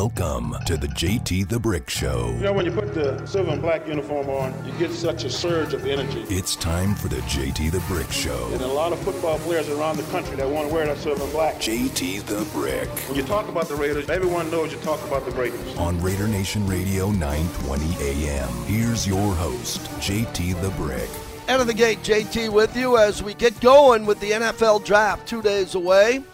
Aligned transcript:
Welcome 0.00 0.56
to 0.64 0.78
the 0.78 0.86
JT 0.86 1.50
the 1.50 1.60
Brick 1.60 1.90
Show. 1.90 2.30
You 2.38 2.44
know, 2.44 2.54
when 2.54 2.64
you 2.64 2.72
put 2.72 2.94
the 2.94 3.22
silver 3.26 3.50
and 3.50 3.60
black 3.60 3.86
uniform 3.86 4.30
on, 4.30 4.54
you 4.64 4.72
get 4.78 4.92
such 4.92 5.24
a 5.24 5.30
surge 5.30 5.74
of 5.74 5.84
energy. 5.84 6.24
It's 6.34 6.56
time 6.56 6.94
for 6.94 7.08
the 7.08 7.16
JT 7.16 7.70
the 7.70 7.80
Brick 7.80 8.10
Show. 8.10 8.48
And 8.50 8.62
a 8.62 8.66
lot 8.66 8.94
of 8.94 8.98
football 9.00 9.38
players 9.40 9.68
around 9.68 9.98
the 9.98 10.02
country 10.04 10.36
that 10.36 10.48
want 10.48 10.68
to 10.68 10.74
wear 10.74 10.86
that 10.86 10.96
silver 10.96 11.22
and 11.22 11.32
black. 11.32 11.56
JT 11.56 12.22
the 12.22 12.48
Brick. 12.58 12.88
When 13.08 13.16
you 13.18 13.22
talk 13.24 13.50
about 13.50 13.68
the 13.68 13.74
Raiders, 13.74 14.08
everyone 14.08 14.50
knows 14.50 14.72
you 14.72 14.78
talk 14.78 15.06
about 15.06 15.26
the 15.26 15.32
Raiders. 15.32 15.76
On 15.76 16.00
Raider 16.00 16.26
Nation 16.26 16.66
Radio 16.66 17.10
920 17.10 17.84
AM. 18.02 18.48
Here's 18.64 19.06
your 19.06 19.34
host, 19.34 19.82
JT 20.00 20.58
the 20.62 20.70
Brick. 20.82 21.10
Out 21.46 21.60
of 21.60 21.66
the 21.66 21.74
gate, 21.74 21.98
JT 21.98 22.48
with 22.48 22.74
you 22.74 22.96
as 22.96 23.22
we 23.22 23.34
get 23.34 23.60
going 23.60 24.06
with 24.06 24.18
the 24.20 24.30
NFL 24.30 24.82
draft 24.82 25.28
two 25.28 25.42
days 25.42 25.74
away 25.74 26.24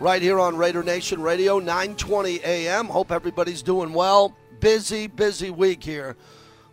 right 0.00 0.22
here 0.22 0.38
on 0.38 0.56
Raider 0.56 0.82
Nation 0.82 1.20
Radio, 1.20 1.60
9:20 1.60 2.42
a.m. 2.44 2.86
Hope 2.86 3.10
everybody's 3.10 3.62
doing 3.62 3.92
well. 3.92 4.36
Busy, 4.60 5.06
busy 5.06 5.50
week 5.50 5.82
here. 5.82 6.16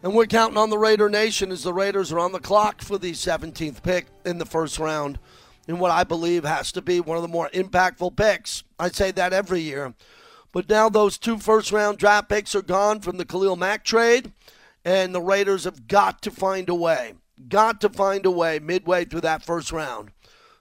And 0.04 0.14
we're 0.14 0.28
counting 0.28 0.58
on 0.58 0.70
the 0.70 0.78
Raider 0.78 1.10
Nation 1.10 1.52
as 1.52 1.64
the 1.64 1.74
Raiders 1.74 2.12
are 2.12 2.20
on 2.20 2.32
the 2.32 2.40
clock 2.40 2.82
for 2.82 2.98
the 2.98 3.14
17th 3.14 3.82
pick 3.82 4.08
in 4.24 4.38
the 4.38 4.46
first 4.46 4.78
round 4.78 5.18
in 5.68 5.80
what 5.80 5.90
I 5.90 6.04
believe 6.04 6.44
has 6.44 6.72
to 6.74 6.82
be 6.82 7.00
one 7.00 7.18
of 7.18 7.24
the 7.24 7.28
more 7.28 7.50
impactful 7.50 8.16
picks. 8.16 8.64
I 8.78 8.90
say 8.90 9.12
that 9.12 9.34
every 9.34 9.62
year. 9.62 9.96
But 10.52 10.70
now 10.70 10.90
those 10.90 11.18
two 11.18 11.40
first 11.40 11.72
round 11.72 11.98
draft 11.98 12.30
picks 12.30 12.54
are 12.54 12.62
gone 12.62 13.00
from 13.00 13.18
the 13.18 13.26
Khalil 13.26 13.56
Mack 13.56 13.84
trade, 13.84 14.32
and 14.84 15.14
the 15.14 15.22
Raiders 15.22 15.64
have 15.64 15.88
got 15.88 16.22
to 16.22 16.32
find 16.32 16.70
a 16.70 16.76
way, 16.76 17.16
got 17.50 17.82
to 17.82 17.90
find 17.90 18.26
a 18.26 18.32
way 18.32 18.60
midway 18.60 19.06
through 19.06 19.22
that 19.22 19.44
first 19.44 19.72
round 19.72 20.12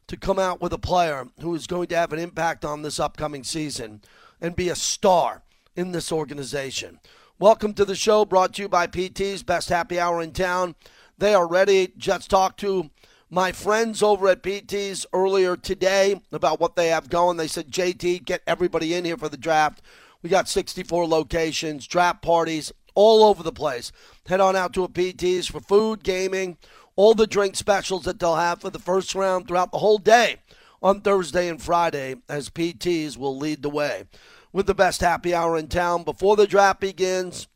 to 0.06 0.16
come 0.16 0.38
out 0.38 0.60
with 0.60 0.72
a 0.72 0.78
player 0.78 1.28
who 1.40 1.54
is 1.54 1.66
going 1.66 1.88
to 1.88 1.96
have 1.96 2.12
an 2.12 2.18
impact 2.18 2.64
on 2.64 2.82
this 2.82 3.00
upcoming 3.00 3.44
season 3.44 4.02
and 4.40 4.56
be 4.56 4.68
a 4.68 4.74
star 4.74 5.42
in 5.76 5.92
this 5.92 6.12
organization. 6.12 7.00
Welcome 7.38 7.74
to 7.74 7.84
the 7.84 7.96
show 7.96 8.24
brought 8.24 8.54
to 8.54 8.62
you 8.62 8.68
by 8.68 8.86
PT's 8.86 9.42
Best 9.42 9.68
Happy 9.68 9.98
Hour 9.98 10.22
in 10.22 10.32
town. 10.32 10.74
They 11.18 11.34
are 11.34 11.48
ready. 11.48 11.92
Just 11.96 12.30
talked 12.30 12.60
to 12.60 12.90
my 13.30 13.50
friends 13.50 14.02
over 14.02 14.28
at 14.28 14.42
PT's 14.42 15.06
earlier 15.12 15.56
today 15.56 16.20
about 16.30 16.60
what 16.60 16.76
they 16.76 16.88
have 16.88 17.08
going. 17.08 17.36
They 17.36 17.48
said, 17.48 17.70
JT, 17.70 18.24
get 18.24 18.42
everybody 18.46 18.94
in 18.94 19.04
here 19.04 19.16
for 19.16 19.28
the 19.28 19.36
draft. 19.36 19.82
We 20.22 20.30
got 20.30 20.48
64 20.48 21.06
locations, 21.06 21.86
draft 21.86 22.22
parties 22.22 22.72
all 22.94 23.24
over 23.24 23.42
the 23.42 23.52
place. 23.52 23.90
Head 24.26 24.40
on 24.40 24.56
out 24.56 24.72
to 24.74 24.84
a 24.84 24.88
PT's 24.88 25.48
for 25.48 25.60
food, 25.60 26.04
gaming, 26.04 26.56
all 26.96 27.14
the 27.14 27.26
drink 27.26 27.56
specials 27.56 28.04
that 28.04 28.18
they'll 28.18 28.36
have 28.36 28.60
for 28.60 28.70
the 28.70 28.78
first 28.78 29.14
round 29.14 29.46
throughout 29.46 29.72
the 29.72 29.78
whole 29.78 29.98
day 29.98 30.36
on 30.82 31.00
Thursday 31.00 31.48
and 31.48 31.60
Friday 31.60 32.16
as 32.28 32.50
PTs 32.50 33.16
will 33.16 33.36
lead 33.36 33.62
the 33.62 33.70
way 33.70 34.04
with 34.52 34.66
the 34.66 34.74
best 34.74 35.00
happy 35.00 35.34
hour 35.34 35.56
in 35.56 35.66
town 35.66 36.04
before 36.04 36.36
the 36.36 36.46
draft 36.46 36.80
begins, 36.80 37.48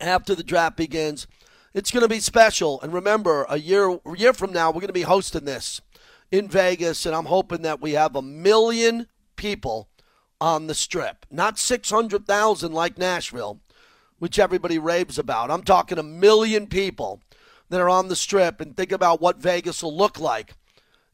after 0.00 0.34
the 0.34 0.44
draft 0.44 0.76
begins. 0.76 1.26
It's 1.74 1.90
going 1.90 2.02
to 2.02 2.08
be 2.08 2.20
special. 2.20 2.80
And 2.80 2.92
remember, 2.92 3.44
a 3.48 3.58
year 3.58 3.88
a 3.88 4.16
year 4.16 4.32
from 4.32 4.52
now, 4.52 4.68
we're 4.68 4.80
going 4.80 4.86
to 4.86 4.92
be 4.92 5.02
hosting 5.02 5.44
this 5.44 5.80
in 6.30 6.48
Vegas, 6.48 7.06
and 7.06 7.14
I'm 7.14 7.26
hoping 7.26 7.62
that 7.62 7.80
we 7.80 7.92
have 7.92 8.14
a 8.14 8.22
million 8.22 9.08
people 9.36 9.88
on 10.40 10.66
the 10.66 10.74
strip. 10.74 11.26
Not 11.30 11.58
600,000 11.58 12.72
like 12.72 12.98
Nashville, 12.98 13.60
which 14.18 14.38
everybody 14.38 14.78
raves 14.78 15.18
about. 15.18 15.50
I'm 15.50 15.62
talking 15.62 15.98
a 15.98 16.02
million 16.02 16.66
people 16.66 17.20
that 17.72 17.80
are 17.80 17.88
on 17.88 18.08
the 18.08 18.14
strip 18.14 18.60
and 18.60 18.76
think 18.76 18.92
about 18.92 19.22
what 19.22 19.38
Vegas 19.38 19.82
will 19.82 19.96
look 19.96 20.20
like 20.20 20.52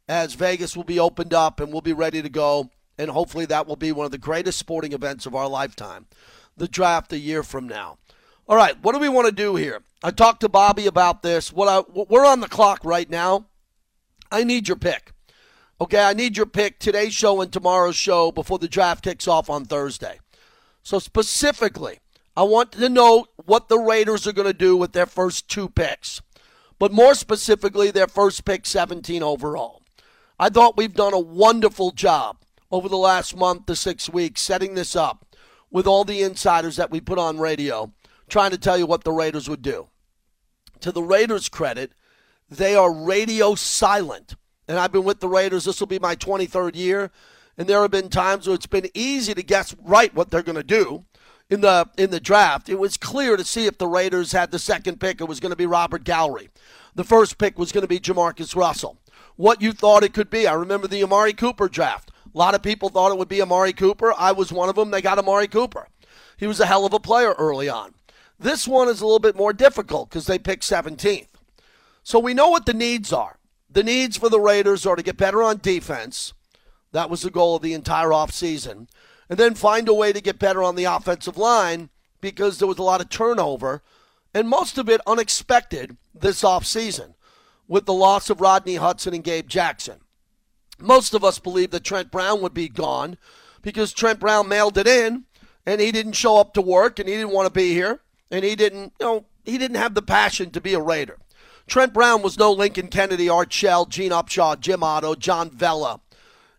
as 0.09 0.35
Vegas 0.35 0.77
will 0.77 0.83
be 0.83 0.99
opened 0.99 1.33
up 1.33 1.61
and 1.61 1.71
we'll 1.71 1.81
be 1.81 1.93
ready 1.93 2.21
to 2.21 2.29
go. 2.29 2.69
And 2.99 3.11
hopefully 3.11 3.47
that 3.47 3.69
will 3.69 3.77
be 3.77 3.93
one 3.93 4.07
of 4.07 4.11
the 4.11 4.19
greatest 4.19 4.59
sporting 4.59 4.93
events 4.93 5.25
of 5.25 5.37
our 5.37 5.47
lifetime. 5.47 6.07
The 6.57 6.67
draft 6.67 7.13
a 7.13 7.19
year 7.19 7.45
from 7.45 7.69
now. 7.69 7.99
All 8.49 8.57
right, 8.57 8.75
what 8.83 8.93
do 8.93 8.99
we 8.99 9.09
want 9.09 9.27
to 9.27 9.33
do 9.33 9.55
here? 9.55 9.83
I 10.03 10.11
talked 10.11 10.41
to 10.41 10.49
Bobby 10.49 10.89
about 10.89 11.23
this. 11.23 11.53
What 11.53 11.69
I, 11.69 12.05
we're 12.09 12.27
on 12.27 12.41
the 12.41 12.49
clock 12.49 12.81
right 12.83 13.09
now. 13.09 13.47
I 14.33 14.43
need 14.43 14.67
your 14.67 14.79
pick. 14.79 15.13
Okay, 15.81 16.03
I 16.03 16.13
need 16.13 16.37
your 16.37 16.47
pick 16.47 16.81
today's 16.81 17.15
show 17.15 17.41
and 17.41 17.53
tomorrow's 17.53 17.95
show 17.95 18.33
before 18.33 18.59
the 18.59 18.67
draft 18.67 19.05
kicks 19.05 19.29
off 19.29 19.49
on 19.49 19.65
Thursday. 19.65 20.19
So 20.83 20.99
specifically, 20.99 22.01
I 22.37 22.43
want 22.43 22.71
to 22.71 22.89
know 22.89 23.27
what 23.47 23.69
the 23.69 23.79
Raiders 23.79 24.27
are 24.27 24.33
going 24.33 24.47
to 24.47 24.55
do 24.55 24.77
with 24.77 24.93
their 24.93 25.07
first 25.07 25.49
two 25.49 25.69
picks 25.69 26.21
but 26.79 26.93
more 26.93 27.15
specifically, 27.15 27.91
their 27.91 28.07
first 28.07 28.45
pick 28.45 28.67
17 28.67 29.23
overall. 29.23 29.83
I 30.39 30.49
thought 30.49 30.77
we've 30.77 30.95
done 30.95 31.15
a 31.15 31.19
wonderful 31.19 31.91
job 31.91 32.39
over 32.71 32.89
the 32.89 32.97
last 32.97 33.37
month 33.37 33.67
to 33.67 33.77
six 33.77 34.09
weeks 34.09 34.41
setting 34.41 34.75
this 34.75 34.95
up 34.95 35.25
with 35.71 35.87
all 35.87 36.05
the 36.05 36.23
insiders 36.23 36.77
that 36.77 36.91
we 36.91 37.01
put 37.01 37.19
on 37.19 37.39
radio, 37.39 37.93
trying 38.29 38.51
to 38.53 38.59
tell 38.59 38.79
you 38.79 38.87
what 38.87 39.05
the 39.05 39.13
Raiders 39.13 39.49
would 39.49 39.63
do. 39.63 39.89
To 40.81 40.93
the 40.93 41.03
Raiders' 41.03 41.49
credit, 41.49 41.93
they 42.49 42.75
are 42.75 42.93
radio 42.93 43.55
silent. 43.55 44.37
And 44.69 44.79
I've 44.79 44.93
been 44.93 45.05
with 45.05 45.21
the 45.21 45.29
Raiders, 45.29 45.65
this 45.65 45.81
will 45.81 45.87
be 45.87 45.99
my 45.99 46.15
23rd 46.15 46.77
year. 46.77 47.11
And 47.57 47.67
there 47.67 47.83
have 47.83 47.91
been 47.91 48.09
times 48.09 48.47
where 48.47 48.55
it's 48.55 48.67
been 48.67 48.89
easy 48.95 49.35
to 49.35 49.43
guess 49.43 49.75
right 49.83 50.15
what 50.15 50.31
they're 50.31 50.43
going 50.43 50.57
to 50.57 50.63
do 50.63 51.05
in 51.51 51.61
the 51.63 51.89
in 51.97 52.11
the 52.11 52.21
draft, 52.21 52.69
it 52.69 52.79
was 52.79 52.97
clear 52.97 53.37
to 53.37 53.45
see 53.45 53.67
if 53.67 53.79
the 53.79 53.87
Raiders 53.87 54.33
had 54.33 54.51
the 54.51 54.59
second 54.59 55.01
pick, 55.01 55.21
it 55.21 55.29
was 55.29 55.41
going 55.41 55.51
to 55.51 55.57
be 55.57 55.67
Robert 55.67 56.05
Gallery. 56.05 56.51
The 56.95 57.05
first 57.05 57.39
pick 57.39 57.59
was 57.59 57.73
going 57.73 57.83
to 57.83 57.89
be 57.89 58.01
JaMarcus 58.01 58.55
Russell. 58.55 58.99
What 59.37 59.63
you 59.63 59.73
thought 59.73 60.03
it 60.03 60.13
could 60.13 60.31
be. 60.31 60.47
I 60.47 60.55
remember 60.55 60.89
the 60.89 61.03
Amari 61.03 61.33
Cooper 61.33 61.69
draft. 61.69 62.11
A 62.35 62.37
lot 62.37 62.55
of 62.55 62.63
people 62.63 62.89
thought 62.89 63.13
it 63.13 63.19
would 63.19 63.29
be 63.29 63.41
Amari 63.41 63.73
Cooper. 63.73 64.13
I 64.19 64.33
was 64.33 64.53
one 64.53 64.69
of 64.69 64.75
them. 64.75 64.91
They 64.91 65.01
got 65.01 65.19
Amari 65.19 65.49
Cooper. 65.49 65.89
He 66.37 66.47
was 66.47 66.61
a 66.61 66.67
hell 66.67 66.85
of 66.85 66.93
a 66.93 67.01
player 67.01 67.33
early 67.39 67.69
on. 67.69 67.95
This 68.39 68.69
one 68.69 68.89
is 68.89 69.01
a 69.01 69.05
little 69.05 69.19
bit 69.19 69.37
more 69.37 69.53
difficult 69.53 70.11
because 70.11 70.27
they 70.27 70.39
picked 70.39 70.63
17th. 70.63 71.29
So 72.03 72.19
we 72.19 72.35
know 72.35 72.49
what 72.49 72.67
the 72.67 72.75
needs 72.75 73.13
are. 73.13 73.39
The 73.71 73.83
needs 73.83 74.17
for 74.17 74.29
the 74.29 74.41
Raiders 74.41 74.87
are 74.87 74.97
to 74.97 75.03
get 75.03 75.17
better 75.17 75.43
on 75.43 75.59
defense. 75.59 76.33
That 76.93 77.11
was 77.11 77.23
the 77.23 77.31
goal 77.31 77.57
of 77.57 77.63
the 77.63 77.75
entire 77.75 78.09
offseason 78.09 78.89
and 79.29 79.39
then 79.39 79.55
find 79.55 79.89
a 79.89 79.95
way 79.95 80.13
to 80.13 80.21
get 80.21 80.39
better 80.39 80.63
on 80.63 80.77
the 80.77 80.85
offensive 80.85 81.37
line 81.37 81.91
because 82.21 82.59
there 82.59 82.69
was 82.69 82.79
a 82.79 82.83
lot 82.83 83.01
of 83.01 83.09
turnover 83.09 83.83
and 84.35 84.49
most 84.49 84.79
of 84.79 84.89
it 84.89 85.01
unexpected 85.07 85.97
this 86.15 86.43
offseason 86.43 87.15
with 87.67 87.87
the 87.87 87.93
loss 87.93 88.31
of 88.31 88.41
Rodney 88.41 88.77
Hudson 88.77 89.15
and 89.15 89.25
Gabe 89.25 89.49
Jackson. 89.49 90.01
Most 90.79 91.15
of 91.15 91.25
us 91.25 91.39
believed 91.39 91.73
that 91.73 91.85
Trent 91.85 92.11
Brown 92.11 92.41
would 92.41 92.55
be 92.55 92.69
gone 92.69 93.19
because 93.63 93.93
Trent 93.93 94.21
Brown 94.21 94.49
mailed 94.49 94.79
it 94.79 94.87
in 94.87 95.25
and 95.67 95.81
he 95.81 95.93
didn't 95.93 96.13
show 96.13 96.39
up 96.39 96.55
to 96.55 96.63
work 96.63 96.99
and 96.99 97.09
he 97.09 97.15
didn't 97.15 97.33
want 97.33 97.47
to 97.47 97.53
be 97.53 97.73
here 97.73 98.01
and 98.31 98.45
he 98.45 98.55
didn't, 98.55 98.93
you 99.01 99.07
know, 99.07 99.25
he 99.45 99.59
didn't 99.59 99.77
have 99.77 99.95
the 99.95 100.03
passion 100.03 100.51
to 100.51 100.61
be 100.61 100.75
a 100.75 100.81
Raider. 100.81 101.19
Trent 101.67 101.93
Brown 101.93 102.23
was 102.23 102.39
no 102.39 102.53
Lincoln 102.53 102.89
Kennedy, 102.89 103.29
Art 103.29 103.53
Shell, 103.53 103.87
Gene 103.87 104.11
Upshaw, 104.11 104.59
Jim 104.59 104.83
Otto, 104.83 105.15
John 105.15 105.51
Vella, 105.51 106.01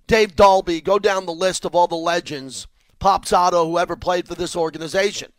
Dave 0.09 0.35
Dalby, 0.35 0.81
go 0.81 0.97
down 0.97 1.27
the 1.27 1.31
list 1.31 1.65
of 1.65 1.75
all 1.75 1.85
the 1.85 1.93
legends, 1.93 2.65
Pops 2.97 3.31
Otto, 3.31 3.69
whoever 3.69 3.95
played 3.95 4.27
for 4.27 4.33
this 4.33 4.55
organization. 4.55 5.31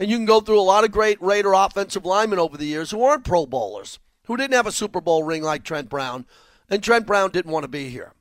And 0.00 0.10
you 0.10 0.16
can 0.16 0.26
go 0.26 0.40
through 0.40 0.58
a 0.58 0.62
lot 0.62 0.82
of 0.82 0.90
great 0.90 1.22
Raider 1.22 1.52
offensive 1.52 2.04
linemen 2.04 2.40
over 2.40 2.56
the 2.56 2.66
years 2.66 2.90
who 2.90 3.04
aren't 3.04 3.22
Pro 3.24 3.46
Bowlers, 3.46 4.00
who 4.24 4.36
didn't 4.36 4.56
have 4.56 4.66
a 4.66 4.72
Super 4.72 5.00
Bowl 5.00 5.22
ring 5.22 5.44
like 5.44 5.62
Trent 5.62 5.88
Brown, 5.88 6.26
and 6.68 6.82
Trent 6.82 7.06
Brown 7.06 7.30
didn't 7.30 7.52
want 7.52 7.62
to 7.62 7.68
be 7.68 7.88
here. 7.88 8.12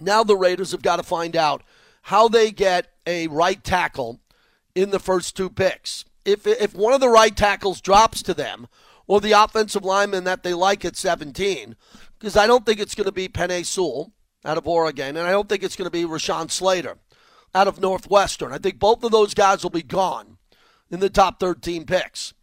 Now 0.00 0.22
the 0.22 0.36
Raiders 0.36 0.70
have 0.70 0.82
got 0.82 0.96
to 0.96 1.02
find 1.02 1.34
out 1.34 1.64
how 2.02 2.28
they 2.28 2.52
get 2.52 2.92
a 3.04 3.26
right 3.26 3.64
tackle 3.64 4.20
in 4.76 4.90
the 4.90 5.00
first 5.00 5.36
two 5.36 5.50
picks. 5.50 6.04
If, 6.24 6.46
if 6.46 6.72
one 6.72 6.92
of 6.92 7.00
the 7.00 7.08
right 7.08 7.36
tackles 7.36 7.80
drops 7.80 8.22
to 8.22 8.32
them, 8.32 8.68
or 9.08 9.20
the 9.20 9.32
offensive 9.32 9.84
lineman 9.84 10.22
that 10.22 10.44
they 10.44 10.54
like 10.54 10.84
at 10.84 10.94
17, 10.94 11.74
because 12.16 12.36
I 12.36 12.46
don't 12.46 12.64
think 12.64 12.78
it's 12.78 12.94
going 12.94 13.06
to 13.06 13.12
be 13.12 13.26
Penei 13.26 13.66
Sewell 13.66 14.12
out 14.44 14.58
of 14.58 14.66
Oregon, 14.66 15.16
and 15.16 15.26
I 15.26 15.30
don't 15.30 15.48
think 15.48 15.62
it's 15.62 15.76
going 15.76 15.86
to 15.86 15.90
be 15.90 16.04
Rashawn 16.04 16.50
Slater 16.50 16.98
out 17.54 17.68
of 17.68 17.80
Northwestern. 17.80 18.52
I 18.52 18.58
think 18.58 18.78
both 18.78 19.02
of 19.04 19.10
those 19.10 19.34
guys 19.34 19.62
will 19.62 19.70
be 19.70 19.82
gone 19.82 20.38
in 20.90 21.00
the 21.00 21.10
top 21.10 21.40
13 21.40 21.84
picks. 21.84 22.34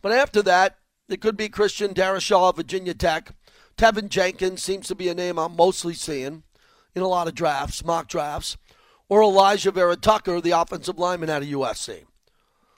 But 0.00 0.12
after 0.12 0.42
that, 0.42 0.78
it 1.08 1.20
could 1.20 1.36
be 1.36 1.48
Christian 1.48 1.94
Darrisaw 1.94 2.50
of 2.50 2.56
Virginia 2.56 2.94
Tech. 2.94 3.34
Teven 3.76 4.08
Jenkins 4.08 4.62
seems 4.62 4.86
to 4.88 4.94
be 4.94 5.08
a 5.08 5.14
name 5.14 5.38
I'm 5.38 5.56
mostly 5.56 5.94
seeing 5.94 6.42
in 6.94 7.02
a 7.02 7.08
lot 7.08 7.28
of 7.28 7.34
drafts, 7.34 7.84
mock 7.84 8.08
drafts. 8.08 8.56
Or 9.08 9.20
Alijah 9.20 9.74
Vera-Tucker, 9.74 10.40
the 10.40 10.52
offensive 10.52 10.98
lineman 10.98 11.30
out 11.30 11.42
of 11.42 11.48
USC. 11.48 12.04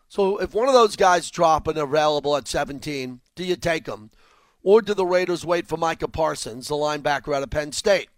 So 0.09 0.39
if 0.39 0.55
one 0.55 0.69
of 0.69 0.75
those 0.75 0.97
guys 0.97 1.31
drop 1.31 1.67
and 1.69 1.79
available 1.79 2.37
at 2.37 2.49
17, 2.49 3.21
do 3.35 3.45
you 3.45 3.57
take 3.57 3.85
them? 3.85 4.11
Or 4.63 4.81
do 4.81 4.95
the 4.95 5.07
Raiders 5.07 5.45
wait 5.45 5.69
for 5.69 5.77
Micah 5.77 6.09
Parsons, 6.09 6.69
the 6.69 6.75
linebacker 6.75 7.35
out 7.35 7.43
of 7.43 7.51
Penn 7.51 7.73
State? 7.73 8.09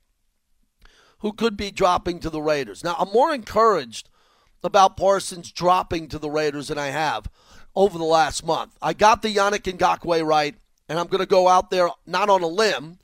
Who 1.20 1.32
could 1.32 1.56
be 1.56 1.70
dropping 1.70 2.20
to 2.20 2.30
the 2.30 2.42
Raiders. 2.42 2.84
Now, 2.84 2.96
I'm 2.98 3.12
more 3.12 3.34
encouraged 3.34 4.08
about 4.62 4.96
Parsons 4.96 5.52
dropping 5.52 6.08
to 6.08 6.18
the 6.18 6.30
Raiders 6.30 6.68
than 6.68 6.78
I 6.78 6.88
have 6.88 7.26
over 7.74 7.98
the 7.98 8.04
last 8.04 8.44
month. 8.44 8.76
I 8.82 8.92
got 8.92 9.22
the 9.22 9.34
Yannick 9.34 9.62
Ngakoue 9.62 10.26
right, 10.26 10.54
and 10.88 10.98
I'm 10.98 11.06
going 11.06 11.20
to 11.20 11.26
go 11.26 11.48
out 11.48 11.70
there 11.70 11.88
not 12.06 12.28
on 12.28 12.42
a 12.42 12.48
limb 12.48 12.98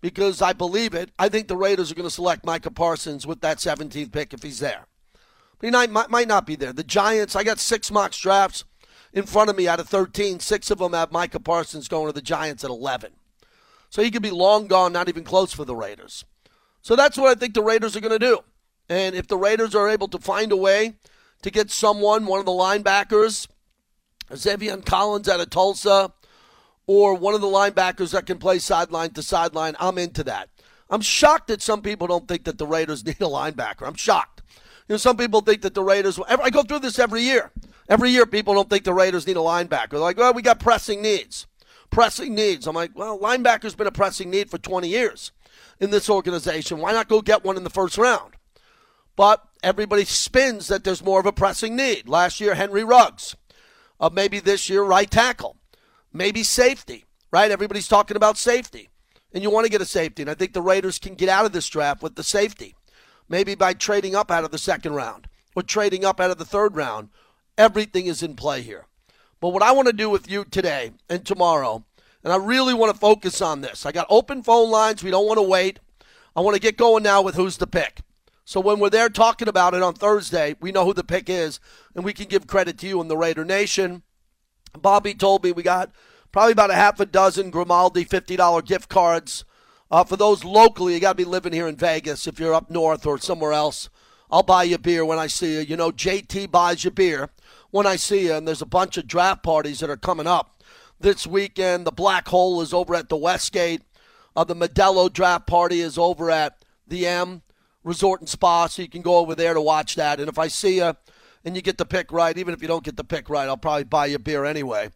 because 0.00 0.42
I 0.42 0.52
believe 0.52 0.94
it. 0.94 1.10
I 1.18 1.28
think 1.28 1.48
the 1.48 1.56
Raiders 1.56 1.90
are 1.90 1.94
going 1.94 2.08
to 2.08 2.14
select 2.14 2.44
Micah 2.44 2.70
Parsons 2.70 3.26
with 3.26 3.40
that 3.40 3.58
17th 3.58 4.12
pick 4.12 4.34
if 4.34 4.42
he's 4.42 4.58
there. 4.58 4.86
But 5.58 5.66
he 5.66 5.86
might, 5.86 6.10
might 6.10 6.28
not 6.28 6.46
be 6.46 6.56
there. 6.56 6.72
The 6.72 6.82
Giants, 6.82 7.36
I 7.36 7.44
got 7.44 7.60
six 7.60 7.90
mock 7.90 8.12
drafts 8.12 8.64
in 9.12 9.24
front 9.24 9.50
of 9.50 9.56
me 9.56 9.68
out 9.68 9.80
of 9.80 9.88
13. 9.88 10.40
Six 10.40 10.70
of 10.70 10.78
them 10.78 10.92
have 10.92 11.12
Micah 11.12 11.40
Parsons 11.40 11.88
going 11.88 12.06
to 12.08 12.12
the 12.12 12.20
Giants 12.22 12.64
at 12.64 12.70
11. 12.70 13.12
So 13.90 14.02
he 14.02 14.10
could 14.10 14.22
be 14.22 14.30
long 14.30 14.66
gone, 14.66 14.92
not 14.92 15.08
even 15.08 15.22
close 15.22 15.52
for 15.52 15.64
the 15.64 15.76
Raiders. 15.76 16.24
So 16.82 16.96
that's 16.96 17.16
what 17.16 17.30
I 17.30 17.38
think 17.38 17.54
the 17.54 17.62
Raiders 17.62 17.96
are 17.96 18.00
going 18.00 18.12
to 18.12 18.18
do. 18.18 18.40
And 18.88 19.14
if 19.14 19.28
the 19.28 19.36
Raiders 19.36 19.74
are 19.74 19.88
able 19.88 20.08
to 20.08 20.18
find 20.18 20.52
a 20.52 20.56
way 20.56 20.96
to 21.42 21.50
get 21.50 21.70
someone, 21.70 22.26
one 22.26 22.40
of 22.40 22.46
the 22.46 22.52
linebackers, 22.52 23.46
Zaven 24.30 24.84
Collins 24.84 25.28
out 25.28 25.40
of 25.40 25.50
Tulsa, 25.50 26.12
or 26.86 27.14
one 27.14 27.34
of 27.34 27.40
the 27.40 27.46
linebackers 27.46 28.10
that 28.10 28.26
can 28.26 28.38
play 28.38 28.58
sideline 28.58 29.10
to 29.10 29.22
sideline, 29.22 29.76
I'm 29.78 29.96
into 29.96 30.24
that. 30.24 30.50
I'm 30.90 31.00
shocked 31.00 31.48
that 31.48 31.62
some 31.62 31.80
people 31.80 32.06
don't 32.06 32.26
think 32.26 32.44
that 32.44 32.58
the 32.58 32.66
Raiders 32.66 33.04
need 33.06 33.20
a 33.20 33.24
linebacker. 33.24 33.86
I'm 33.86 33.94
shocked. 33.94 34.42
You 34.88 34.94
know, 34.94 34.98
some 34.98 35.16
people 35.16 35.40
think 35.40 35.62
that 35.62 35.74
the 35.74 35.84
Raiders. 35.84 36.18
I 36.28 36.50
go 36.50 36.64
through 36.64 36.80
this 36.80 36.98
every 36.98 37.22
year. 37.22 37.52
Every 37.88 38.10
year, 38.10 38.26
people 38.26 38.54
don't 38.54 38.68
think 38.68 38.84
the 38.84 38.92
Raiders 38.92 39.26
need 39.26 39.36
a 39.36 39.40
linebacker. 39.40 39.90
They're 39.90 40.00
like, 40.00 40.16
well, 40.16 40.34
we 40.34 40.42
got 40.42 40.58
pressing 40.58 41.00
needs. 41.00 41.46
Pressing 41.90 42.34
needs. 42.34 42.66
I'm 42.66 42.74
like, 42.74 42.90
well, 42.94 43.18
linebacker's 43.18 43.74
been 43.74 43.86
a 43.86 43.92
pressing 43.92 44.30
need 44.30 44.50
for 44.50 44.58
20 44.58 44.88
years 44.88 45.30
in 45.82 45.90
this 45.90 46.08
organization. 46.08 46.78
Why 46.78 46.92
not 46.92 47.08
go 47.08 47.20
get 47.20 47.44
one 47.44 47.56
in 47.56 47.64
the 47.64 47.70
first 47.70 47.98
round? 47.98 48.34
But 49.16 49.42
everybody 49.64 50.04
spins 50.04 50.68
that 50.68 50.84
there's 50.84 51.04
more 51.04 51.18
of 51.18 51.26
a 51.26 51.32
pressing 51.32 51.74
need. 51.74 52.08
Last 52.08 52.40
year, 52.40 52.54
Henry 52.54 52.84
Ruggs. 52.84 53.36
Uh, 54.00 54.08
maybe 54.10 54.38
this 54.38 54.70
year, 54.70 54.82
right 54.84 55.10
tackle. 55.10 55.56
Maybe 56.12 56.44
safety, 56.44 57.04
right? 57.32 57.50
Everybody's 57.50 57.88
talking 57.88 58.16
about 58.16 58.38
safety. 58.38 58.88
And 59.34 59.42
you 59.42 59.50
want 59.50 59.66
to 59.66 59.70
get 59.70 59.80
a 59.80 59.86
safety. 59.86 60.22
And 60.22 60.30
I 60.30 60.34
think 60.34 60.52
the 60.52 60.62
Raiders 60.62 61.00
can 61.00 61.16
get 61.16 61.28
out 61.28 61.46
of 61.46 61.52
this 61.52 61.68
draft 61.68 62.00
with 62.00 62.14
the 62.14 62.22
safety. 62.22 62.76
Maybe 63.28 63.56
by 63.56 63.74
trading 63.74 64.14
up 64.14 64.30
out 64.30 64.44
of 64.44 64.52
the 64.52 64.58
second 64.58 64.94
round 64.94 65.26
or 65.56 65.62
trading 65.62 66.04
up 66.04 66.20
out 66.20 66.30
of 66.30 66.38
the 66.38 66.44
third 66.44 66.76
round. 66.76 67.08
Everything 67.58 68.06
is 68.06 68.22
in 68.22 68.36
play 68.36 68.62
here. 68.62 68.86
But 69.40 69.48
what 69.48 69.62
I 69.62 69.72
want 69.72 69.88
to 69.88 69.92
do 69.92 70.08
with 70.08 70.30
you 70.30 70.44
today 70.44 70.92
and 71.10 71.26
tomorrow, 71.26 71.84
and 72.24 72.32
I 72.32 72.36
really 72.36 72.74
want 72.74 72.92
to 72.92 72.98
focus 72.98 73.42
on 73.42 73.60
this. 73.60 73.84
I 73.84 73.92
got 73.92 74.06
open 74.08 74.42
phone 74.42 74.70
lines. 74.70 75.02
We 75.02 75.10
don't 75.10 75.26
want 75.26 75.38
to 75.38 75.42
wait. 75.42 75.80
I 76.34 76.40
want 76.40 76.54
to 76.54 76.60
get 76.60 76.76
going 76.76 77.02
now 77.02 77.22
with 77.22 77.34
who's 77.34 77.56
the 77.56 77.66
pick. 77.66 78.00
So 78.44 78.60
when 78.60 78.80
we're 78.80 78.90
there 78.90 79.08
talking 79.08 79.48
about 79.48 79.74
it 79.74 79.82
on 79.82 79.94
Thursday, 79.94 80.56
we 80.60 80.72
know 80.72 80.84
who 80.84 80.94
the 80.94 81.04
pick 81.04 81.28
is, 81.28 81.60
and 81.94 82.04
we 82.04 82.12
can 82.12 82.26
give 82.26 82.46
credit 82.46 82.78
to 82.78 82.88
you 82.88 83.00
and 83.00 83.10
the 83.10 83.16
Raider 83.16 83.44
Nation. 83.44 84.02
Bobby 84.80 85.14
told 85.14 85.44
me 85.44 85.52
we 85.52 85.62
got 85.62 85.90
probably 86.32 86.52
about 86.52 86.70
a 86.70 86.74
half 86.74 86.98
a 86.98 87.06
dozen 87.06 87.50
Grimaldi 87.50 88.04
$50 88.04 88.64
gift 88.64 88.88
cards. 88.88 89.44
Uh, 89.90 90.02
for 90.02 90.16
those 90.16 90.42
locally, 90.42 90.94
you 90.94 91.00
got 91.00 91.12
to 91.12 91.16
be 91.16 91.24
living 91.24 91.52
here 91.52 91.68
in 91.68 91.76
Vegas. 91.76 92.26
If 92.26 92.40
you're 92.40 92.54
up 92.54 92.70
north 92.70 93.06
or 93.06 93.18
somewhere 93.18 93.52
else, 93.52 93.90
I'll 94.30 94.42
buy 94.42 94.64
you 94.64 94.78
beer 94.78 95.04
when 95.04 95.18
I 95.18 95.26
see 95.26 95.54
you. 95.54 95.60
You 95.60 95.76
know, 95.76 95.92
JT 95.92 96.50
buys 96.50 96.84
you 96.84 96.90
beer 96.90 97.28
when 97.70 97.86
I 97.86 97.96
see 97.96 98.26
you, 98.26 98.34
and 98.34 98.48
there's 98.48 98.62
a 98.62 98.66
bunch 98.66 98.96
of 98.96 99.06
draft 99.06 99.42
parties 99.42 99.80
that 99.80 99.90
are 99.90 99.96
coming 99.96 100.26
up 100.26 100.61
this 101.02 101.26
weekend. 101.26 101.86
The 101.86 101.92
Black 101.92 102.28
Hole 102.28 102.60
is 102.60 102.72
over 102.72 102.94
at 102.94 103.08
the 103.08 103.16
Westgate. 103.16 103.82
Uh, 104.34 104.44
the 104.44 104.56
Modelo 104.56 105.12
draft 105.12 105.46
party 105.46 105.80
is 105.80 105.98
over 105.98 106.30
at 106.30 106.64
the 106.86 107.06
M 107.06 107.42
Resort 107.84 108.20
and 108.20 108.28
Spa, 108.28 108.66
so 108.68 108.82
you 108.82 108.88
can 108.88 109.02
go 109.02 109.18
over 109.18 109.34
there 109.34 109.54
to 109.54 109.60
watch 109.60 109.96
that. 109.96 110.20
And 110.20 110.28
if 110.28 110.38
I 110.38 110.48
see 110.48 110.76
you 110.76 110.96
and 111.44 111.56
you 111.56 111.62
get 111.62 111.78
the 111.78 111.84
pick 111.84 112.12
right, 112.12 112.38
even 112.38 112.54
if 112.54 112.62
you 112.62 112.68
don't 112.68 112.84
get 112.84 112.96
the 112.96 113.04
pick 113.04 113.28
right, 113.28 113.48
I'll 113.48 113.56
probably 113.56 113.84
buy 113.84 114.06
you 114.06 114.16
a 114.16 114.20
beer 114.20 114.44
anyway 114.44 114.90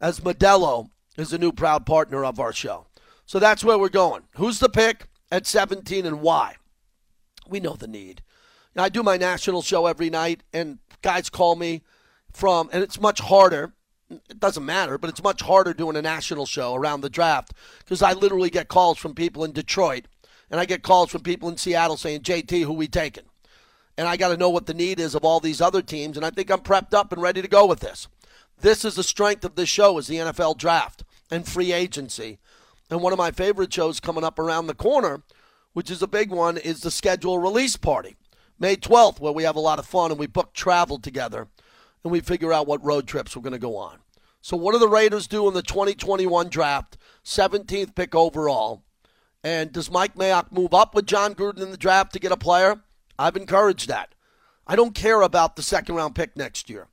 as 0.00 0.20
Modelo 0.20 0.88
is 1.16 1.32
a 1.32 1.38
new 1.38 1.52
proud 1.52 1.84
partner 1.84 2.24
of 2.24 2.40
our 2.40 2.52
show. 2.52 2.86
So 3.26 3.38
that's 3.38 3.62
where 3.62 3.78
we're 3.78 3.90
going. 3.90 4.22
Who's 4.36 4.58
the 4.58 4.68
pick 4.68 5.06
at 5.30 5.46
17 5.46 6.06
and 6.06 6.20
why? 6.20 6.56
We 7.48 7.60
know 7.60 7.74
the 7.74 7.86
need. 7.86 8.22
Now, 8.74 8.84
I 8.84 8.88
do 8.88 9.02
my 9.02 9.16
national 9.16 9.62
show 9.62 9.86
every 9.86 10.10
night, 10.10 10.42
and 10.52 10.78
guys 11.02 11.28
call 11.28 11.56
me 11.56 11.82
from, 12.32 12.70
and 12.72 12.82
it's 12.82 13.00
much 13.00 13.20
harder. 13.20 13.74
It 14.10 14.40
doesn't 14.40 14.64
matter, 14.64 14.98
but 14.98 15.08
it's 15.08 15.22
much 15.22 15.42
harder 15.42 15.72
doing 15.72 15.96
a 15.96 16.02
national 16.02 16.44
show 16.46 16.74
around 16.74 17.00
the 17.00 17.10
draft 17.10 17.52
because 17.78 18.02
I 18.02 18.12
literally 18.12 18.50
get 18.50 18.66
calls 18.66 18.98
from 18.98 19.14
people 19.14 19.44
in 19.44 19.52
Detroit, 19.52 20.06
and 20.50 20.58
I 20.58 20.64
get 20.64 20.82
calls 20.82 21.10
from 21.10 21.22
people 21.22 21.48
in 21.48 21.56
Seattle 21.56 21.96
saying, 21.96 22.22
JT, 22.22 22.64
who 22.64 22.72
we 22.72 22.88
taking? 22.88 23.24
And 23.96 24.08
I 24.08 24.16
got 24.16 24.28
to 24.28 24.36
know 24.36 24.50
what 24.50 24.66
the 24.66 24.74
need 24.74 24.98
is 24.98 25.14
of 25.14 25.24
all 25.24 25.38
these 25.38 25.60
other 25.60 25.80
teams, 25.80 26.16
and 26.16 26.26
I 26.26 26.30
think 26.30 26.50
I'm 26.50 26.60
prepped 26.60 26.92
up 26.92 27.12
and 27.12 27.22
ready 27.22 27.40
to 27.40 27.48
go 27.48 27.66
with 27.66 27.80
this. 27.80 28.08
This 28.60 28.84
is 28.84 28.96
the 28.96 29.04
strength 29.04 29.44
of 29.44 29.54
this 29.54 29.68
show 29.68 29.96
is 29.98 30.08
the 30.08 30.16
NFL 30.16 30.58
draft 30.58 31.04
and 31.30 31.46
free 31.46 31.72
agency. 31.72 32.38
And 32.90 33.00
one 33.00 33.12
of 33.12 33.18
my 33.18 33.30
favorite 33.30 33.72
shows 33.72 34.00
coming 34.00 34.24
up 34.24 34.38
around 34.38 34.66
the 34.66 34.74
corner, 34.74 35.22
which 35.72 35.90
is 35.90 36.02
a 36.02 36.08
big 36.08 36.30
one, 36.30 36.58
is 36.58 36.80
the 36.80 36.90
schedule 36.90 37.38
release 37.38 37.76
party. 37.76 38.16
May 38.58 38.76
12th, 38.76 39.20
where 39.20 39.32
we 39.32 39.44
have 39.44 39.56
a 39.56 39.60
lot 39.60 39.78
of 39.78 39.86
fun 39.86 40.10
and 40.10 40.18
we 40.18 40.26
book 40.26 40.52
travel 40.52 40.98
together 40.98 41.46
and 42.04 42.12
we 42.12 42.20
figure 42.20 42.52
out 42.52 42.66
what 42.66 42.84
road 42.84 43.06
trips 43.06 43.34
we're 43.34 43.42
going 43.42 43.52
to 43.52 43.58
go 43.58 43.76
on. 43.76 43.98
So, 44.40 44.56
what 44.56 44.72
do 44.72 44.78
the 44.78 44.88
Raiders 44.88 45.26
do 45.26 45.46
in 45.48 45.54
the 45.54 45.62
2021 45.62 46.48
draft? 46.48 46.96
17th 47.24 47.94
pick 47.94 48.14
overall. 48.14 48.82
And 49.42 49.72
does 49.72 49.90
Mike 49.90 50.14
Mayock 50.14 50.52
move 50.52 50.74
up 50.74 50.94
with 50.94 51.06
Jon 51.06 51.34
Gruden 51.34 51.62
in 51.62 51.70
the 51.70 51.76
draft 51.76 52.12
to 52.12 52.18
get 52.18 52.32
a 52.32 52.36
player? 52.36 52.80
I've 53.18 53.36
encouraged 53.36 53.88
that. 53.88 54.14
I 54.66 54.76
don't 54.76 54.94
care 54.94 55.22
about 55.22 55.56
the 55.56 55.62
second 55.62 55.94
round 55.94 56.14
pick 56.14 56.36
next 56.36 56.70
year. 56.70 56.88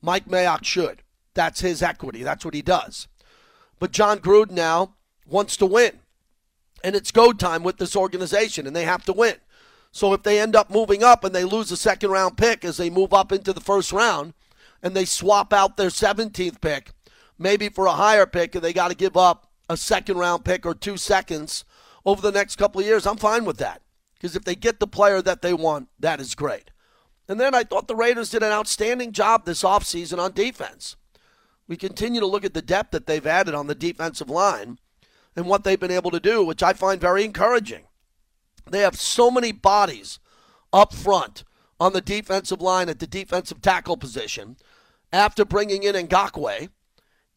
Mike 0.00 0.26
Mayock 0.26 0.64
should. 0.64 1.02
That's 1.34 1.60
his 1.60 1.82
equity. 1.82 2.22
That's 2.22 2.44
what 2.44 2.54
he 2.54 2.62
does. 2.62 3.08
But 3.78 3.92
Jon 3.92 4.18
Gruden 4.20 4.52
now 4.52 4.94
wants 5.26 5.56
to 5.58 5.66
win. 5.66 5.98
And 6.84 6.94
it's 6.94 7.10
go 7.10 7.32
time 7.32 7.62
with 7.62 7.78
this 7.78 7.96
organization, 7.96 8.66
and 8.66 8.76
they 8.76 8.84
have 8.84 9.04
to 9.04 9.12
win. 9.12 9.36
So 9.92 10.12
if 10.12 10.22
they 10.22 10.38
end 10.38 10.54
up 10.54 10.70
moving 10.70 11.02
up 11.02 11.24
and 11.24 11.34
they 11.34 11.44
lose 11.44 11.72
a 11.72 11.76
second 11.76 12.10
round 12.10 12.36
pick 12.36 12.64
as 12.64 12.76
they 12.76 12.90
move 12.90 13.12
up 13.12 13.32
into 13.32 13.52
the 13.52 13.60
first 13.60 13.92
round, 13.92 14.34
and 14.82 14.94
they 14.94 15.04
swap 15.04 15.52
out 15.52 15.76
their 15.76 15.88
17th 15.88 16.60
pick, 16.60 16.90
maybe 17.38 17.68
for 17.68 17.86
a 17.86 17.92
higher 17.92 18.26
pick, 18.26 18.54
and 18.54 18.64
they 18.64 18.72
got 18.72 18.88
to 18.88 18.96
give 18.96 19.16
up 19.16 19.50
a 19.68 19.76
second 19.76 20.18
round 20.18 20.44
pick 20.44 20.64
or 20.64 20.74
two 20.74 20.96
seconds 20.96 21.64
over 22.04 22.22
the 22.22 22.32
next 22.32 22.56
couple 22.56 22.80
of 22.80 22.86
years, 22.86 23.06
I'm 23.06 23.16
fine 23.16 23.44
with 23.44 23.58
that. 23.58 23.82
Because 24.14 24.36
if 24.36 24.44
they 24.44 24.54
get 24.54 24.80
the 24.80 24.86
player 24.86 25.20
that 25.22 25.42
they 25.42 25.52
want, 25.52 25.88
that 25.98 26.20
is 26.20 26.34
great. 26.34 26.70
And 27.28 27.40
then 27.40 27.54
I 27.54 27.64
thought 27.64 27.88
the 27.88 27.96
Raiders 27.96 28.30
did 28.30 28.42
an 28.42 28.52
outstanding 28.52 29.12
job 29.12 29.44
this 29.44 29.64
offseason 29.64 30.18
on 30.18 30.32
defense 30.32 30.96
we 31.68 31.76
continue 31.76 32.20
to 32.20 32.26
look 32.26 32.44
at 32.44 32.54
the 32.54 32.62
depth 32.62 32.92
that 32.92 33.06
they've 33.06 33.26
added 33.26 33.54
on 33.54 33.66
the 33.66 33.74
defensive 33.74 34.30
line 34.30 34.78
and 35.34 35.46
what 35.46 35.64
they've 35.64 35.80
been 35.80 35.90
able 35.90 36.10
to 36.10 36.20
do, 36.20 36.44
which 36.44 36.62
I 36.62 36.72
find 36.72 37.00
very 37.00 37.24
encouraging. 37.24 37.84
They 38.70 38.80
have 38.80 38.96
so 38.96 39.30
many 39.30 39.52
bodies 39.52 40.18
up 40.72 40.94
front 40.94 41.44
on 41.78 41.92
the 41.92 42.00
defensive 42.00 42.60
line 42.60 42.88
at 42.88 42.98
the 42.98 43.06
defensive 43.06 43.60
tackle 43.60 43.96
position 43.96 44.56
after 45.12 45.44
bringing 45.44 45.82
in 45.82 45.94
Ngakoue 45.94 46.68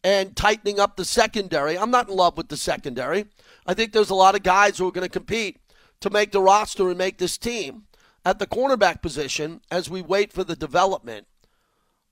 and 0.04 0.36
tightening 0.36 0.80
up 0.80 0.96
the 0.96 1.06
secondary. 1.06 1.78
I'm 1.78 1.92
not 1.92 2.10
in 2.10 2.16
love 2.16 2.38
with 2.38 2.50
the 2.50 2.58
secondary. 2.58 3.26
I 3.66 3.74
think 3.74 3.92
there's 3.92 4.10
a 4.10 4.16
lot 4.16 4.36
of 4.36 4.44
guys 4.44 4.78
who 4.78 4.88
are 4.88 4.92
going 4.92 5.06
to 5.06 5.12
compete 5.12 5.58
to 6.02 6.10
make 6.10 6.32
the 6.32 6.42
roster 6.42 6.90
and 6.90 6.98
make 6.98 7.18
this 7.18 7.38
team 7.38 7.84
at 8.26 8.40
the 8.40 8.48
cornerback 8.48 9.02
position 9.02 9.62
as 9.70 9.90
we 9.90 10.02
wait 10.02 10.32
for 10.32 10.44
the 10.44 10.56
development 10.56 11.28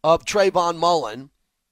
of 0.03 0.25
Trayvon 0.25 0.77
Mullen 0.77 1.29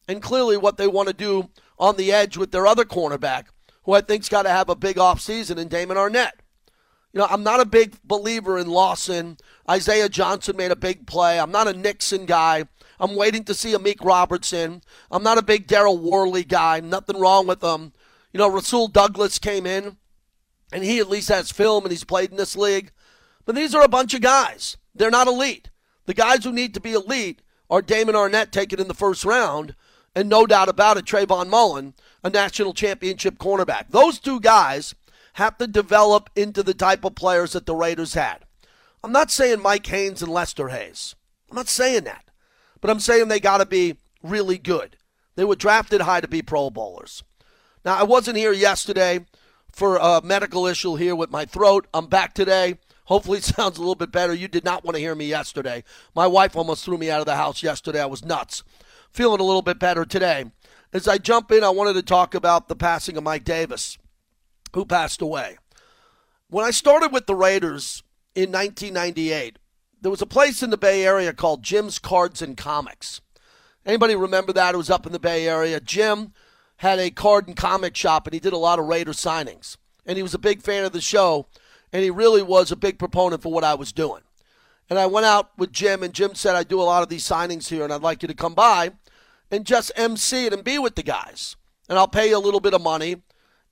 and 0.08 0.22
clearly 0.22 0.58
what 0.58 0.78
they 0.78 0.88
want 0.88 1.08
to 1.08 1.14
do 1.14 1.50
on 1.78 1.98
the 1.98 2.12
edge 2.12 2.38
with 2.38 2.52
their 2.52 2.68
other 2.68 2.86
cornerback, 2.86 3.46
who 3.84 3.94
I 3.94 4.02
think's 4.02 4.30
got 4.30 4.44
to 4.44 4.50
have 4.50 4.70
a 4.70 4.76
big 4.76 4.98
offseason 4.98 5.58
in 5.58 5.68
Damon 5.68 5.98
Arnette. 5.98 6.40
You 7.12 7.20
know, 7.20 7.28
I'm 7.30 7.44
not 7.44 7.62
a 7.62 7.66
big 7.66 7.96
believer 8.04 8.58
in 8.58 8.68
Lawson. 8.68 9.38
Isaiah 9.70 10.10
Johnson 10.10 10.58
made 10.58 10.72
a 10.72 10.76
big 10.76 11.08
play. 11.08 11.40
I'm 11.40 11.52
not 11.52 11.68
a 11.68 11.74
Nixon 11.74 12.26
guy. 12.26 12.66
I'm 13.00 13.16
waiting 13.16 13.44
to 13.46 13.54
see 13.54 13.74
Amik 13.74 14.04
Robertson. 14.04 14.82
I'm 15.12 15.24
not 15.24 15.38
a 15.38 15.44
big 15.44 15.68
Daryl 15.68 16.00
Worley 16.00 16.44
guy. 16.44 16.80
Nothing 16.80 17.20
wrong 17.20 17.48
with 17.48 17.64
him. 17.64 17.94
You 18.32 18.40
know, 18.40 18.50
Rasul 18.50 18.88
Douglas 18.88 19.40
came 19.40 19.66
in, 19.66 19.98
and 20.72 20.84
he 20.84 21.00
at 21.00 21.10
least 21.10 21.30
has 21.30 21.52
film 21.52 21.84
and 21.84 21.92
he's 21.92 22.04
played 22.04 22.32
in 22.32 22.38
this 22.38 22.56
league. 22.56 22.92
But 23.46 23.56
these 23.56 23.76
are 23.76 23.84
a 23.84 23.90
bunch 23.90 24.14
of 24.14 24.22
guys. 24.22 24.78
They're 24.94 25.12
not 25.12 25.28
elite. 25.28 25.70
The 26.06 26.14
guys 26.14 26.44
who 26.44 26.52
need 26.52 26.74
to 26.74 26.80
be 26.80 26.94
elite 26.94 27.42
are 27.70 27.82
Damon 27.82 28.16
Arnette 28.16 28.52
taken 28.52 28.80
in 28.80 28.88
the 28.88 28.94
first 28.94 29.26
round 29.26 29.76
and 30.16 30.30
no 30.30 30.48
doubt 30.48 30.70
about 30.70 30.98
it, 30.98 31.06
Trayvon 31.06 31.50
Mullen, 31.50 31.94
a 32.24 32.30
national 32.30 32.74
championship 32.74 33.38
cornerback. 33.38 33.90
Those 33.90 34.18
two 34.18 34.40
guys 34.40 34.96
have 35.34 35.58
to 35.58 35.68
develop 35.68 36.30
into 36.36 36.64
the 36.64 36.74
type 36.74 37.04
of 37.04 37.16
players 37.16 37.52
that 37.52 37.66
the 37.66 37.76
Raiders 37.76 38.14
had. 38.14 38.46
I'm 39.04 39.12
not 39.12 39.30
saying 39.30 39.62
Mike 39.62 39.86
Haynes 39.88 40.22
and 40.22 40.32
Lester 40.32 40.70
Hayes. 40.70 41.16
I'm 41.52 41.58
not 41.58 41.68
saying 41.68 42.06
that. 42.06 42.24
But 42.86 42.92
I'm 42.92 43.00
saying 43.00 43.30
they 43.30 43.40
got 43.40 43.58
to 43.58 43.66
be 43.66 43.96
really 44.22 44.60
good. 44.60 44.96
They 45.36 45.44
were 45.44 45.56
drafted 45.56 46.02
high 46.02 46.22
to 46.22 46.28
be 46.28 46.44
Pro 46.44 46.70
Bowlers. 46.70 47.24
Now, 47.84 47.96
I 47.96 48.04
wasn't 48.04 48.38
here 48.38 48.54
yesterday 48.54 49.26
for 49.72 49.98
a 49.98 50.22
medical 50.24 50.68
issue 50.68 50.94
here 50.94 51.16
with 51.16 51.32
my 51.32 51.46
throat. 51.46 51.88
I'm 51.96 52.06
back 52.06 52.36
today. 52.36 52.78
Hopefully, 53.06 53.38
it 53.40 53.44
sounds 53.44 53.78
a 53.78 53.82
little 53.82 53.96
bit 53.96 54.12
better. 54.12 54.36
You 54.36 54.48
did 54.48 54.64
not 54.64 54.84
want 54.84 54.94
to 54.98 55.02
hear 55.02 55.16
me 55.16 55.26
yesterday. 55.26 55.84
My 56.14 56.28
wife 56.28 56.56
almost 56.56 56.86
threw 56.86 57.00
me 57.00 57.10
out 57.10 57.22
of 57.22 57.26
the 57.26 57.38
house 57.38 57.64
yesterday. 57.64 58.00
I 58.00 58.06
was 58.06 58.24
nuts 58.24 58.62
feeling 59.10 59.40
a 59.40 59.44
little 59.44 59.64
bit 59.64 59.80
better 59.80 60.06
today. 60.06 60.46
As 60.94 61.08
I 61.08 61.18
jump 61.18 61.52
in, 61.52 61.64
I 61.64 61.70
wanted 61.70 61.94
to 61.94 62.04
talk 62.04 62.36
about 62.36 62.68
the 62.68 62.76
passing 62.76 63.18
of 63.18 63.24
Mike 63.24 63.46
Davis, 63.46 63.98
who 64.76 64.86
passed 64.86 65.24
away. 65.24 65.58
When 66.50 66.64
I 66.64 66.70
started 66.70 67.12
with 67.12 67.26
the 67.26 67.34
Raiders 67.34 68.04
in 68.36 68.52
1998, 68.52 69.58
there 70.06 70.12
was 70.12 70.22
a 70.22 70.28
place 70.28 70.62
in 70.62 70.70
the 70.70 70.78
Bay 70.78 71.04
Area 71.04 71.34
called 71.34 71.64
Jim's 71.64 71.98
Cards 71.98 72.40
and 72.40 72.56
Comics. 72.56 73.22
Anybody 73.88 74.16
remember 74.16 74.54
that? 74.54 74.76
It 74.76 74.78
was 74.78 74.92
up 74.92 75.08
in 75.08 75.12
the 75.12 75.20
Bay 75.20 75.48
Area. 75.48 75.80
Jim 75.80 76.32
had 76.78 77.00
a 77.00 77.10
card 77.10 77.48
and 77.48 77.58
comic 77.58 77.96
shop, 77.96 78.28
and 78.28 78.34
he 78.36 78.40
did 78.40 78.54
a 78.54 78.58
lot 78.58 78.78
of 78.78 78.86
Raider 78.86 79.14
signings. 79.14 79.78
And 80.06 80.16
he 80.16 80.22
was 80.22 80.36
a 80.36 80.38
big 80.38 80.62
fan 80.62 80.86
of 80.86 80.92
the 80.92 81.02
show, 81.02 81.48
and 81.92 82.04
he 82.04 82.12
really 82.12 82.44
was 82.44 82.72
a 82.72 82.76
big 82.76 83.00
proponent 83.00 83.42
for 83.42 83.52
what 83.52 83.64
I 83.64 83.74
was 83.74 83.92
doing. 83.92 84.22
And 84.92 85.00
I 85.00 85.08
went 85.08 85.26
out 85.26 85.58
with 85.58 85.72
Jim, 85.72 86.04
and 86.04 86.14
Jim 86.14 86.36
said, 86.36 86.56
I 86.56 86.62
do 86.62 86.80
a 86.80 86.84
lot 86.84 87.02
of 87.02 87.10
these 87.10 87.28
signings 87.28 87.70
here, 87.70 87.84
and 87.84 87.92
I'd 87.92 88.04
like 88.04 88.22
you 88.22 88.28
to 88.28 88.36
come 88.36 88.54
by 88.54 88.92
and 89.50 89.66
just 89.66 89.92
MC 89.96 90.46
it 90.46 90.54
and 90.54 90.64
be 90.64 90.78
with 90.78 90.94
the 90.94 91.02
guys. 91.02 91.56
And 91.90 91.98
I'll 91.98 92.08
pay 92.08 92.30
you 92.30 92.38
a 92.38 92.46
little 92.46 92.60
bit 92.60 92.76
of 92.76 92.82
money, 92.84 93.24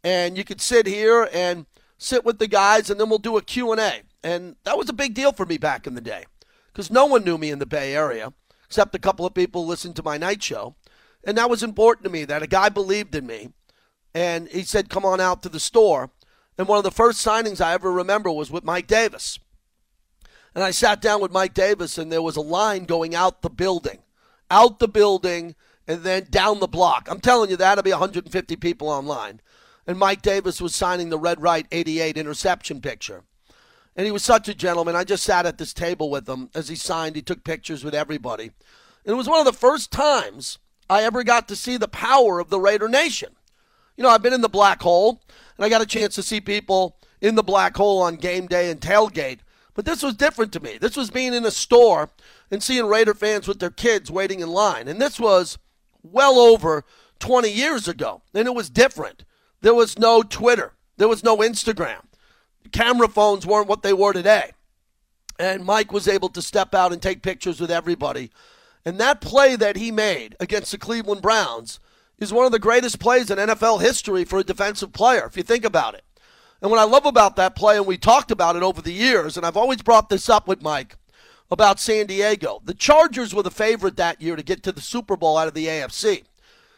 and 0.04 0.36
you 0.36 0.44
could 0.44 0.62
sit 0.62 0.88
here 0.88 1.30
and 1.32 1.68
sit 2.00 2.26
with 2.26 2.40
the 2.40 2.48
guys, 2.48 2.90
and 2.90 3.00
then 3.00 3.10
we'll 3.10 3.20
do 3.20 3.38
a 3.38 3.44
Q&A. 3.44 4.02
And 4.24 4.56
that 4.64 4.78
was 4.78 4.90
a 4.90 4.94
big 4.94 5.14
deal 5.14 5.34
for 5.34 5.46
me 5.46 5.58
back 5.58 5.86
in 5.86 5.96
the 5.96 6.02
day 6.02 6.26
because 6.68 6.90
no 6.90 7.06
one 7.06 7.24
knew 7.24 7.38
me 7.38 7.52
in 7.52 7.60
the 7.60 7.66
Bay 7.66 7.94
Area 7.96 8.34
except 8.66 8.96
a 8.96 9.00
couple 9.00 9.24
of 9.24 9.36
people 9.36 9.68
listened 9.68 9.96
to 9.96 10.02
my 10.02 10.18
night 10.18 10.42
show. 10.42 10.76
And 11.24 11.38
that 11.38 11.50
was 11.50 11.62
important 11.62 12.06
to 12.06 12.12
me 12.12 12.26
that 12.26 12.42
a 12.42 12.48
guy 12.48 12.70
believed 12.70 13.14
in 13.14 13.28
me. 13.28 13.50
And 14.16 14.48
he 14.48 14.64
said, 14.64 14.90
Come 14.90 15.06
on 15.06 15.22
out 15.22 15.44
to 15.44 15.50
the 15.50 15.60
store. 15.60 16.10
And 16.58 16.68
one 16.68 16.80
of 16.80 16.84
the 16.84 16.92
first 16.92 17.26
signings 17.26 17.62
I 17.62 17.74
ever 17.74 17.92
remember 17.92 18.32
was 18.32 18.50
with 18.50 18.64
Mike 18.64 18.88
Davis. 18.88 19.38
And 20.56 20.64
I 20.64 20.72
sat 20.72 21.02
down 21.02 21.22
with 21.22 21.32
Mike 21.32 21.54
Davis, 21.54 21.98
and 21.98 22.12
there 22.12 22.22
was 22.22 22.36
a 22.36 22.42
line 22.42 22.86
going 22.86 23.16
out 23.16 23.42
the 23.42 23.50
building, 23.50 24.00
out 24.52 24.80
the 24.80 24.88
building, 24.88 25.56
and 25.88 26.04
then 26.04 26.28
down 26.30 26.60
the 26.60 26.68
block. 26.68 27.08
I'm 27.10 27.20
telling 27.20 27.50
you, 27.50 27.58
that'll 27.58 27.84
be 27.84 27.92
150 27.92 28.56
people 28.56 28.90
online. 28.90 29.40
And 29.86 30.00
Mike 30.00 30.22
Davis 30.22 30.62
was 30.62 30.76
signing 30.76 31.10
the 31.10 31.20
Red 31.20 31.42
Right 31.42 31.68
88 31.72 32.18
interception 32.18 32.82
picture. 32.82 33.24
And 33.96 34.06
he 34.06 34.12
was 34.12 34.24
such 34.24 34.50
a 34.50 34.56
gentleman. 34.56 34.96
I 34.96 35.04
just 35.04 35.24
sat 35.24 35.46
at 35.46 35.58
this 35.58 35.74
table 35.74 36.10
with 36.10 36.28
him 36.28 36.50
as 36.56 36.68
he 36.68 36.76
signed. 36.76 37.16
He 37.16 37.22
took 37.22 37.44
pictures 37.44 37.84
with 37.84 37.94
everybody. 37.94 38.46
And 39.06 39.14
it 39.14 39.18
was 39.18 39.28
one 39.28 39.40
of 39.40 39.46
the 39.46 39.54
first 39.54 39.92
times 39.92 40.58
I 40.90 41.04
ever 41.04 41.24
got 41.24 41.48
to 41.50 41.56
see 41.56 41.78
the 41.78 41.88
power 41.88 42.40
of 42.40 42.50
the 42.50 42.60
Raider 42.60 42.88
Nation. 42.88 43.36
You 43.96 44.04
know, 44.04 44.10
I've 44.10 44.24
been 44.24 44.34
in 44.34 44.42
the 44.42 44.50
black 44.50 44.82
hole, 44.82 45.22
and 45.58 45.66
I 45.66 45.70
got 45.70 45.82
a 45.82 45.86
chance 45.86 46.16
to 46.16 46.24
see 46.24 46.42
people 46.42 46.98
in 47.22 47.36
the 47.36 47.44
black 47.44 47.78
hole 47.78 48.02
on 48.02 48.16
game 48.16 48.48
day 48.48 48.72
and 48.72 48.82
tailgate. 48.82 49.40
But 49.76 49.86
this 49.86 50.02
was 50.02 50.16
different 50.16 50.52
to 50.54 50.60
me. 50.60 50.78
This 50.80 50.98
was 50.98 51.12
being 51.12 51.34
in 51.34 51.46
a 51.46 51.52
store 51.52 52.10
and 52.50 52.62
seeing 52.62 52.86
Raider 52.86 53.14
fans 53.14 53.48
with 53.48 53.60
their 53.60 53.70
kids 53.70 54.10
waiting 54.12 54.40
in 54.40 54.50
line. 54.50 54.88
And 54.88 55.02
this 55.02 55.20
was 55.20 55.58
well 56.02 56.38
over 56.40 56.84
20 57.20 57.50
years 57.50 57.88
ago. 57.88 58.22
And 58.34 58.48
it 58.48 58.56
was 58.56 58.70
different. 58.70 59.26
There 59.62 59.74
was 59.74 59.98
no 59.98 60.24
Twitter, 60.24 60.74
there 60.98 61.08
was 61.08 61.24
no 61.24 61.38
Instagram 61.38 62.03
camera 62.74 63.08
phones 63.08 63.46
weren't 63.46 63.68
what 63.68 63.84
they 63.84 63.94
were 63.94 64.14
today. 64.14 64.52
And 65.40 65.66
Mike 65.66 65.92
was 65.92 66.08
able 66.08 66.30
to 66.30 66.42
step 66.42 66.76
out 66.76 66.92
and 66.92 67.02
take 67.02 67.24
pictures 67.24 67.60
with 67.60 67.72
everybody. 67.72 68.32
And 68.86 69.00
that 69.00 69.22
play 69.22 69.56
that 69.56 69.78
he 69.78 69.92
made 69.92 70.36
against 70.40 70.72
the 70.72 70.78
Cleveland 70.78 71.22
Browns 71.22 71.80
is 72.20 72.34
one 72.34 72.46
of 72.46 72.52
the 72.52 72.60
greatest 72.60 73.00
plays 73.00 73.32
in 73.32 73.38
NFL 73.38 73.82
history 73.82 74.26
for 74.26 74.40
a 74.40 74.44
defensive 74.44 74.94
player, 74.94 75.26
if 75.26 75.38
you 75.38 75.44
think 75.44 75.66
about 75.66 75.96
it. 75.96 76.04
And 76.62 76.70
what 76.70 76.80
I 76.80 76.84
love 76.84 77.06
about 77.06 77.36
that 77.36 77.56
play, 77.56 77.78
and 77.78 77.86
we 77.86 77.98
talked 77.98 78.32
about 78.32 78.56
it 78.56 78.64
over 78.64 78.82
the 78.82 78.94
years, 78.94 79.36
and 79.36 79.46
I've 79.46 79.58
always 79.58 79.82
brought 79.82 80.10
this 80.10 80.30
up 80.30 80.48
with 80.48 80.62
Mike 80.62 80.96
about 81.52 81.80
San 81.80 82.08
Diego. 82.08 82.62
The 82.64 82.74
Chargers 82.74 83.34
were 83.34 83.44
the 83.44 83.52
favorite 83.52 83.98
that 83.98 84.22
year 84.22 84.36
to 84.36 84.44
get 84.44 84.64
to 84.64 84.72
the 84.72 84.82
Super 84.82 85.18
Bowl 85.18 85.38
out 85.38 85.48
of 85.48 85.54
the 85.54 85.68
AFC. 85.68 86.24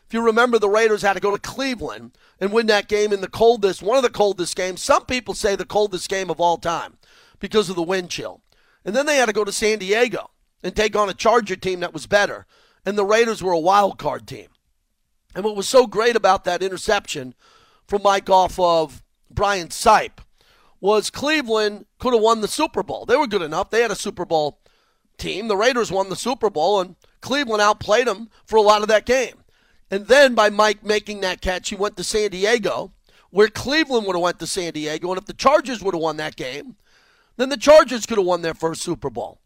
If 0.07 0.13
you 0.13 0.21
remember, 0.21 0.57
the 0.57 0.69
Raiders 0.69 1.01
had 1.01 1.13
to 1.13 1.19
go 1.19 1.31
to 1.31 1.41
Cleveland 1.41 2.17
and 2.39 2.51
win 2.51 2.67
that 2.67 2.87
game 2.87 3.13
in 3.13 3.21
the 3.21 3.27
coldest, 3.27 3.81
one 3.81 3.97
of 3.97 4.03
the 4.03 4.09
coldest 4.09 4.55
games. 4.55 4.81
Some 4.81 5.05
people 5.05 5.33
say 5.33 5.55
the 5.55 5.65
coldest 5.65 6.09
game 6.09 6.29
of 6.29 6.39
all 6.39 6.57
time 6.57 6.97
because 7.39 7.69
of 7.69 7.75
the 7.75 7.83
wind 7.83 8.09
chill. 8.09 8.41
And 8.83 8.95
then 8.95 9.05
they 9.05 9.17
had 9.17 9.27
to 9.27 9.33
go 9.33 9.43
to 9.43 9.51
San 9.51 9.79
Diego 9.79 10.31
and 10.63 10.75
take 10.75 10.95
on 10.95 11.09
a 11.09 11.13
Charger 11.13 11.55
team 11.55 11.79
that 11.79 11.93
was 11.93 12.07
better. 12.07 12.45
And 12.85 12.97
the 12.97 13.05
Raiders 13.05 13.41
were 13.41 13.53
a 13.53 13.59
wild 13.59 13.97
card 13.97 14.27
team. 14.27 14.47
And 15.33 15.43
what 15.43 15.55
was 15.55 15.67
so 15.67 15.87
great 15.87 16.15
about 16.15 16.43
that 16.43 16.63
interception 16.63 17.33
from 17.87 18.03
Mike 18.03 18.29
off 18.29 18.59
of 18.59 19.03
Brian 19.29 19.67
Sipe 19.69 20.19
was 20.79 21.09
Cleveland 21.09 21.85
could 21.99 22.13
have 22.13 22.21
won 22.21 22.41
the 22.41 22.47
Super 22.47 22.83
Bowl. 22.83 23.05
They 23.05 23.15
were 23.15 23.27
good 23.27 23.41
enough. 23.41 23.69
They 23.69 23.81
had 23.81 23.91
a 23.91 23.95
Super 23.95 24.25
Bowl 24.25 24.59
team. 25.17 25.47
The 25.47 25.57
Raiders 25.57 25.91
won 25.91 26.09
the 26.09 26.15
Super 26.15 26.49
Bowl, 26.49 26.79
and 26.79 26.95
Cleveland 27.21 27.61
outplayed 27.61 28.07
them 28.07 28.29
for 28.45 28.57
a 28.57 28.61
lot 28.61 28.81
of 28.81 28.87
that 28.89 29.05
game. 29.05 29.35
And 29.91 30.07
then 30.07 30.33
by 30.35 30.49
Mike 30.49 30.83
making 30.83 31.21
that 31.21 31.41
catch, 31.41 31.69
he 31.69 31.75
went 31.75 31.97
to 31.97 32.03
San 32.03 32.31
Diego, 32.31 32.91
where 33.29 33.47
Cleveland 33.47 34.07
would 34.07 34.15
have 34.15 34.23
went 34.23 34.39
to 34.39 34.47
San 34.47 34.73
Diego. 34.73 35.09
And 35.09 35.19
if 35.19 35.25
the 35.25 35.33
Chargers 35.33 35.81
would 35.83 35.93
have 35.93 36.01
won 36.01 36.17
that 36.17 36.35
game, 36.35 36.75
then 37.37 37.49
the 37.49 37.57
Chargers 37.57 38.05
could 38.05 38.17
have 38.17 38.25
won 38.25 38.41
their 38.41 38.53
first 38.53 38.81
Super 38.81 39.09
Bowl. 39.09 39.39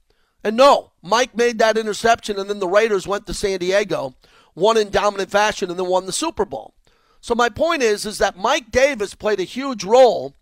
And 0.43 0.55
no, 0.55 0.91
Mike 1.01 1.35
made 1.35 1.59
that 1.59 1.77
interception, 1.77 2.39
and 2.39 2.49
then 2.49 2.59
the 2.59 2.67
Raiders 2.67 3.07
went 3.07 3.27
to 3.27 3.33
San 3.33 3.59
Diego, 3.59 4.15
won 4.55 4.77
in 4.77 4.89
dominant 4.89 5.29
fashion, 5.29 5.69
and 5.69 5.77
then 5.77 5.87
won 5.87 6.05
the 6.05 6.13
Super 6.13 6.45
Bowl. 6.45 6.73
So 7.19 7.35
my 7.35 7.49
point 7.49 7.81
is, 7.81 8.05
is 8.05 8.19
that 8.19 8.37
Mike 8.37 8.71
Davis 8.71 9.15
played 9.15 9.41
a 9.41 9.43
huge 9.43 9.83
role 9.83 10.35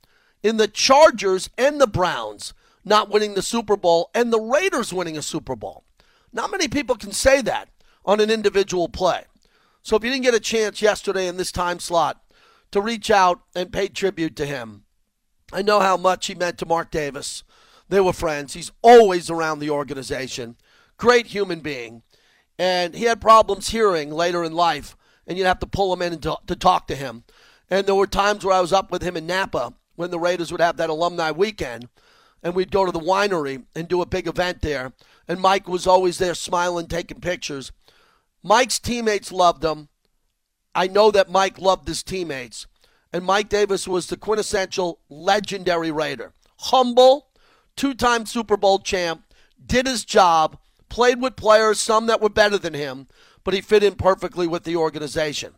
in 0.43 0.57
the 0.57 0.67
Chargers 0.67 1.49
and 1.57 1.81
the 1.81 1.87
Browns 1.87 2.53
not 2.85 3.09
winning 3.09 3.33
the 3.33 3.41
Super 3.41 3.75
Bowl 3.75 4.09
and 4.13 4.31
the 4.31 4.39
Raiders 4.39 4.93
winning 4.93 5.17
a 5.17 5.21
Super 5.21 5.55
Bowl. 5.55 5.83
Not 6.31 6.51
many 6.51 6.67
people 6.67 6.95
can 6.95 7.11
say 7.11 7.41
that 7.41 7.69
on 8.05 8.19
an 8.19 8.29
individual 8.29 8.87
play. 8.87 9.25
So 9.87 9.95
if 9.95 10.03
you 10.03 10.09
didn't 10.09 10.25
get 10.25 10.33
a 10.33 10.41
chance 10.41 10.81
yesterday 10.81 11.29
in 11.29 11.37
this 11.37 11.49
time 11.49 11.79
slot 11.79 12.21
to 12.71 12.81
reach 12.81 13.09
out 13.09 13.39
and 13.55 13.71
pay 13.71 13.87
tribute 13.87 14.35
to 14.35 14.45
him, 14.45 14.83
I 15.53 15.61
know 15.61 15.79
how 15.79 15.95
much 15.95 16.27
he 16.27 16.35
meant 16.35 16.57
to 16.57 16.65
Mark 16.65 16.91
Davis. 16.91 17.45
They 17.87 18.01
were 18.01 18.11
friends. 18.11 18.53
He's 18.53 18.73
always 18.81 19.29
around 19.29 19.59
the 19.59 19.69
organization. 19.69 20.57
Great 20.97 21.27
human 21.27 21.61
being. 21.61 22.03
And 22.59 22.95
he 22.95 23.05
had 23.05 23.21
problems 23.21 23.69
hearing 23.69 24.11
later 24.11 24.43
in 24.43 24.51
life, 24.51 24.97
and 25.25 25.37
you'd 25.37 25.47
have 25.47 25.59
to 25.59 25.65
pull 25.65 25.93
him 25.93 26.01
in 26.01 26.19
to, 26.19 26.55
talk 26.57 26.87
to 26.87 26.95
him. 26.95 27.23
And 27.69 27.87
there 27.87 27.95
were 27.95 28.07
times 28.07 28.43
where 28.43 28.55
I 28.55 28.59
was 28.59 28.73
up 28.73 28.91
with 28.91 29.03
him 29.03 29.15
in 29.15 29.25
Napa 29.25 29.73
when 29.95 30.11
the 30.11 30.19
Raiders 30.19 30.51
would 30.51 30.59
have 30.59 30.75
that 30.75 30.89
alumni 30.89 31.31
weekend, 31.31 31.87
and 32.43 32.55
we'd 32.55 32.71
go 32.71 32.85
to 32.85 32.91
the 32.91 32.99
winery 32.99 33.63
and 33.73 33.87
do 33.87 34.01
a 34.01 34.05
big 34.05 34.27
event 34.27 34.61
there. 34.61 34.91
And 35.29 35.39
Mike 35.39 35.69
was 35.69 35.87
always 35.87 36.17
there 36.17 36.35
smiling, 36.35 36.87
taking 36.87 37.21
pictures. 37.21 37.71
Mike's 38.43 38.79
teammates 38.79 39.31
loved 39.31 39.63
him. 39.63 39.89
I 40.73 40.87
know 40.87 41.11
that 41.11 41.31
Mike 41.31 41.59
loved 41.59 41.87
his 41.87 42.03
teammates. 42.03 42.67
And 43.11 43.25
Mike 43.25 43.49
Davis 43.49 43.87
was 43.87 44.07
the 44.07 44.17
quintessential 44.17 44.99
legendary 45.09 45.91
Raider. 45.91 46.33
Humble, 46.59 47.27
two 47.75 47.93
time 47.93 48.25
Super 48.25 48.57
Bowl 48.57 48.79
champ, 48.79 49.23
did 49.65 49.87
his 49.87 50.05
job, 50.05 50.57
played 50.89 51.21
with 51.21 51.35
players, 51.35 51.79
some 51.79 52.05
that 52.07 52.21
were 52.21 52.29
better 52.29 52.57
than 52.57 52.73
him, 52.73 53.07
but 53.43 53.53
he 53.53 53.61
fit 53.61 53.83
in 53.83 53.95
perfectly 53.95 54.47
with 54.47 54.63
the 54.63 54.75
organization. 54.75 55.55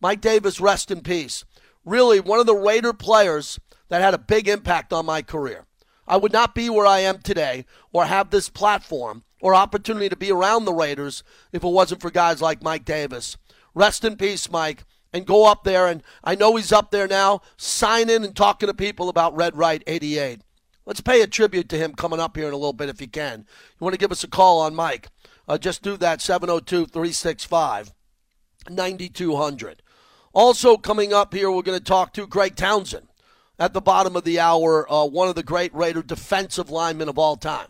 Mike 0.00 0.20
Davis, 0.20 0.60
rest 0.60 0.90
in 0.90 1.00
peace. 1.00 1.44
Really, 1.84 2.20
one 2.20 2.38
of 2.38 2.46
the 2.46 2.54
Raider 2.54 2.92
players 2.92 3.58
that 3.88 4.02
had 4.02 4.14
a 4.14 4.18
big 4.18 4.48
impact 4.48 4.92
on 4.92 5.06
my 5.06 5.22
career. 5.22 5.66
I 6.06 6.16
would 6.16 6.32
not 6.32 6.54
be 6.54 6.68
where 6.68 6.86
I 6.86 7.00
am 7.00 7.18
today 7.18 7.64
or 7.92 8.04
have 8.04 8.30
this 8.30 8.48
platform 8.48 9.24
or 9.42 9.54
opportunity 9.54 10.08
to 10.08 10.16
be 10.16 10.30
around 10.30 10.64
the 10.64 10.72
Raiders 10.72 11.22
if 11.52 11.64
it 11.64 11.68
wasn't 11.68 12.00
for 12.00 12.10
guys 12.10 12.40
like 12.40 12.62
Mike 12.62 12.86
Davis. 12.86 13.36
Rest 13.74 14.04
in 14.04 14.16
peace, 14.16 14.50
Mike. 14.50 14.84
And 15.12 15.26
go 15.26 15.44
up 15.44 15.64
there, 15.64 15.88
and 15.88 16.02
I 16.24 16.36
know 16.36 16.56
he's 16.56 16.72
up 16.72 16.90
there 16.90 17.06
now, 17.06 17.42
signing 17.58 18.24
and 18.24 18.34
talking 18.34 18.66
to 18.66 18.72
people 18.72 19.10
about 19.10 19.36
Red 19.36 19.54
Right 19.54 19.82
88. 19.86 20.40
Let's 20.86 21.02
pay 21.02 21.20
a 21.20 21.26
tribute 21.26 21.68
to 21.68 21.76
him 21.76 21.92
coming 21.92 22.18
up 22.18 22.34
here 22.34 22.48
in 22.48 22.54
a 22.54 22.56
little 22.56 22.72
bit 22.72 22.88
if 22.88 22.98
you 22.98 23.08
can. 23.08 23.40
You 23.40 23.84
want 23.84 23.92
to 23.92 23.98
give 23.98 24.10
us 24.10 24.24
a 24.24 24.28
call 24.28 24.60
on 24.60 24.74
Mike? 24.74 25.08
Uh, 25.46 25.58
just 25.58 25.82
do 25.82 25.98
that 25.98 26.22
702 26.22 26.86
365 26.86 27.92
9200. 28.70 29.82
Also, 30.32 30.78
coming 30.78 31.12
up 31.12 31.34
here, 31.34 31.50
we're 31.50 31.60
going 31.60 31.78
to 31.78 31.84
talk 31.84 32.14
to 32.14 32.26
Greg 32.26 32.56
Townsend 32.56 33.08
at 33.58 33.74
the 33.74 33.82
bottom 33.82 34.16
of 34.16 34.24
the 34.24 34.40
hour, 34.40 34.90
uh, 34.90 35.04
one 35.04 35.28
of 35.28 35.34
the 35.34 35.42
great 35.42 35.74
Raider 35.74 36.02
defensive 36.02 36.70
linemen 36.70 37.10
of 37.10 37.18
all 37.18 37.36
time 37.36 37.68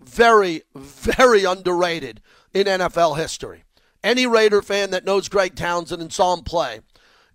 very, 0.00 0.62
very 0.74 1.44
underrated 1.44 2.20
in 2.52 2.66
NFL 2.66 3.16
history. 3.16 3.64
Any 4.02 4.26
Raider 4.26 4.62
fan 4.62 4.90
that 4.90 5.04
knows 5.04 5.28
Greg 5.28 5.54
Townsend 5.54 6.00
and 6.00 6.12
saw 6.12 6.34
him 6.34 6.42
play 6.42 6.80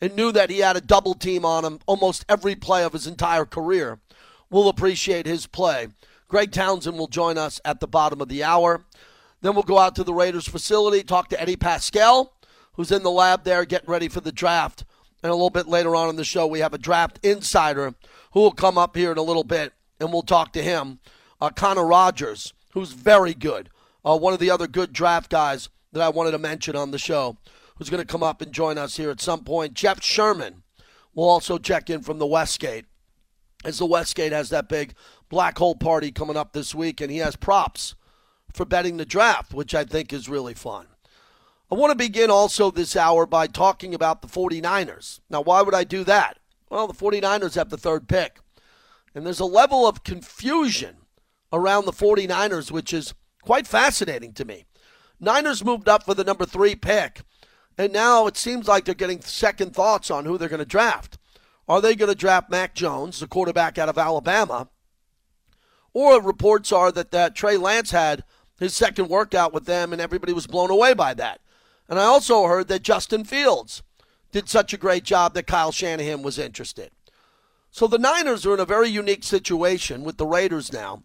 and 0.02 0.16
knew 0.16 0.32
that 0.32 0.50
he 0.50 0.60
had 0.60 0.76
a 0.76 0.82
double 0.82 1.14
team 1.14 1.46
on 1.46 1.64
him 1.64 1.80
almost 1.86 2.26
every 2.28 2.56
play 2.56 2.84
of 2.84 2.94
his 2.94 3.08
entire 3.08 3.46
career 3.46 4.00
will 4.50 4.68
appreciate 4.68 5.26
his 5.26 5.48
play. 5.48 5.88
Greg 6.28 6.52
Townsend 6.52 6.98
will 6.98 7.08
join 7.08 7.38
us 7.38 7.62
at 7.64 7.80
the 7.80 7.88
bottom 7.88 8.20
of 8.20 8.30
the 8.30 8.44
hour. 8.44 8.86
Then 9.42 9.54
we'll 9.54 9.64
go 9.64 9.78
out 9.78 9.96
to 9.96 10.04
the 10.04 10.14
Raiders 10.14 10.48
facility, 10.48 11.04
talk 11.04 11.30
to 11.30 11.42
Eddie 11.42 11.56
Paskal, 11.56 12.30
who's 12.74 12.92
in 12.92 13.04
the 13.04 13.12
lab 13.12 13.44
there 13.44 13.64
getting 13.64 13.90
ready 13.90 14.08
for 14.08 14.22
the 14.22 14.32
draft. 14.32 14.86
And 15.22 15.32
a 15.32 15.36
little 15.36 15.50
bit 15.50 15.68
later 15.68 15.96
on 15.96 16.10
in 16.10 16.16
the 16.16 16.24
show, 16.24 16.46
we 16.48 16.60
have 16.60 16.74
a 16.74 16.80
draft 16.80 17.20
insider 17.24 17.94
who 18.34 18.42
will 18.42 18.52
come 18.52 18.78
up 18.78 18.96
here 18.96 19.12
in 19.12 19.18
a 19.18 19.24
little 19.24 19.44
bit, 19.44 19.74
and 20.00 20.12
we'll 20.12 20.24
talk 20.24 20.52
to 20.54 20.64
him 20.64 21.00
uh, 21.42 21.50
Connor 21.50 21.86
Rogers, 21.86 22.54
who's 22.74 22.92
very 22.92 23.34
good. 23.34 23.70
Uh, 24.04 24.18
one 24.18 24.34
of 24.34 24.40
the 24.40 24.52
other 24.52 24.68
good 24.68 24.94
draft 24.94 25.30
guys 25.30 25.70
that 25.92 26.02
I 26.02 26.10
wanted 26.10 26.32
to 26.32 26.38
mention 26.38 26.76
on 26.76 26.92
the 26.92 27.00
show, 27.00 27.38
who's 27.78 27.90
going 27.90 28.06
to 28.06 28.12
come 28.12 28.24
up 28.24 28.42
and 28.42 28.52
join 28.52 28.78
us 28.78 28.98
here 28.98 29.10
at 29.10 29.22
some 29.22 29.44
point. 29.44 29.74
Jeff 29.74 30.04
Sherman 30.04 30.64
will 31.14 31.30
also 31.30 31.58
check 31.58 31.90
in 31.90 32.02
from 32.02 32.20
the 32.20 32.28
Westgate, 32.28 32.86
as 33.64 33.80
the 33.80 33.86
Westgate 33.86 34.32
has 34.32 34.50
that 34.50 34.70
big 34.70 34.94
black 35.30 35.58
hole 35.58 35.76
party 35.76 36.12
coming 36.12 36.38
up 36.38 36.54
this 36.54 36.76
week, 36.76 37.02
and 37.02 37.10
he 37.10 37.18
has 37.18 37.36
props 37.36 37.96
for 38.54 38.66
betting 38.66 38.98
the 38.98 39.06
draft, 39.06 39.54
which 39.54 39.74
I 39.74 39.84
think 39.84 40.14
is 40.14 40.30
really 40.30 40.54
fun. 40.54 40.88
I 41.72 41.76
want 41.76 41.92
to 41.92 41.98
begin 41.98 42.30
also 42.30 42.70
this 42.70 42.96
hour 42.96 43.26
by 43.26 43.48
talking 43.48 43.96
about 43.96 44.22
the 44.22 44.28
49ers. 44.28 45.20
Now, 45.30 45.42
why 45.42 45.62
would 45.64 45.74
I 45.74 45.84
do 45.84 46.04
that? 46.04 46.38
Well, 46.70 46.88
the 46.88 46.94
49ers 46.94 47.56
have 47.56 47.70
the 47.70 47.78
third 47.78 48.08
pick. 48.08 48.40
And 49.16 49.26
there's 49.26 49.40
a 49.40 49.46
level 49.46 49.88
of 49.88 50.04
confusion 50.04 50.98
around 51.56 51.86
the 51.86 51.92
49ers, 51.92 52.70
which 52.70 52.94
is 52.94 53.14
quite 53.42 53.66
fascinating 53.66 54.34
to 54.34 54.46
me. 54.46 54.66
Niners 55.20 55.64
moved 55.64 55.88
up 55.88 56.04
for 56.04 56.14
the 56.14 56.24
number 56.24 56.46
three 56.46 56.76
pick, 56.76 57.22
and 57.78 57.94
now 57.94 58.28
it 58.28 58.38
seems 58.38 58.68
like 58.68 58.86
they're 58.86 58.94
getting 58.94 59.22
second 59.22 59.74
thoughts 59.74 60.12
on 60.12 60.26
who 60.26 60.38
they're 60.38 60.50
going 60.50 60.60
to 60.60 60.66
draft. 60.66 61.18
Are 61.68 61.82
they 61.82 61.96
going 61.96 62.12
to 62.12 62.16
draft 62.16 62.52
Mac 62.52 62.76
Jones, 62.76 63.20
the 63.20 63.28
quarterback 63.28 63.78
out 63.78 63.90
of 63.90 63.98
Alabama? 63.98 64.68
Or 65.94 66.22
reports 66.22 66.72
are 66.72 66.92
that, 66.92 67.12
that 67.12 67.36
Trey 67.36 67.58
Lance 67.58 67.92
had 67.92 68.24
his 68.60 68.74
second 68.74 69.08
workout 69.08 69.54
with 69.54 69.66
them, 69.66 69.94
and 69.94 70.02
everybody 70.02 70.34
was 70.34 70.48
blown 70.48 70.70
away 70.70 70.94
by 70.94 71.14
that. 71.14 71.40
And 71.88 72.00
I 72.00 72.04
also 72.04 72.46
heard 72.46 72.68
that 72.68 72.84
Justin 72.84 73.24
Fields 73.24 73.82
did 74.32 74.50
such 74.50 74.74
a 74.74 74.78
great 74.78 75.06
job 75.06 75.34
that 75.34 75.48
Kyle 75.48 75.72
Shanahan 75.72 76.22
was 76.22 76.38
interested. 76.38 76.92
So 77.72 77.88
the 77.88 77.98
Niners 77.98 78.46
are 78.46 78.54
in 78.54 78.60
a 78.60 78.66
very 78.66 78.90
unique 78.90 79.24
situation 79.24 80.04
with 80.04 80.18
the 80.18 80.26
Raiders 80.26 80.72
now 80.72 81.04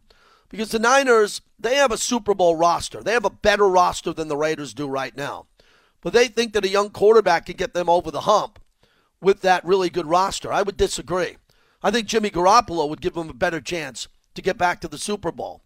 because 0.50 0.70
the 0.70 0.78
Niners, 0.78 1.40
they 1.58 1.76
have 1.76 1.92
a 1.92 1.96
Super 1.96 2.34
Bowl 2.34 2.56
roster. 2.56 3.02
They 3.02 3.12
have 3.12 3.24
a 3.24 3.30
better 3.30 3.68
roster 3.68 4.12
than 4.12 4.28
the 4.28 4.36
Raiders 4.36 4.74
do 4.74 4.86
right 4.86 5.16
now. 5.16 5.46
But 6.02 6.12
they 6.12 6.28
think 6.28 6.52
that 6.52 6.64
a 6.64 6.68
young 6.68 6.90
quarterback 6.90 7.46
can 7.46 7.56
get 7.56 7.72
them 7.72 7.88
over 7.88 8.10
the 8.10 8.22
hump 8.22 8.58
with 9.20 9.42
that 9.42 9.64
really 9.64 9.90
good 9.90 10.06
roster. 10.06 10.52
I 10.52 10.62
would 10.62 10.76
disagree. 10.76 11.36
I 11.82 11.90
think 11.90 12.08
Jimmy 12.08 12.30
Garoppolo 12.30 12.88
would 12.88 13.00
give 13.00 13.14
them 13.14 13.30
a 13.30 13.34
better 13.34 13.60
chance 13.60 14.08
to 14.34 14.42
get 14.42 14.58
back 14.58 14.80
to 14.80 14.88
the 14.88 14.98
Super 14.98 15.32
Bowl. 15.32 15.62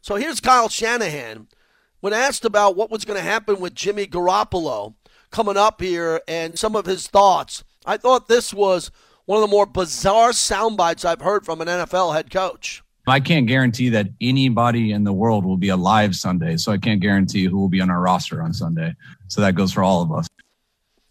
So 0.00 0.16
here's 0.16 0.40
Kyle 0.40 0.68
Shanahan 0.68 1.48
when 2.00 2.12
asked 2.12 2.44
about 2.44 2.74
what 2.74 2.90
was 2.90 3.04
going 3.04 3.18
to 3.18 3.24
happen 3.24 3.60
with 3.60 3.76
Jimmy 3.76 4.06
Garoppolo 4.06 4.94
coming 5.30 5.56
up 5.56 5.80
here 5.80 6.20
and 6.26 6.58
some 6.58 6.74
of 6.74 6.86
his 6.86 7.06
thoughts, 7.06 7.62
I 7.86 7.96
thought 7.96 8.26
this 8.26 8.52
was 8.52 8.90
one 9.24 9.36
of 9.36 9.48
the 9.48 9.54
more 9.54 9.66
bizarre 9.66 10.32
sound 10.32 10.76
bites 10.76 11.04
I've 11.04 11.20
heard 11.20 11.44
from 11.44 11.60
an 11.60 11.68
NFL 11.68 12.14
head 12.14 12.30
coach. 12.30 12.82
I 13.06 13.20
can't 13.20 13.46
guarantee 13.46 13.88
that 13.90 14.08
anybody 14.20 14.92
in 14.92 15.04
the 15.04 15.12
world 15.12 15.44
will 15.44 15.56
be 15.56 15.70
alive 15.70 16.14
Sunday, 16.14 16.56
so 16.56 16.72
I 16.72 16.78
can't 16.78 17.00
guarantee 17.00 17.44
who 17.44 17.58
will 17.58 17.68
be 17.68 17.80
on 17.80 17.90
our 17.90 18.00
roster 18.00 18.42
on 18.42 18.52
Sunday. 18.52 18.94
So 19.28 19.40
that 19.40 19.54
goes 19.54 19.72
for 19.72 19.82
all 19.82 20.02
of 20.02 20.12
us. 20.12 20.28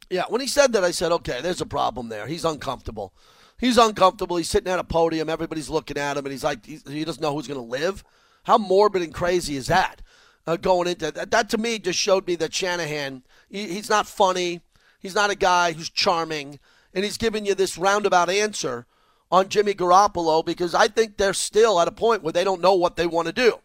Yeah, 0.10 0.24
when 0.30 0.42
he 0.42 0.48
said 0.48 0.74
that, 0.74 0.84
I 0.84 0.92
said, 0.92 1.12
okay, 1.12 1.42
there's 1.42 1.62
a 1.62 1.66
problem 1.66 2.10
there. 2.10 2.28
He's 2.28 2.46
uncomfortable. 2.46 3.14
He's 3.60 3.78
uncomfortable. 3.78 4.38
He's 4.38 4.50
sitting 4.50 4.72
at 4.72 4.80
a 4.80 4.84
podium. 4.84 5.30
Everybody's 5.30 5.70
looking 5.70 5.98
at 5.98 6.18
him, 6.18 6.26
and 6.26 6.32
he's 6.32 6.44
like, 6.44 6.66
he 6.66 7.04
doesn't 7.06 7.22
know 7.22 7.34
who's 7.34 7.48
going 7.48 7.60
to 7.60 7.66
live. 7.66 8.04
How 8.44 8.58
morbid 8.58 9.02
and 9.02 9.14
crazy 9.14 9.56
is 9.56 9.68
that? 9.68 10.02
uh, 10.48 10.58
going 10.58 10.88
into 10.88 11.12
that. 11.12 11.32
That 11.32 11.50
to 11.50 11.58
me 11.58 11.80
just 11.80 12.00
showed 12.00 12.28
me 12.28 12.36
that 12.36 12.54
Shanahan, 12.54 13.24
he, 13.50 13.68
he's 13.68 13.90
not 13.90 14.08
funny. 14.08 14.62
He's 15.00 15.16
not 15.16 15.30
a 15.30 15.36
guy 15.36 15.74
who's 15.74 15.90
charming. 15.90 16.60
And 16.94 17.04
he's 17.04 17.18
giving 17.18 17.46
you 17.46 17.56
this 17.56 17.78
roundabout 17.78 18.30
answer 18.30 18.86
on 19.32 19.50
Jimmy 19.50 19.74
Garoppolo 19.74 20.46
because 20.46 20.76
I 20.76 20.88
think 20.88 21.18
they're 21.18 21.34
still 21.34 21.80
at 21.80 21.88
a 21.88 21.92
point 21.92 22.22
where 22.22 22.34
they 22.34 22.44
don't 22.44 22.62
know 22.62 22.74
what 22.74 22.98
they 22.98 23.08
want 23.08 23.28
to 23.28 23.34
do. 23.34 23.60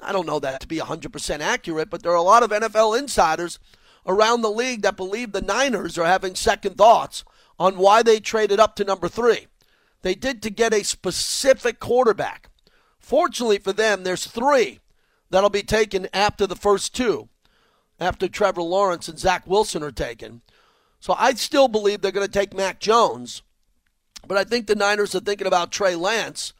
I 0.00 0.12
don't 0.12 0.26
know 0.26 0.38
that 0.40 0.60
to 0.60 0.66
be 0.68 0.76
100% 0.76 1.40
accurate, 1.40 1.88
but 1.88 2.02
there 2.02 2.12
are 2.12 2.16
a 2.16 2.22
lot 2.22 2.42
of 2.42 2.50
NFL 2.50 2.98
insiders 2.98 3.58
around 4.06 4.42
the 4.42 4.50
league 4.50 4.82
that 4.82 4.96
believe 4.96 5.32
the 5.32 5.40
Niners 5.40 5.96
are 5.96 6.04
having 6.04 6.34
second 6.34 6.76
thoughts 6.76 7.24
on 7.58 7.78
why 7.78 8.02
they 8.02 8.20
traded 8.20 8.60
up 8.60 8.76
to 8.76 8.84
number 8.84 9.08
three. 9.08 9.46
They 10.02 10.14
did 10.14 10.42
to 10.42 10.50
get 10.50 10.74
a 10.74 10.84
specific 10.84 11.80
quarterback. 11.80 12.50
Fortunately 12.98 13.58
for 13.58 13.72
them, 13.72 14.04
there's 14.04 14.26
three 14.26 14.80
that'll 15.30 15.50
be 15.50 15.62
taken 15.62 16.08
after 16.12 16.46
the 16.46 16.56
first 16.56 16.94
two, 16.94 17.28
after 17.98 18.28
Trevor 18.28 18.62
Lawrence 18.62 19.08
and 19.08 19.18
Zach 19.18 19.46
Wilson 19.46 19.82
are 19.82 19.90
taken. 19.90 20.42
So 21.00 21.14
I 21.18 21.32
still 21.34 21.68
believe 21.68 22.02
they're 22.02 22.12
going 22.12 22.26
to 22.26 22.32
take 22.32 22.54
Mac 22.54 22.80
Jones, 22.80 23.42
but 24.26 24.36
I 24.36 24.44
think 24.44 24.66
the 24.66 24.74
Niners 24.74 25.14
are 25.14 25.20
thinking 25.20 25.46
about 25.46 25.72
Trey 25.72 25.94
Lance. 25.94 26.52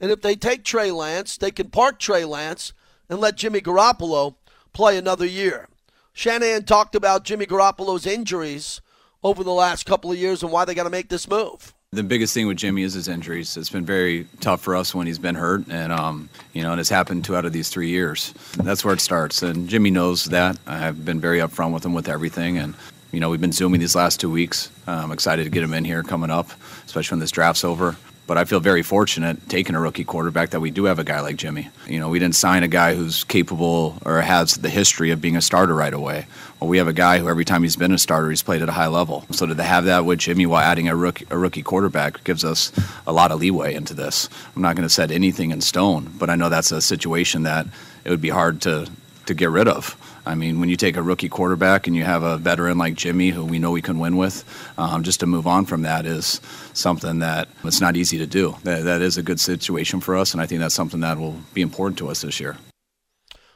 And 0.00 0.10
if 0.10 0.20
they 0.20 0.36
take 0.36 0.64
Trey 0.64 0.90
Lance, 0.90 1.36
they 1.36 1.50
can 1.50 1.70
park 1.70 1.98
Trey 1.98 2.24
Lance 2.24 2.72
and 3.08 3.18
let 3.18 3.36
Jimmy 3.36 3.60
Garoppolo 3.60 4.34
play 4.72 4.98
another 4.98 5.26
year. 5.26 5.68
Shanahan 6.12 6.64
talked 6.64 6.94
about 6.94 7.24
Jimmy 7.24 7.46
Garoppolo's 7.46 8.06
injuries 8.06 8.80
over 9.22 9.42
the 9.42 9.52
last 9.52 9.86
couple 9.86 10.10
of 10.10 10.18
years 10.18 10.42
and 10.42 10.52
why 10.52 10.64
they 10.64 10.74
got 10.74 10.84
to 10.84 10.90
make 10.90 11.08
this 11.08 11.28
move. 11.28 11.74
The 11.92 12.02
biggest 12.02 12.34
thing 12.34 12.46
with 12.46 12.58
Jimmy 12.58 12.82
is 12.82 12.94
his 12.94 13.08
injuries. 13.08 13.56
It's 13.56 13.70
been 13.70 13.86
very 13.86 14.26
tough 14.40 14.60
for 14.60 14.76
us 14.76 14.94
when 14.94 15.06
he's 15.06 15.18
been 15.18 15.36
hurt, 15.36 15.66
and 15.70 15.92
um, 15.92 16.28
you 16.52 16.62
know, 16.62 16.72
and 16.72 16.80
it's 16.80 16.90
happened 16.90 17.24
two 17.24 17.36
out 17.36 17.44
of 17.44 17.52
these 17.52 17.68
three 17.68 17.88
years. 17.88 18.34
That's 18.56 18.84
where 18.84 18.92
it 18.92 19.00
starts, 19.00 19.42
and 19.42 19.68
Jimmy 19.68 19.90
knows 19.90 20.26
that. 20.26 20.58
I've 20.66 21.04
been 21.04 21.20
very 21.20 21.38
upfront 21.38 21.72
with 21.72 21.86
him 21.86 21.94
with 21.94 22.08
everything, 22.08 22.58
and 22.58 22.74
you 23.12 23.20
know, 23.20 23.30
we've 23.30 23.40
been 23.40 23.52
zooming 23.52 23.80
these 23.80 23.94
last 23.94 24.20
two 24.20 24.30
weeks. 24.30 24.70
I'm 24.86 25.12
excited 25.12 25.44
to 25.44 25.50
get 25.50 25.62
him 25.62 25.72
in 25.72 25.84
here 25.84 26.02
coming 26.02 26.30
up, 26.30 26.50
especially 26.86 27.16
when 27.16 27.20
this 27.20 27.30
draft's 27.30 27.64
over. 27.64 27.96
But 28.26 28.38
I 28.38 28.44
feel 28.44 28.58
very 28.58 28.82
fortunate 28.82 29.48
taking 29.48 29.76
a 29.76 29.80
rookie 29.80 30.02
quarterback 30.02 30.50
that 30.50 30.60
we 30.60 30.72
do 30.72 30.84
have 30.86 30.98
a 30.98 31.04
guy 31.04 31.20
like 31.20 31.36
Jimmy. 31.36 31.68
You 31.86 32.00
know, 32.00 32.08
we 32.08 32.18
didn't 32.18 32.34
sign 32.34 32.64
a 32.64 32.68
guy 32.68 32.94
who's 32.96 33.22
capable 33.22 33.98
or 34.04 34.20
has 34.20 34.54
the 34.54 34.68
history 34.68 35.12
of 35.12 35.20
being 35.20 35.36
a 35.36 35.40
starter 35.40 35.74
right 35.74 35.94
away. 35.94 36.26
Well, 36.58 36.68
we 36.68 36.78
have 36.78 36.88
a 36.88 36.92
guy 36.92 37.18
who 37.18 37.28
every 37.28 37.44
time 37.44 37.62
he's 37.62 37.76
been 37.76 37.92
a 37.92 37.98
starter, 37.98 38.30
he's 38.30 38.42
played 38.42 38.62
at 38.62 38.68
a 38.68 38.72
high 38.72 38.88
level. 38.88 39.24
So 39.30 39.46
to 39.46 39.62
have 39.62 39.84
that 39.84 40.04
with 40.04 40.18
Jimmy 40.18 40.44
while 40.44 40.62
adding 40.62 40.88
a 40.88 40.96
rookie, 40.96 41.26
a 41.30 41.38
rookie 41.38 41.62
quarterback 41.62 42.24
gives 42.24 42.44
us 42.44 42.72
a 43.06 43.12
lot 43.12 43.30
of 43.30 43.38
leeway 43.38 43.74
into 43.74 43.94
this. 43.94 44.28
I'm 44.56 44.62
not 44.62 44.74
going 44.74 44.88
to 44.88 44.92
set 44.92 45.12
anything 45.12 45.52
in 45.52 45.60
stone, 45.60 46.10
but 46.18 46.28
I 46.28 46.34
know 46.34 46.48
that's 46.48 46.72
a 46.72 46.80
situation 46.80 47.44
that 47.44 47.66
it 48.04 48.10
would 48.10 48.22
be 48.22 48.30
hard 48.30 48.60
to 48.62 48.88
to 49.26 49.34
get 49.34 49.50
rid 49.50 49.68
of. 49.68 49.96
I 50.26 50.34
mean, 50.34 50.58
when 50.58 50.68
you 50.68 50.76
take 50.76 50.96
a 50.96 51.02
rookie 51.02 51.28
quarterback 51.28 51.86
and 51.86 51.94
you 51.94 52.02
have 52.02 52.24
a 52.24 52.36
veteran 52.36 52.78
like 52.78 52.94
Jimmy, 52.94 53.30
who 53.30 53.44
we 53.44 53.60
know 53.60 53.70
we 53.70 53.80
can 53.80 54.00
win 54.00 54.16
with, 54.16 54.44
um, 54.76 55.04
just 55.04 55.20
to 55.20 55.26
move 55.26 55.46
on 55.46 55.66
from 55.66 55.82
that 55.82 56.04
is 56.04 56.40
something 56.72 57.20
that 57.20 57.48
it's 57.62 57.80
not 57.80 57.96
easy 57.96 58.18
to 58.18 58.26
do. 58.26 58.56
That, 58.64 58.82
that 58.84 59.02
is 59.02 59.16
a 59.16 59.22
good 59.22 59.38
situation 59.38 60.00
for 60.00 60.16
us, 60.16 60.32
and 60.32 60.40
I 60.42 60.46
think 60.46 60.60
that's 60.60 60.74
something 60.74 61.00
that 61.00 61.16
will 61.16 61.36
be 61.54 61.62
important 61.62 61.98
to 61.98 62.08
us 62.08 62.22
this 62.22 62.40
year. 62.40 62.56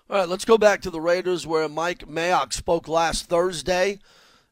All 0.09 0.17
right, 0.17 0.29
let's 0.29 0.45
go 0.45 0.57
back 0.57 0.81
to 0.83 0.91
the 0.91 1.01
Raiders 1.01 1.45
where 1.45 1.69
Mike 1.69 2.07
Mayock 2.07 2.53
spoke 2.53 2.87
last 2.87 3.27
Thursday 3.27 3.99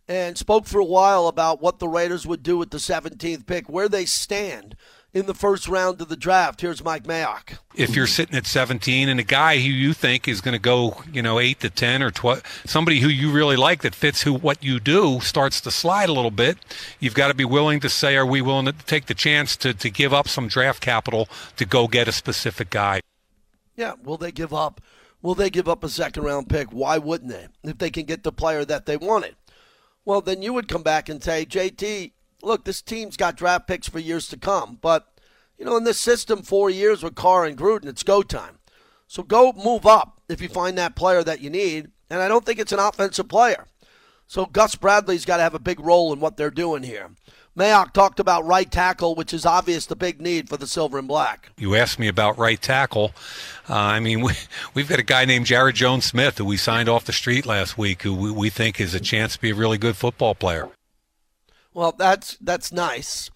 and 0.09 0.37
spoke 0.37 0.67
for 0.67 0.81
a 0.81 0.85
while 0.85 1.29
about 1.29 1.61
what 1.63 1.79
the 1.79 1.89
Raiders 1.89 2.27
would 2.27 2.43
do 2.43 2.59
with 2.59 2.71
the 2.71 2.79
17th 2.79 3.47
pick, 3.47 3.69
where 3.69 3.89
they 3.89 4.05
stand 4.05 4.75
in 5.19 5.27
the 5.27 5.35
first 5.35 5.69
round 5.69 6.01
of 6.01 6.09
the 6.09 6.17
draft. 6.17 6.61
Here's 6.61 6.83
Mike 6.85 7.05
Mayock. 7.05 7.59
If 7.75 7.97
you're 7.97 8.07
sitting 8.07 8.37
at 8.37 8.47
17 8.47 9.09
and 9.09 9.19
a 9.19 9.25
guy 9.25 9.59
who 9.59 9.69
you 9.69 9.93
think 9.93 10.29
is 10.29 10.41
going 10.41 10.53
to 10.53 10.61
go, 10.61 11.03
you 11.13 11.23
know, 11.23 11.41
8 11.41 11.61
to 11.61 11.71
10 11.71 12.03
or 12.03 12.11
12, 12.11 12.43
somebody 12.65 13.01
who 13.01 13.09
you 13.09 13.31
really 13.31 13.57
like 13.57 13.83
that 13.83 13.95
fits 13.95 14.23
who 14.23 14.33
what 14.33 14.63
you 14.63 14.79
do 14.79 15.21
starts 15.21 15.61
to 15.63 15.71
slide 15.71 16.09
a 16.09 16.13
little 16.13 16.31
bit, 16.31 16.59
you've 17.01 17.15
got 17.15 17.29
to 17.29 17.35
be 17.35 17.45
willing 17.45 17.81
to 17.81 17.89
say, 17.89 18.17
are 18.17 18.25
we 18.25 18.41
willing 18.41 18.67
to 18.67 18.73
take 18.73 19.07
the 19.07 19.15
chance 19.15 19.57
to, 19.57 19.75
to 19.75 19.91
give 19.91 20.15
up 20.15 20.29
some 20.29 20.47
draft 20.47 20.81
capital 20.81 21.29
to 21.57 21.65
go 21.65 21.89
get 21.89 22.09
a 22.09 22.13
specific 22.13 22.71
guy? 22.71 23.01
Yeah, 23.77 23.95
will 24.03 24.17
they 24.17 24.33
give 24.33 24.55
up? 24.55 24.81
Will 25.21 25.35
they 25.35 25.51
give 25.51 25.69
up 25.69 25.83
a 25.83 25.89
second 25.89 26.23
round 26.23 26.49
pick? 26.49 26.69
Why 26.69 26.99
wouldn't 26.99 27.31
they? 27.31 27.49
If 27.65 27.79
they 27.79 27.91
can 27.91 28.05
get 28.05 28.23
the 28.23 28.33
player 28.33 28.65
that 28.65 28.87
they 28.87 28.97
wanted. 28.97 29.35
Well, 30.05 30.21
then 30.21 30.43
you 30.43 30.53
would 30.53 30.69
come 30.69 30.83
back 30.83 31.09
and 31.09 31.23
say, 31.23 31.45
JT, 31.45 32.13
look, 32.43 32.65
this 32.65 32.83
team's 32.83 33.17
got 33.17 33.37
draft 33.37 33.67
picks 33.67 33.89
for 33.89 33.99
years 33.99 34.29
to 34.29 34.37
come. 34.37 34.79
But, 34.81 35.07
you 35.59 35.65
know, 35.65 35.77
in 35.77 35.85
this 35.85 35.99
system, 35.99 36.43
four 36.43 36.71
years 36.71 37.03
with 37.03 37.15
Carr 37.15 37.45
and 37.45 37.59
Gruden, 37.59 37.87
it's 37.87 38.03
go 38.03 38.23
time. 38.23 38.59
So 39.07 39.23
go 39.23 39.53
move 39.53 39.87
up 39.87 40.21
if 40.29 40.41
you 40.41 40.49
find 40.49 40.77
that 40.79 40.97
player 40.97 41.25
that 41.25 41.41
you 41.41 41.51
need. 41.51 41.91
And 42.11 42.21
I 42.21 42.29
don't 42.29 42.45
think 42.45 42.59
it's 42.59 42.73
an 42.73 42.79
offensive 42.79 43.29
player. 43.29 43.67
So 44.27 44.45
Gus 44.45 44.75
Bradley's 44.75 45.25
got 45.25 45.39
to 45.39 45.43
have 45.43 45.55
a 45.55 45.59
big 45.59 45.81
role 45.81 46.13
in 46.13 46.21
what 46.21 46.37
they're 46.37 46.51
doing 46.51 46.83
here. 46.83 47.11
Mayock 47.59 47.93
talked 47.93 48.21
about 48.21 48.45
right 48.45 48.71
tackle, 48.71 49.17
which 49.17 49.35
is 49.35 49.45
obvious 49.45 49.87
the 49.87 49.97
big 49.97 50.21
need 50.21 50.49
for 50.49 50.57
the 50.57 50.67
silver 50.67 50.99
and 50.99 51.09
black. 51.09 51.51
You 51.59 51.75
asked 51.75 51.99
me 51.99 52.07
about 52.07 52.39
right 52.39 52.61
tackle. 52.61 53.13
Uh, 53.69 53.75
I 53.75 54.01
mean, 54.01 54.21
we, 54.23 54.35
we've 54.75 54.89
got 54.89 55.01
a 55.01 55.05
guy 55.05 55.25
named 55.25 55.47
Jaryd 55.47 55.75
Jones-Smith 55.75 56.39
who 56.39 56.45
we 56.45 56.57
signed 56.57 56.89
off 56.89 57.05
the 57.05 57.13
street 57.13 57.47
last 57.47 57.77
week, 57.77 58.03
who 58.03 58.15
we, 58.15 58.31
we 58.31 58.51
think 58.51 58.81
is 58.81 58.95
a 58.95 59.01
chance 59.01 59.35
to 59.35 59.41
be 59.41 59.51
a 59.51 59.55
really 59.55 59.79
good 59.79 59.97
football 59.97 60.35
player. 60.35 60.69
Well, 61.79 61.95
that's 61.97 62.37
that's 62.41 62.73
nice. 62.73 63.31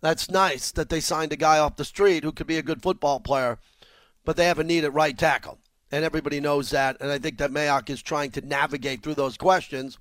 That's 0.00 0.30
nice 0.30 0.70
that 0.70 0.88
they 0.88 1.00
signed 1.00 1.32
a 1.32 1.36
guy 1.36 1.58
off 1.58 1.74
the 1.74 1.84
street 1.84 2.22
who 2.22 2.30
could 2.30 2.46
be 2.46 2.56
a 2.56 2.62
good 2.62 2.80
football 2.80 3.18
player, 3.18 3.58
but 4.24 4.36
they 4.36 4.46
have 4.46 4.60
a 4.60 4.62
need 4.62 4.84
at 4.84 4.94
right 4.94 5.18
tackle, 5.18 5.58
and 5.90 6.04
everybody 6.04 6.38
knows 6.38 6.70
that. 6.70 6.96
And 7.00 7.10
I 7.10 7.18
think 7.18 7.38
that 7.38 7.50
Mayock 7.50 7.90
is 7.90 8.00
trying 8.00 8.30
to 8.30 8.40
navigate 8.40 9.02
through 9.02 9.16
those 9.16 9.36
questions 9.36 9.98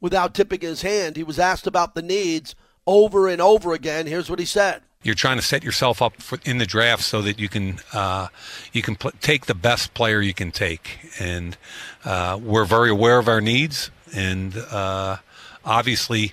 without 0.00 0.32
tipping 0.32 0.62
his 0.62 0.80
hand. 0.80 1.16
He 1.16 1.24
was 1.24 1.38
asked 1.38 1.66
about 1.66 1.94
the 1.94 2.00
needs 2.00 2.54
over 2.86 3.28
and 3.28 3.42
over 3.42 3.74
again. 3.74 4.06
Here's 4.06 4.30
what 4.30 4.38
he 4.38 4.46
said: 4.46 4.80
You're 5.02 5.14
trying 5.14 5.36
to 5.36 5.44
set 5.44 5.62
yourself 5.62 6.00
up 6.00 6.22
for, 6.22 6.38
in 6.46 6.56
the 6.56 6.64
draft 6.64 7.02
so 7.02 7.20
that 7.20 7.38
you 7.38 7.50
can 7.50 7.80
uh, 7.92 8.28
you 8.72 8.80
can 8.80 8.96
pl- 8.96 9.12
take 9.20 9.44
the 9.44 9.54
best 9.54 9.92
player 9.92 10.22
you 10.22 10.32
can 10.32 10.52
take, 10.52 11.10
and 11.18 11.58
uh, 12.02 12.40
we're 12.42 12.64
very 12.64 12.88
aware 12.88 13.18
of 13.18 13.28
our 13.28 13.42
needs, 13.42 13.90
and 14.14 14.56
uh, 14.56 15.18
obviously 15.66 16.32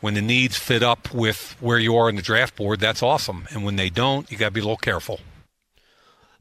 when 0.00 0.14
the 0.14 0.22
needs 0.22 0.56
fit 0.56 0.82
up 0.82 1.12
with 1.12 1.56
where 1.60 1.78
you 1.78 1.96
are 1.96 2.08
in 2.08 2.16
the 2.16 2.22
draft 2.22 2.56
board, 2.56 2.80
that's 2.80 3.02
awesome. 3.02 3.46
And 3.50 3.64
when 3.64 3.76
they 3.76 3.90
don't, 3.90 4.30
you 4.30 4.36
got 4.36 4.46
to 4.46 4.50
be 4.52 4.60
a 4.60 4.64
little 4.64 4.76
careful. 4.76 5.20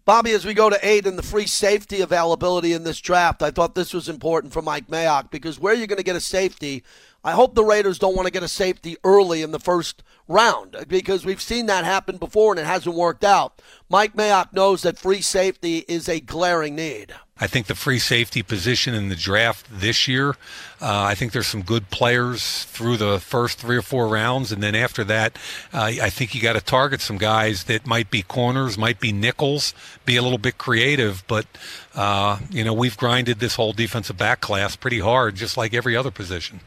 Bobby, 0.05 0.31
as 0.31 0.43
we 0.43 0.55
go 0.55 0.71
to 0.71 0.79
eight 0.81 1.05
and 1.05 1.19
the 1.19 1.23
free 1.23 1.45
safety 1.45 2.01
availability 2.01 2.73
in 2.73 2.83
this 2.83 2.99
draft, 2.99 3.43
I 3.43 3.51
thought 3.51 3.75
this 3.75 3.93
was 3.93 4.09
important 4.09 4.53
for 4.53 4.61
Mike 4.61 4.87
Mayock 4.87 5.29
because 5.29 5.59
where 5.59 5.75
you're 5.75 5.85
going 5.85 5.97
to 5.97 6.03
get 6.03 6.15
a 6.15 6.19
safety, 6.19 6.83
I 7.23 7.33
hope 7.33 7.53
the 7.53 7.63
Raiders 7.63 7.99
don't 7.99 8.15
want 8.15 8.25
to 8.25 8.31
get 8.31 8.41
a 8.41 8.47
safety 8.47 8.97
early 9.03 9.43
in 9.43 9.51
the 9.51 9.59
first 9.59 10.01
round 10.27 10.75
because 10.87 11.25
we've 11.25 11.41
seen 11.41 11.67
that 11.67 11.85
happen 11.85 12.17
before 12.17 12.53
and 12.53 12.59
it 12.59 12.65
hasn't 12.65 12.95
worked 12.95 13.23
out. 13.23 13.61
Mike 13.87 14.15
Mayock 14.15 14.51
knows 14.51 14.81
that 14.81 14.97
free 14.97 15.21
safety 15.21 15.85
is 15.87 16.09
a 16.09 16.19
glaring 16.19 16.75
need. 16.75 17.13
I 17.39 17.47
think 17.47 17.67
the 17.67 17.75
free 17.75 17.99
safety 17.99 18.43
position 18.43 18.93
in 18.93 19.09
the 19.09 19.15
draft 19.15 19.65
this 19.71 20.07
year, 20.07 20.31
uh, 20.81 21.03
I 21.03 21.15
think 21.15 21.31
there's 21.31 21.47
some 21.47 21.61
good 21.61 21.89
players 21.89 22.65
through 22.65 22.97
the 22.97 23.19
first 23.19 23.59
three 23.59 23.77
or 23.77 23.81
four 23.81 24.07
rounds, 24.07 24.51
and 24.51 24.61
then 24.61 24.75
after 24.75 25.03
that, 25.05 25.37
uh, 25.73 25.91
I 26.01 26.09
think 26.09 26.35
you 26.35 26.41
got 26.41 26.53
to 26.53 26.61
target 26.61 27.01
some 27.01 27.17
guys 27.17 27.63
that 27.65 27.87
might 27.87 28.11
be 28.11 28.21
corners, 28.23 28.77
might 28.77 28.99
be 28.99 29.11
nickels, 29.11 29.73
be 30.05 30.17
a 30.17 30.21
little 30.21 30.37
bit 30.37 30.57
creative. 30.57 31.23
But 31.27 31.45
uh, 31.95 32.39
you 32.49 32.63
know, 32.63 32.73
we've 32.73 32.97
grinded 32.97 33.39
this 33.39 33.55
whole 33.55 33.73
defensive 33.73 34.17
back 34.17 34.41
class 34.41 34.75
pretty 34.75 34.99
hard, 34.99 35.35
just 35.35 35.55
like 35.55 35.73
every 35.73 35.95
other 35.95 36.11
position. 36.11 36.59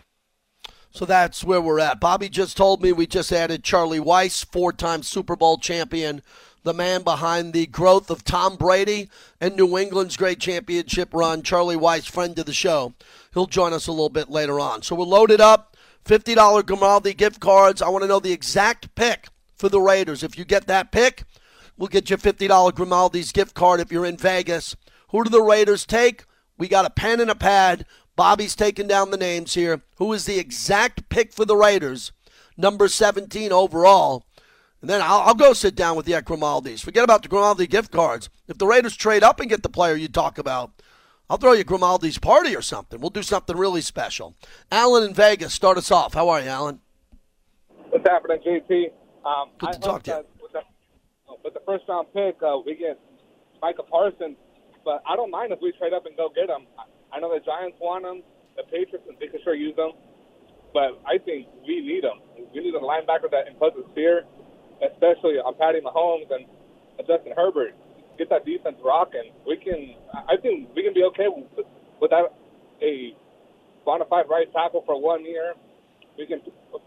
So 0.91 1.07
that's 1.07 1.43
where 1.43 1.61
we're 1.61 1.81
at. 1.81 2.01
Bobby 2.01 2.29
just 2.29 2.57
told 2.57 2.83
me 2.83 2.93
we 2.93 3.07
just 3.07 3.33
added 3.33 3.65
Charlie 3.65 3.99
Weis, 3.99 4.45
four 4.45 4.73
time 4.75 5.03
Super 5.03 5.37
Bowl 5.37 5.57
champion, 5.57 6.23
the 6.63 6.73
man 6.73 7.03
behind 7.03 7.53
the 7.53 7.67
growth 7.67 8.11
of 8.11 8.25
Tom 8.25 8.57
Brady 8.57 9.09
and 9.41 9.57
New 9.57 9.77
England's 9.77 10.17
great 10.17 10.39
championship 10.39 11.13
run. 11.13 11.43
Charlie 11.43 11.77
Weis, 11.77 12.09
friend 12.09 12.39
of 12.39 12.47
the 12.47 12.53
show. 12.53 12.95
He'll 13.35 13.47
join 13.47 13.73
us 13.73 13.87
a 13.87 13.93
little 13.93 14.09
bit 14.09 14.31
later 14.31 14.61
on. 14.61 14.83
So 14.83 14.95
we're 14.95 15.05
loaded 15.05 15.41
up. 15.41 15.77
$50 16.05 16.67
Grimaldi 16.67 17.15
gift 17.15 17.41
cards. 17.41 17.81
I 17.81 17.89
want 17.89 18.03
to 18.03 18.09
know 18.09 18.21
the 18.21 18.33
exact 18.33 18.95
pick 18.95 19.29
for 19.55 19.69
the 19.69 19.81
Raiders. 19.81 20.23
If 20.23 20.37
you 20.37 20.45
get 20.45 20.67
that 20.67 20.91
pick, 20.91 21.25
we'll 21.77 21.89
get 21.89 22.11
you 22.11 22.17
a 22.17 22.19
$50 22.19 22.75
Grimaldi's 22.75 23.33
gift 23.33 23.55
card 23.55 23.81
if 23.81 23.93
you're 23.93 24.07
in 24.07 24.17
Vegas. 24.17 24.77
Who 25.11 25.23
do 25.25 25.31
the 25.31 25.43
Raiders 25.43 25.87
take? 25.87 26.25
We 26.59 26.69
got 26.69 26.87
a 26.87 26.91
pen 26.91 27.21
and 27.21 27.31
a 27.31 27.37
pad. 27.37 27.87
Bobby's 28.17 28.57
taking 28.57 28.87
down 28.87 29.11
the 29.11 29.17
names 29.17 29.55
here. 29.55 29.83
Who 29.97 30.13
is 30.13 30.27
the 30.27 30.39
exact 30.39 31.09
pick 31.09 31.33
for 31.33 31.45
the 31.45 31.57
Raiders? 31.57 32.13
Number 32.57 32.89
17 32.89 33.53
overall. 33.53 34.27
And 34.83 34.91
then 34.91 35.01
I'll, 35.01 35.21
I'll 35.21 35.35
go 35.35 35.53
sit 35.53 35.77
down 35.77 35.97
with 35.97 36.07
the 36.07 36.13
Grimaldis. 36.13 36.83
Forget 36.83 37.05
about 37.05 37.23
the 37.23 37.29
Grimaldi 37.29 37.69
gift 37.69 37.93
cards. 37.93 38.29
If 38.49 38.59
the 38.59 38.67
Raiders 38.67 38.97
trade 38.97 39.23
up 39.23 39.39
and 39.39 39.49
get 39.49 39.63
the 39.63 39.69
player 39.69 39.95
you 39.95 40.09
talk 40.09 40.39
about, 40.39 40.73
I'll 41.31 41.37
throw 41.39 41.53
you 41.53 41.63
Grimaldi's 41.65 42.19
party 42.19 42.55
or 42.55 42.61
something. 42.63 43.01
We'll 43.01 43.11
do 43.11 43.23
something 43.23 43.57
really 43.57 43.81
special. 43.81 44.35
Alan 44.71 45.05
in 45.05 45.15
Vegas, 45.15 45.55
start 45.55 45.79
us 45.79 45.91
off. 45.93 46.15
How 46.15 46.29
are 46.29 46.41
you, 46.41 46.49
Alan? 46.49 46.81
What's 47.91 48.07
happening, 48.07 48.41
JP? 48.45 48.91
Um, 49.25 49.51
Good 49.59 49.73
to 49.73 49.79
I 49.79 49.81
talk 49.81 50.03
to 50.03 50.11
you. 50.11 50.43
With 50.43 50.53
the, 50.53 50.61
with 51.45 51.55
the 51.55 51.63
first 51.65 51.85
round 51.89 52.09
pick, 52.13 52.43
uh, 52.43 52.59
we 52.67 52.75
get 52.75 52.99
Micah 53.63 53.85
Parsons, 53.85 54.37
but 54.85 55.01
I 55.09 55.15
don't 55.15 55.31
mind 55.31 55.53
if 55.53 55.61
we 55.63 55.73
trade 55.79 55.93
up 55.93 56.07
and 56.07 56.17
go 56.17 56.29
get 56.35 56.51
him. 56.51 56.67
I 57.13 57.21
know 57.21 57.33
the 57.33 57.45
Giants 57.45 57.79
want 57.81 58.05
him, 58.05 58.23
the 58.57 58.65
Patriots, 58.65 59.07
and 59.09 59.17
they 59.21 59.29
can 59.29 59.39
sure 59.45 59.55
use 59.55 59.77
him. 59.79 59.93
But 60.75 60.99
I 61.07 61.19
think 61.19 61.47
we 61.67 61.81
need 61.81 62.03
him. 62.03 62.19
We 62.53 62.61
need 62.61 62.75
a 62.75 62.81
linebacker 62.81 63.31
that 63.31 63.47
imposes 63.47 63.85
fear, 63.95 64.25
especially 64.83 65.39
on 65.39 65.55
Patty 65.55 65.81
Mahomes 65.81 66.31
and 66.31 66.47
Justin 67.07 67.33
Herbert. 67.37 67.75
Get 68.19 68.29
that 68.31 68.45
defense 68.45 68.77
rocking. 68.85 69.33
We 69.47 69.57
can. 69.57 69.95
I 70.13 70.37
think 70.37 70.71
we 70.75 70.83
can 70.83 70.93
be 70.93 71.03
okay 71.05 71.29
with, 71.29 71.67
without 72.01 72.35
a 72.83 73.15
bona 73.85 74.05
fide 74.05 74.27
right 74.29 74.53
tackle 74.53 74.83
for 74.85 75.01
one 75.01 75.25
year. 75.25 75.55
We 76.19 76.27
can 76.27 76.43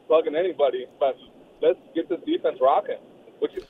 plug 0.08 0.28
in 0.28 0.36
anybody, 0.36 0.86
but 1.00 1.18
let's 1.62 1.80
get 1.96 2.10
this 2.10 2.20
defense 2.26 2.60
rocking. 2.62 3.00
Is 3.42 3.64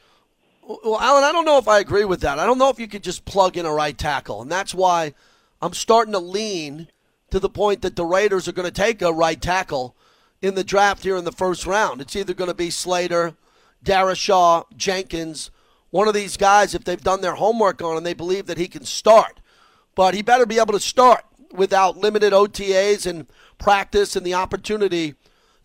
well, 0.68 1.00
Alan, 1.00 1.24
I 1.24 1.32
don't 1.32 1.46
know 1.46 1.58
if 1.58 1.68
I 1.68 1.80
agree 1.80 2.06
with 2.06 2.22
that. 2.22 2.40
I 2.40 2.46
don't 2.46 2.58
know 2.58 2.70
if 2.70 2.80
you 2.80 2.88
could 2.88 3.04
just 3.04 3.26
plug 3.26 3.56
in 3.56 3.66
a 3.66 3.72
right 3.72 3.98
tackle, 3.98 4.42
and 4.42 4.52
that's 4.52 4.74
why 4.74 5.14
I'm 5.62 5.74
starting 5.74 6.14
to 6.14 6.20
lean 6.20 6.90
to 7.32 7.40
the 7.40 7.50
point 7.50 7.82
that 7.82 7.96
the 7.96 8.06
Raiders 8.06 8.48
are 8.48 8.52
going 8.52 8.68
to 8.68 8.72
take 8.72 9.02
a 9.02 9.14
right 9.14 9.42
tackle 9.42 9.96
in 10.42 10.56
the 10.56 10.64
draft 10.64 11.04
here 11.04 11.18
in 11.18 11.26
the 11.26 11.32
first 11.32 11.66
round. 11.66 12.02
It's 12.02 12.16
either 12.16 12.34
going 12.34 12.50
to 12.50 12.56
be 12.56 12.70
Slater, 12.70 13.36
Darrisaw, 13.86 14.66
Jenkins, 14.76 15.52
one 15.92 16.10
of 16.10 16.14
these 16.14 16.36
guys, 16.36 16.76
if 16.76 16.84
they've 16.84 17.02
done 17.02 17.22
their 17.22 17.36
homework 17.36 17.82
on 17.82 17.96
him, 17.96 18.04
they 18.04 18.14
believe 18.14 18.48
that 18.48 18.58
he 18.58 18.68
can 18.68 18.84
start. 18.84 19.40
But 19.96 20.14
he 20.14 20.22
better 20.22 20.46
be 20.46 20.60
able 20.60 20.74
to 20.74 20.80
start 20.80 21.24
without 21.54 21.98
limited 21.98 22.34
OTAs 22.34 23.06
and 23.06 23.28
practice 23.58 24.16
and 24.16 24.26
the 24.26 24.34
opportunity 24.34 25.16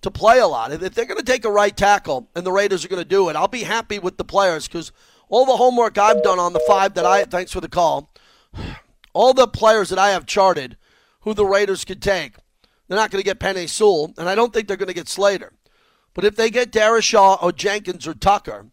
to 0.02 0.11
play 0.11 0.38
a 0.38 0.46
lot. 0.46 0.72
If 0.72 0.94
they're 0.94 1.04
going 1.04 1.18
to 1.18 1.24
take 1.24 1.44
a 1.44 1.50
right 1.50 1.76
tackle 1.76 2.28
and 2.37 2.46
the 2.46 2.52
Raiders 2.52 2.85
are 2.85 2.88
going 2.88 3.02
to 3.02 3.09
do 3.09 3.28
it, 3.28 3.37
I'll 3.37 3.48
be 3.48 3.64
happy 3.64 3.98
with 3.98 4.18
the 4.18 4.24
players 4.24 4.68
because 4.68 4.92
all 5.28 5.46
the 5.46 5.56
homework 5.56 5.98
I've 5.98 6.22
done 6.22 6.38
on 6.38 6.52
the 6.52 6.64
five 6.66 6.94
that 6.94 7.04
I, 7.04 7.24
thanks 7.24 7.52
for 7.52 7.61
the 7.61 7.68
call, 7.68 8.12
all 9.12 9.35
the 9.35 9.48
players 9.48 9.88
that 9.88 9.98
I 9.98 10.11
have 10.11 10.26
charted 10.26 10.76
who 11.22 11.35
the 11.35 11.44
Raiders 11.44 11.85
could 11.85 12.00
take, 12.00 12.37
they're 12.87 12.98
not 12.98 13.11
going 13.11 13.22
to 13.22 13.26
get 13.26 13.40
Penei 13.40 13.68
Sewell, 13.68 14.14
and 14.16 14.28
I 14.28 14.35
don't 14.35 14.52
think 14.52 14.68
they're 14.68 14.76
going 14.76 14.88
to 14.88 14.94
get 14.94 15.09
Slater. 15.09 15.52
But 16.14 16.24
if 16.24 16.36
they 16.36 16.50
get 16.50 16.72
Darrisaw 16.72 17.42
or 17.42 17.52
Jenkins 17.52 18.06
or 18.06 18.14
Tucker 18.14 18.66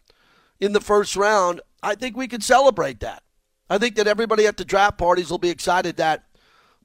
in 0.60 0.72
the 0.72 0.80
first 0.80 1.16
round, 1.16 1.60
I 1.82 1.94
think 1.94 2.16
we 2.16 2.28
could 2.28 2.42
celebrate 2.42 3.00
that. 3.00 3.22
I 3.70 3.78
think 3.78 3.96
that 3.96 4.06
everybody 4.06 4.46
at 4.46 4.56
the 4.56 4.64
draft 4.64 4.98
parties 4.98 5.30
will 5.30 5.38
be 5.38 5.50
excited 5.50 5.96
that 5.96 6.24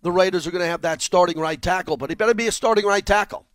the 0.01 0.11
Raiders 0.11 0.45
are 0.45 0.51
going 0.51 0.63
to 0.63 0.67
have 0.67 0.81
that 0.81 1.01
starting 1.01 1.39
right 1.39 1.61
tackle, 1.61 1.97
but 1.97 2.09
he 2.09 2.15
better 2.15 2.33
be 2.33 2.47
a 2.47 2.51
starting 2.51 2.85
right 2.85 3.05
tackle. 3.05 3.45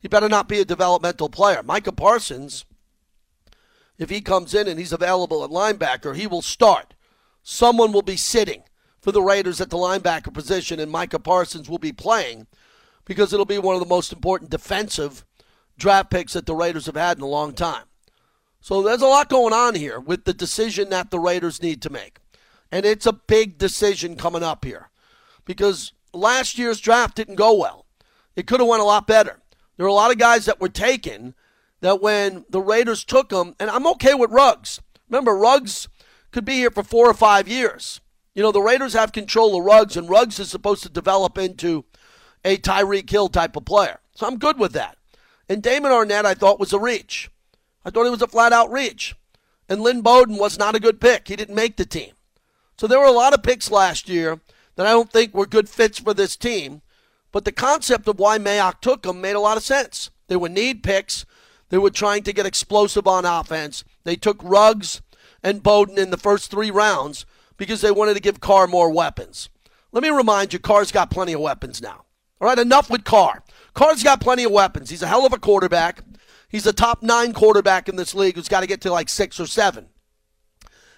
He 0.00 0.08
better 0.08 0.28
not 0.28 0.48
be 0.48 0.58
a 0.58 0.64
developmental 0.64 1.28
player. 1.28 1.62
Micah 1.62 1.92
Parsons, 1.92 2.64
if 3.98 4.10
he 4.10 4.20
comes 4.20 4.54
in 4.54 4.66
and 4.66 4.78
he's 4.78 4.92
available 4.92 5.44
at 5.44 5.50
linebacker, 5.50 6.16
he 6.16 6.26
will 6.26 6.42
start. 6.42 6.94
Someone 7.42 7.92
will 7.92 8.02
be 8.02 8.16
sitting 8.16 8.62
for 9.00 9.12
the 9.12 9.22
Raiders 9.22 9.60
at 9.60 9.70
the 9.70 9.76
linebacker 9.76 10.32
position, 10.32 10.80
and 10.80 10.90
Micah 10.90 11.18
Parsons 11.18 11.68
will 11.68 11.78
be 11.78 11.92
playing 11.92 12.46
because 13.04 13.32
it'll 13.32 13.44
be 13.44 13.58
one 13.58 13.74
of 13.74 13.80
the 13.80 13.86
most 13.86 14.12
important 14.12 14.50
defensive 14.50 15.24
draft 15.78 16.10
picks 16.10 16.32
that 16.32 16.46
the 16.46 16.54
Raiders 16.54 16.86
have 16.86 16.96
had 16.96 17.16
in 17.16 17.22
a 17.22 17.28
long 17.28 17.52
time. 17.52 17.84
So 18.60 18.82
there's 18.82 19.02
a 19.02 19.06
lot 19.06 19.28
going 19.28 19.52
on 19.52 19.74
here 19.74 19.98
with 19.98 20.24
the 20.24 20.34
decision 20.34 20.90
that 20.90 21.10
the 21.10 21.18
Raiders 21.18 21.62
need 21.62 21.82
to 21.82 21.90
make. 21.90 22.18
And 22.70 22.86
it's 22.86 23.06
a 23.06 23.12
big 23.12 23.58
decision 23.58 24.16
coming 24.16 24.42
up 24.42 24.64
here 24.64 24.90
because 25.44 25.92
last 26.12 26.58
year's 26.58 26.80
draft 26.80 27.16
didn't 27.16 27.34
go 27.34 27.54
well. 27.54 27.86
It 28.36 28.46
could 28.46 28.60
have 28.60 28.68
went 28.68 28.82
a 28.82 28.86
lot 28.86 29.06
better. 29.06 29.40
There 29.76 29.84
were 29.84 29.90
a 29.90 29.94
lot 29.94 30.10
of 30.10 30.18
guys 30.18 30.44
that 30.46 30.60
were 30.60 30.68
taken 30.68 31.34
that 31.80 32.00
when 32.00 32.44
the 32.48 32.60
Raiders 32.60 33.04
took 33.04 33.30
them, 33.30 33.54
and 33.58 33.68
I'm 33.68 33.86
okay 33.88 34.14
with 34.14 34.30
Ruggs. 34.30 34.80
Remember, 35.08 35.36
Ruggs 35.36 35.88
could 36.30 36.44
be 36.44 36.54
here 36.54 36.70
for 36.70 36.82
four 36.82 37.10
or 37.10 37.14
five 37.14 37.48
years. 37.48 38.00
You 38.34 38.42
know, 38.42 38.52
the 38.52 38.62
Raiders 38.62 38.94
have 38.94 39.12
control 39.12 39.58
of 39.58 39.64
Ruggs, 39.64 39.96
and 39.96 40.08
Ruggs 40.08 40.38
is 40.38 40.48
supposed 40.48 40.82
to 40.84 40.88
develop 40.88 41.36
into 41.36 41.84
a 42.44 42.56
Tyreek 42.56 43.10
Hill 43.10 43.28
type 43.28 43.56
of 43.56 43.64
player. 43.64 43.98
So 44.14 44.26
I'm 44.26 44.38
good 44.38 44.58
with 44.58 44.72
that. 44.72 44.96
And 45.52 45.62
Damon 45.62 45.92
Arnette, 45.92 46.24
I 46.24 46.32
thought, 46.32 46.58
was 46.58 46.72
a 46.72 46.78
reach. 46.78 47.30
I 47.84 47.90
thought 47.90 48.04
he 48.04 48.10
was 48.10 48.22
a 48.22 48.26
flat 48.26 48.54
out 48.54 48.72
reach. 48.72 49.14
And 49.68 49.82
Lynn 49.82 50.00
Bowden 50.00 50.38
was 50.38 50.58
not 50.58 50.74
a 50.74 50.80
good 50.80 50.98
pick. 50.98 51.28
He 51.28 51.36
didn't 51.36 51.54
make 51.54 51.76
the 51.76 51.84
team. 51.84 52.14
So 52.78 52.86
there 52.86 52.98
were 52.98 53.04
a 53.04 53.10
lot 53.10 53.34
of 53.34 53.42
picks 53.42 53.70
last 53.70 54.08
year 54.08 54.40
that 54.76 54.86
I 54.86 54.92
don't 54.92 55.12
think 55.12 55.34
were 55.34 55.44
good 55.44 55.68
fits 55.68 55.98
for 55.98 56.14
this 56.14 56.36
team. 56.36 56.80
But 57.32 57.44
the 57.44 57.52
concept 57.52 58.08
of 58.08 58.18
why 58.18 58.38
Mayock 58.38 58.80
took 58.80 59.02
them 59.02 59.20
made 59.20 59.36
a 59.36 59.40
lot 59.40 59.58
of 59.58 59.62
sense. 59.62 60.08
They 60.26 60.36
were 60.36 60.48
need 60.48 60.82
picks. 60.82 61.26
They 61.68 61.76
were 61.76 61.90
trying 61.90 62.22
to 62.22 62.32
get 62.32 62.46
explosive 62.46 63.06
on 63.06 63.26
offense. 63.26 63.84
They 64.04 64.16
took 64.16 64.42
Ruggs 64.42 65.02
and 65.42 65.62
Bowden 65.62 65.98
in 65.98 66.08
the 66.08 66.16
first 66.16 66.50
three 66.50 66.70
rounds 66.70 67.26
because 67.58 67.82
they 67.82 67.90
wanted 67.90 68.14
to 68.14 68.20
give 68.20 68.40
Carr 68.40 68.66
more 68.66 68.88
weapons. 68.88 69.50
Let 69.92 70.02
me 70.02 70.08
remind 70.08 70.54
you, 70.54 70.58
Carr's 70.58 70.92
got 70.92 71.10
plenty 71.10 71.34
of 71.34 71.40
weapons 71.42 71.82
now. 71.82 72.06
All 72.42 72.48
right, 72.48 72.58
enough 72.58 72.90
with 72.90 73.04
Carr. 73.04 73.44
Carr's 73.72 74.02
got 74.02 74.20
plenty 74.20 74.42
of 74.42 74.50
weapons. 74.50 74.90
He's 74.90 75.02
a 75.02 75.06
hell 75.06 75.24
of 75.24 75.32
a 75.32 75.38
quarterback. 75.38 76.00
He's 76.48 76.66
a 76.66 76.72
top 76.72 77.00
nine 77.00 77.32
quarterback 77.32 77.88
in 77.88 77.94
this 77.94 78.16
league 78.16 78.34
who's 78.34 78.48
got 78.48 78.62
to 78.62 78.66
get 78.66 78.80
to 78.80 78.90
like 78.90 79.08
six 79.08 79.38
or 79.38 79.46
seven. 79.46 79.86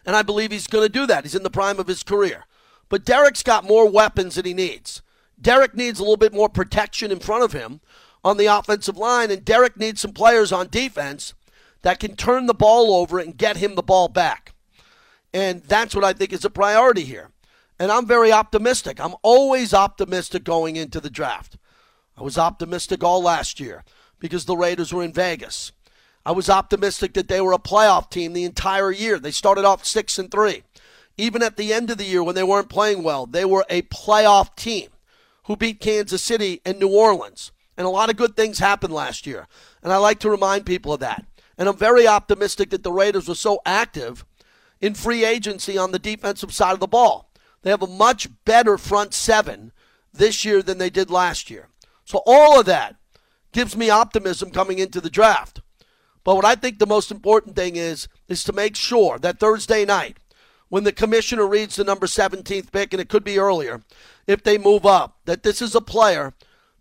And 0.06 0.16
I 0.16 0.22
believe 0.22 0.52
he's 0.52 0.66
going 0.66 0.86
to 0.86 0.88
do 0.88 1.06
that. 1.06 1.22
He's 1.22 1.34
in 1.34 1.42
the 1.42 1.50
prime 1.50 1.78
of 1.78 1.86
his 1.86 2.02
career. 2.02 2.46
But 2.88 3.04
Derek's 3.04 3.42
got 3.42 3.68
more 3.68 3.86
weapons 3.90 4.36
than 4.36 4.46
he 4.46 4.54
needs. 4.54 5.02
Derek 5.38 5.74
needs 5.74 5.98
a 5.98 6.02
little 6.02 6.16
bit 6.16 6.32
more 6.32 6.48
protection 6.48 7.12
in 7.12 7.20
front 7.20 7.44
of 7.44 7.52
him 7.52 7.82
on 8.24 8.38
the 8.38 8.46
offensive 8.46 8.96
line, 8.96 9.30
and 9.30 9.44
Derek 9.44 9.76
needs 9.76 10.00
some 10.00 10.12
players 10.12 10.50
on 10.50 10.68
defense 10.68 11.34
that 11.82 12.00
can 12.00 12.16
turn 12.16 12.46
the 12.46 12.54
ball 12.54 12.94
over 12.94 13.18
and 13.18 13.36
get 13.36 13.58
him 13.58 13.74
the 13.74 13.82
ball 13.82 14.08
back. 14.08 14.54
And 15.34 15.62
that's 15.64 15.94
what 15.94 16.04
I 16.04 16.14
think 16.14 16.32
is 16.32 16.46
a 16.46 16.50
priority 16.50 17.04
here. 17.04 17.33
And 17.84 17.92
I'm 17.92 18.06
very 18.06 18.32
optimistic. 18.32 18.98
I'm 18.98 19.14
always 19.20 19.74
optimistic 19.74 20.42
going 20.42 20.76
into 20.76 21.00
the 21.00 21.10
draft. 21.10 21.58
I 22.16 22.22
was 22.22 22.38
optimistic 22.38 23.04
all 23.04 23.22
last 23.22 23.60
year 23.60 23.84
because 24.18 24.46
the 24.46 24.56
Raiders 24.56 24.90
were 24.90 25.02
in 25.02 25.12
Vegas. 25.12 25.70
I 26.24 26.32
was 26.32 26.48
optimistic 26.48 27.12
that 27.12 27.28
they 27.28 27.42
were 27.42 27.52
a 27.52 27.58
playoff 27.58 28.08
team 28.08 28.32
the 28.32 28.44
entire 28.44 28.90
year. 28.90 29.18
They 29.18 29.30
started 29.30 29.66
off 29.66 29.84
6 29.84 30.18
and 30.18 30.30
3. 30.30 30.62
Even 31.18 31.42
at 31.42 31.58
the 31.58 31.74
end 31.74 31.90
of 31.90 31.98
the 31.98 32.06
year 32.06 32.22
when 32.22 32.34
they 32.34 32.42
weren't 32.42 32.70
playing 32.70 33.02
well, 33.02 33.26
they 33.26 33.44
were 33.44 33.66
a 33.68 33.82
playoff 33.82 34.56
team 34.56 34.88
who 35.44 35.54
beat 35.54 35.78
Kansas 35.78 36.24
City 36.24 36.62
and 36.64 36.78
New 36.78 36.88
Orleans. 36.88 37.52
And 37.76 37.86
a 37.86 37.90
lot 37.90 38.08
of 38.08 38.16
good 38.16 38.34
things 38.34 38.60
happened 38.60 38.94
last 38.94 39.26
year. 39.26 39.46
And 39.82 39.92
I 39.92 39.98
like 39.98 40.20
to 40.20 40.30
remind 40.30 40.64
people 40.64 40.94
of 40.94 41.00
that. 41.00 41.26
And 41.58 41.68
I'm 41.68 41.76
very 41.76 42.06
optimistic 42.06 42.70
that 42.70 42.82
the 42.82 42.92
Raiders 42.92 43.28
were 43.28 43.34
so 43.34 43.60
active 43.66 44.24
in 44.80 44.94
free 44.94 45.26
agency 45.26 45.76
on 45.76 45.92
the 45.92 45.98
defensive 45.98 46.54
side 46.54 46.72
of 46.72 46.80
the 46.80 46.86
ball. 46.86 47.28
They 47.64 47.70
have 47.70 47.82
a 47.82 47.86
much 47.86 48.28
better 48.44 48.76
front 48.76 49.14
seven 49.14 49.72
this 50.12 50.44
year 50.44 50.62
than 50.62 50.76
they 50.76 50.90
did 50.90 51.10
last 51.10 51.50
year. 51.50 51.68
So 52.04 52.22
all 52.26 52.60
of 52.60 52.66
that 52.66 52.96
gives 53.52 53.74
me 53.74 53.88
optimism 53.88 54.50
coming 54.50 54.78
into 54.78 55.00
the 55.00 55.08
draft. 55.08 55.62
But 56.24 56.36
what 56.36 56.44
I 56.44 56.56
think 56.56 56.78
the 56.78 56.86
most 56.86 57.10
important 57.10 57.56
thing 57.56 57.76
is 57.76 58.06
is 58.28 58.44
to 58.44 58.52
make 58.52 58.76
sure 58.76 59.18
that 59.18 59.40
Thursday 59.40 59.86
night, 59.86 60.18
when 60.68 60.84
the 60.84 60.92
commissioner 60.92 61.46
reads 61.46 61.76
the 61.76 61.84
number 61.84 62.06
17th 62.06 62.70
pick, 62.70 62.92
and 62.92 63.00
it 63.00 63.08
could 63.08 63.24
be 63.24 63.38
earlier, 63.38 63.82
if 64.26 64.42
they 64.42 64.58
move 64.58 64.84
up, 64.84 65.18
that 65.24 65.42
this 65.42 65.62
is 65.62 65.74
a 65.74 65.80
player 65.80 66.34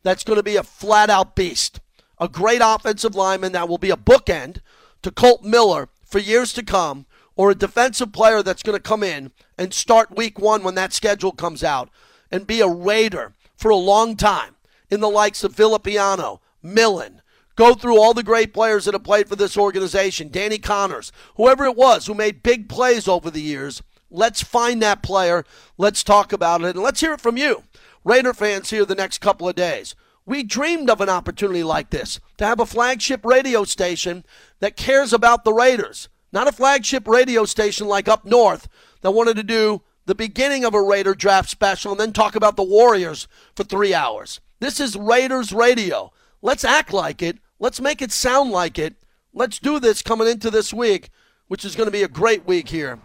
that's 0.03 0.23
going 0.25 0.37
to 0.37 0.43
be 0.43 0.57
a 0.57 0.63
flat 0.63 1.09
out 1.09 1.33
beast, 1.33 1.79
a 2.19 2.27
great 2.27 2.61
offensive 2.63 3.15
lineman 3.15 3.53
that 3.53 3.69
will 3.69 3.77
be 3.77 3.89
a 3.89 3.95
bookend 3.97 4.59
to 5.01 5.11
Colt 5.11 5.43
Miller 5.43 5.87
for 6.03 6.19
years 6.19 6.51
to 6.53 6.63
come, 6.63 7.05
or 7.35 7.51
a 7.51 7.55
defensive 7.55 8.11
player 8.11 8.43
that's 8.43 8.63
going 8.63 8.77
to 8.77 8.81
come 8.81 9.03
in 9.03 9.31
and 9.57 9.73
start 9.73 10.15
week 10.15 10.39
one 10.39 10.63
when 10.63 10.75
that 10.75 10.93
schedule 10.93 11.31
comes 11.31 11.63
out 11.63 11.89
and 12.31 12.47
be 12.47 12.61
a 12.61 12.67
Raider 12.67 13.33
for 13.55 13.69
a 13.69 13.75
long 13.75 14.15
time 14.15 14.55
in 14.89 14.99
the 14.99 15.09
likes 15.09 15.43
of 15.43 15.55
Villapiano, 15.55 16.39
Millen, 16.61 17.21
go 17.55 17.73
through 17.73 17.99
all 17.99 18.13
the 18.13 18.23
great 18.23 18.53
players 18.53 18.85
that 18.85 18.93
have 18.93 19.03
played 19.03 19.27
for 19.27 19.35
this 19.35 19.57
organization, 19.57 20.29
Danny 20.29 20.57
Conners, 20.57 21.11
whoever 21.35 21.65
it 21.65 21.75
was 21.75 22.05
who 22.05 22.13
made 22.13 22.43
big 22.43 22.69
plays 22.69 23.07
over 23.07 23.29
the 23.29 23.41
years. 23.41 23.81
Let's 24.09 24.43
find 24.43 24.81
that 24.81 25.01
player. 25.01 25.43
Let's 25.77 26.03
talk 26.03 26.33
about 26.33 26.61
it. 26.61 26.75
And 26.75 26.83
let's 26.83 27.01
hear 27.01 27.13
it 27.13 27.21
from 27.21 27.37
you, 27.37 27.63
Raider 28.03 28.33
fans, 28.33 28.69
here 28.69 28.85
the 28.85 28.95
next 28.95 29.19
couple 29.19 29.49
of 29.49 29.55
days. 29.55 29.95
We 30.25 30.43
dreamed 30.43 30.89
of 30.89 31.01
an 31.01 31.09
opportunity 31.09 31.63
like 31.63 31.89
this 31.89 32.19
to 32.37 32.45
have 32.45 32.59
a 32.59 32.65
flagship 32.65 33.25
radio 33.25 33.63
station 33.63 34.23
that 34.59 34.77
cares 34.77 35.11
about 35.11 35.43
the 35.43 35.53
Raiders. 35.53 36.07
Not 36.33 36.47
a 36.47 36.51
flagship 36.51 37.07
radio 37.07 37.45
station 37.45 37.87
like 37.87 38.07
up 38.07 38.25
north 38.25 38.67
that 39.01 39.11
wanted 39.11 39.35
to 39.37 39.43
do 39.43 39.83
the 40.07 40.15
beginning 40.15 40.65
of 40.65 40.73
a 40.73 40.81
Raider 40.81 41.13
draft 41.13 41.47
special 41.49 41.91
and 41.91 41.99
then 41.99 42.11
talk 42.11 42.35
about 42.35 42.57
the 42.57 42.63
Warriors 42.63 43.27
for 43.55 43.63
three 43.63 43.93
hours. 43.93 44.41
This 44.59 44.79
is 44.79 44.95
Raiders 44.95 45.53
radio. 45.53 46.11
Let's 46.41 46.65
act 46.65 46.91
like 46.91 47.21
it. 47.21 47.37
Let's 47.59 47.79
make 47.79 48.01
it 48.01 48.11
sound 48.11 48.49
like 48.49 48.79
it. 48.79 48.95
Let's 49.31 49.59
do 49.59 49.79
this 49.79 50.01
coming 50.01 50.27
into 50.27 50.49
this 50.49 50.73
week, 50.73 51.11
which 51.49 51.63
is 51.63 51.75
going 51.75 51.87
to 51.87 51.91
be 51.91 52.03
a 52.03 52.07
great 52.07 52.47
week 52.47 52.67
here 52.67 52.99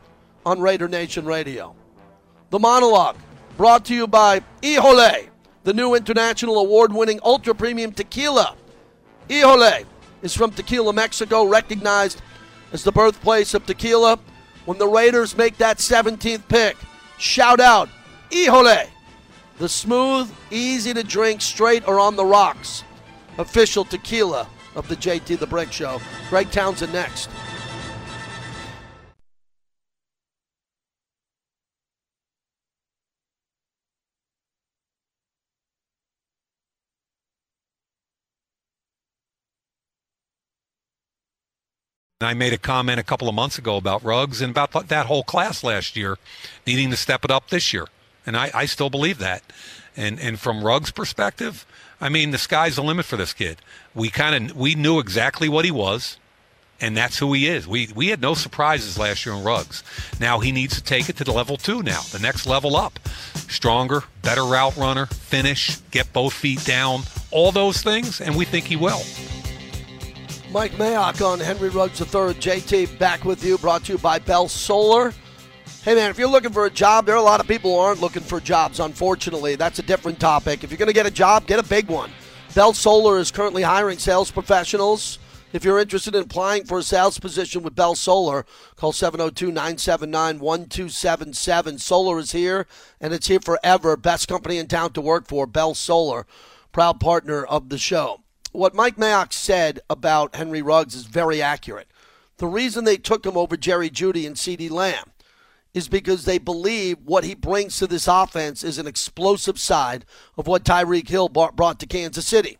on 0.47 0.61
Raider 0.61 0.89
Nation 0.89 1.27
Radio. 1.27 1.77
The 2.49 2.59
monologue 2.59 3.17
brought 3.59 3.85
to 3.87 3.95
you 3.95 4.07
by 4.07 4.41
Híjole, 4.63 5.29
the 5.65 5.75
new 5.75 5.95
international 5.95 6.59
award 6.59 6.95
winning 6.95 7.21
ultra 7.23 7.55
premium 7.55 7.93
tequila. 7.93 8.57
Híjole 9.29 9.85
is 10.23 10.35
from 10.35 10.51
Tequila, 10.51 10.95
Mexico, 10.95 11.45
recognized 11.45 12.23
as 12.73 12.85
the 12.85 12.93
birthplace 12.93 13.55
of 13.55 13.67
tequila. 13.67 14.19
When 14.65 14.79
the 14.79 14.89
Raiders 14.89 15.37
make 15.37 15.57
that 15.59 15.79
17th 15.79 16.47
pick, 16.49 16.77
shout 17.19 17.61
out, 17.61 17.89
Híjole! 18.31 18.89
The 19.59 19.69
smooth, 19.69 20.31
easy 20.51 20.95
to 20.95 21.03
drink, 21.03 21.41
straight 21.41 21.87
or 21.89 21.99
on 21.99 22.17
the 22.17 22.25
rocks, 22.25 22.85
official 23.39 23.85
tequila 23.85 24.47
of 24.75 24.87
the 24.89 24.97
JT 24.97 25.39
the 25.39 25.47
Brick 25.47 25.73
Show. 25.73 26.01
Greg 26.31 26.51
Townsend 26.51 26.93
next. 26.93 27.29
I 42.21 42.35
made 42.35 42.53
a 42.53 42.59
comment 42.59 42.99
a 42.99 43.05
couple 43.05 43.29
of 43.29 43.37
months 43.37 43.59
ago 43.59 43.77
about 43.77 44.03
Ruggs 44.03 44.43
and 44.43 44.51
about 44.51 44.89
that 44.89 45.07
whole 45.07 45.23
class 45.23 45.63
last 45.63 45.97
year 45.97 46.19
needing 46.67 46.91
to 46.91 46.97
step 46.97 47.25
it 47.25 47.31
up 47.31 47.51
this 47.51 47.73
year. 47.73 47.87
And 48.27 48.37
I, 48.37 48.51
I 48.53 48.67
still 48.67 48.91
believe 48.91 49.19
that. 49.19 49.45
And 49.97 50.19
and 50.19 50.41
from 50.41 50.65
Ruggs' 50.65 50.91
perspective, 50.91 51.65
I 52.01 52.09
mean 52.09 52.33
the 52.33 52.39
sky's 52.39 52.75
the 52.75 52.83
limit 52.83 53.05
for 53.05 53.17
this 53.17 53.33
kid. 53.33 53.59
We 53.95 54.09
kind 54.11 54.51
of 54.51 54.57
we 54.57 54.75
knew 54.75 54.99
exactly 54.99 55.49
what 55.49 55.65
he 55.65 55.71
was, 55.71 56.19
and 56.81 56.97
that's 56.97 57.19
who 57.19 57.33
he 57.35 57.47
is. 57.47 57.69
We 57.69 57.91
we 57.95 58.09
had 58.09 58.21
no 58.21 58.35
surprises 58.35 58.99
last 58.99 59.25
year 59.25 59.37
in 59.37 59.45
Ruggs. 59.45 59.85
Now 60.19 60.41
he 60.41 60.51
needs 60.51 60.75
to 60.75 60.83
take 60.83 61.09
it 61.09 61.17
to 61.19 61.25
the 61.25 61.33
level 61.33 61.57
two 61.57 61.85
now, 61.85 62.01
the 62.11 62.19
next 62.19 62.49
level 62.49 62.75
up. 62.75 62.99
Stronger, 63.49 64.03
better 64.23 64.43
route 64.43 64.77
runner, 64.77 65.07
finish, 65.07 65.77
get 65.93 66.13
both 66.13 66.33
feet 66.33 66.65
down, 66.65 67.03
all 67.31 67.53
those 67.53 67.81
things, 67.81 68.21
and 68.21 68.35
we 68.35 68.45
think 68.45 68.65
he 68.65 68.75
will. 68.75 69.03
Mike 70.51 70.73
Mayock 70.73 71.23
on 71.23 71.39
Henry 71.39 71.69
Ruggs 71.69 72.01
III. 72.01 72.33
JT 72.33 72.99
back 72.99 73.27
with 73.27 73.45
you, 73.45 73.59
brought 73.59 73.85
to 73.85 73.93
you 73.93 73.99
by 73.99 74.19
Bell 74.19 74.49
Solar. 74.49 75.13
Hey 75.83 75.95
man, 75.95 76.11
if 76.11 76.19
you're 76.19 76.27
looking 76.27 76.53
for 76.53 76.65
a 76.65 76.71
job, 76.71 77.05
there 77.05 77.15
are 77.15 77.19
a 77.19 77.23
lot 77.23 77.41
of 77.41 77.47
people 77.47 77.75
who 77.75 77.79
aren't 77.79 78.01
looking 78.01 78.23
for 78.23 78.41
jobs, 78.41 78.81
unfortunately. 78.81 79.57
That's 79.57 79.79
a 79.79 79.83
different 79.83 80.19
topic. 80.19 80.65
If 80.65 80.71
you're 80.71 80.79
going 80.79 80.89
to 80.89 80.95
get 80.95 81.05
a 81.05 81.11
job, 81.11 81.47
get 81.47 81.59
a 81.59 81.69
big 81.69 81.89
one. 81.89 82.11
Bell 82.55 82.73
Solar 82.73 83.19
is 83.19 83.31
currently 83.31 83.63
hiring 83.63 83.99
sales 83.99 84.31
professionals. 84.31 85.19
If 85.53 85.65
you're 85.65 85.79
interested 85.79 86.15
in 86.15 86.23
applying 86.23 86.65
for 86.65 86.79
a 86.79 86.83
sales 86.83 87.19
position 87.19 87.63
with 87.63 87.75
Bell 87.75 87.95
Solar, 87.95 88.47
call 88.77 88.93
702 88.93 89.49
979 89.49 90.39
1277. 90.39 91.77
Solar 91.77 92.19
is 92.19 92.33
here, 92.33 92.67
and 93.03 93.13
it's 93.13 93.27
here 93.27 93.41
forever. 93.41 93.99
Best 93.99 94.29
company 94.29 94.57
in 94.57 94.67
town 94.67 94.95
to 94.95 95.03
work 95.03 95.29
for, 95.29 95.47
Bell 95.47 95.75
Solar, 95.75 96.27
proud 96.73 97.01
partner 97.01 97.45
of 97.45 97.69
the 97.69 97.79
show 97.79 98.23
what 98.59 98.75
Mike 98.75 98.97
Mayock 98.97 99.33
said 99.33 99.79
about 99.89 100.35
Henry 100.35 100.63
Ruggs 100.63 100.97
is 100.97 101.05
very 101.05 101.41
accurate. 101.41 101.87
The 102.39 102.49
reason 102.49 102.85
they 102.85 102.97
took 102.97 103.25
him 103.25 103.37
over 103.37 103.57
Jerry 103.57 103.89
Jeudy 103.89 104.27
and 104.27 104.35
CeeDee 104.35 104.71
Lamb 104.71 105.13
is 105.75 105.89
because 105.89 106.25
they 106.25 106.39
believe 106.39 106.99
what 107.05 107.23
he 107.23 107.37
brings 107.37 107.79
to 107.79 107.87
this 107.87 108.09
offense 108.09 108.65
is 108.65 108.79
an 108.79 108.89
explosive 108.89 109.61
side 109.61 110.05
of 110.37 110.49
what 110.49 110.65
Tyreek 110.65 111.09
Hill 111.09 111.29
brought 111.29 111.79
to 111.79 111.87
Kansas 111.87 112.27
City. 112.27 112.59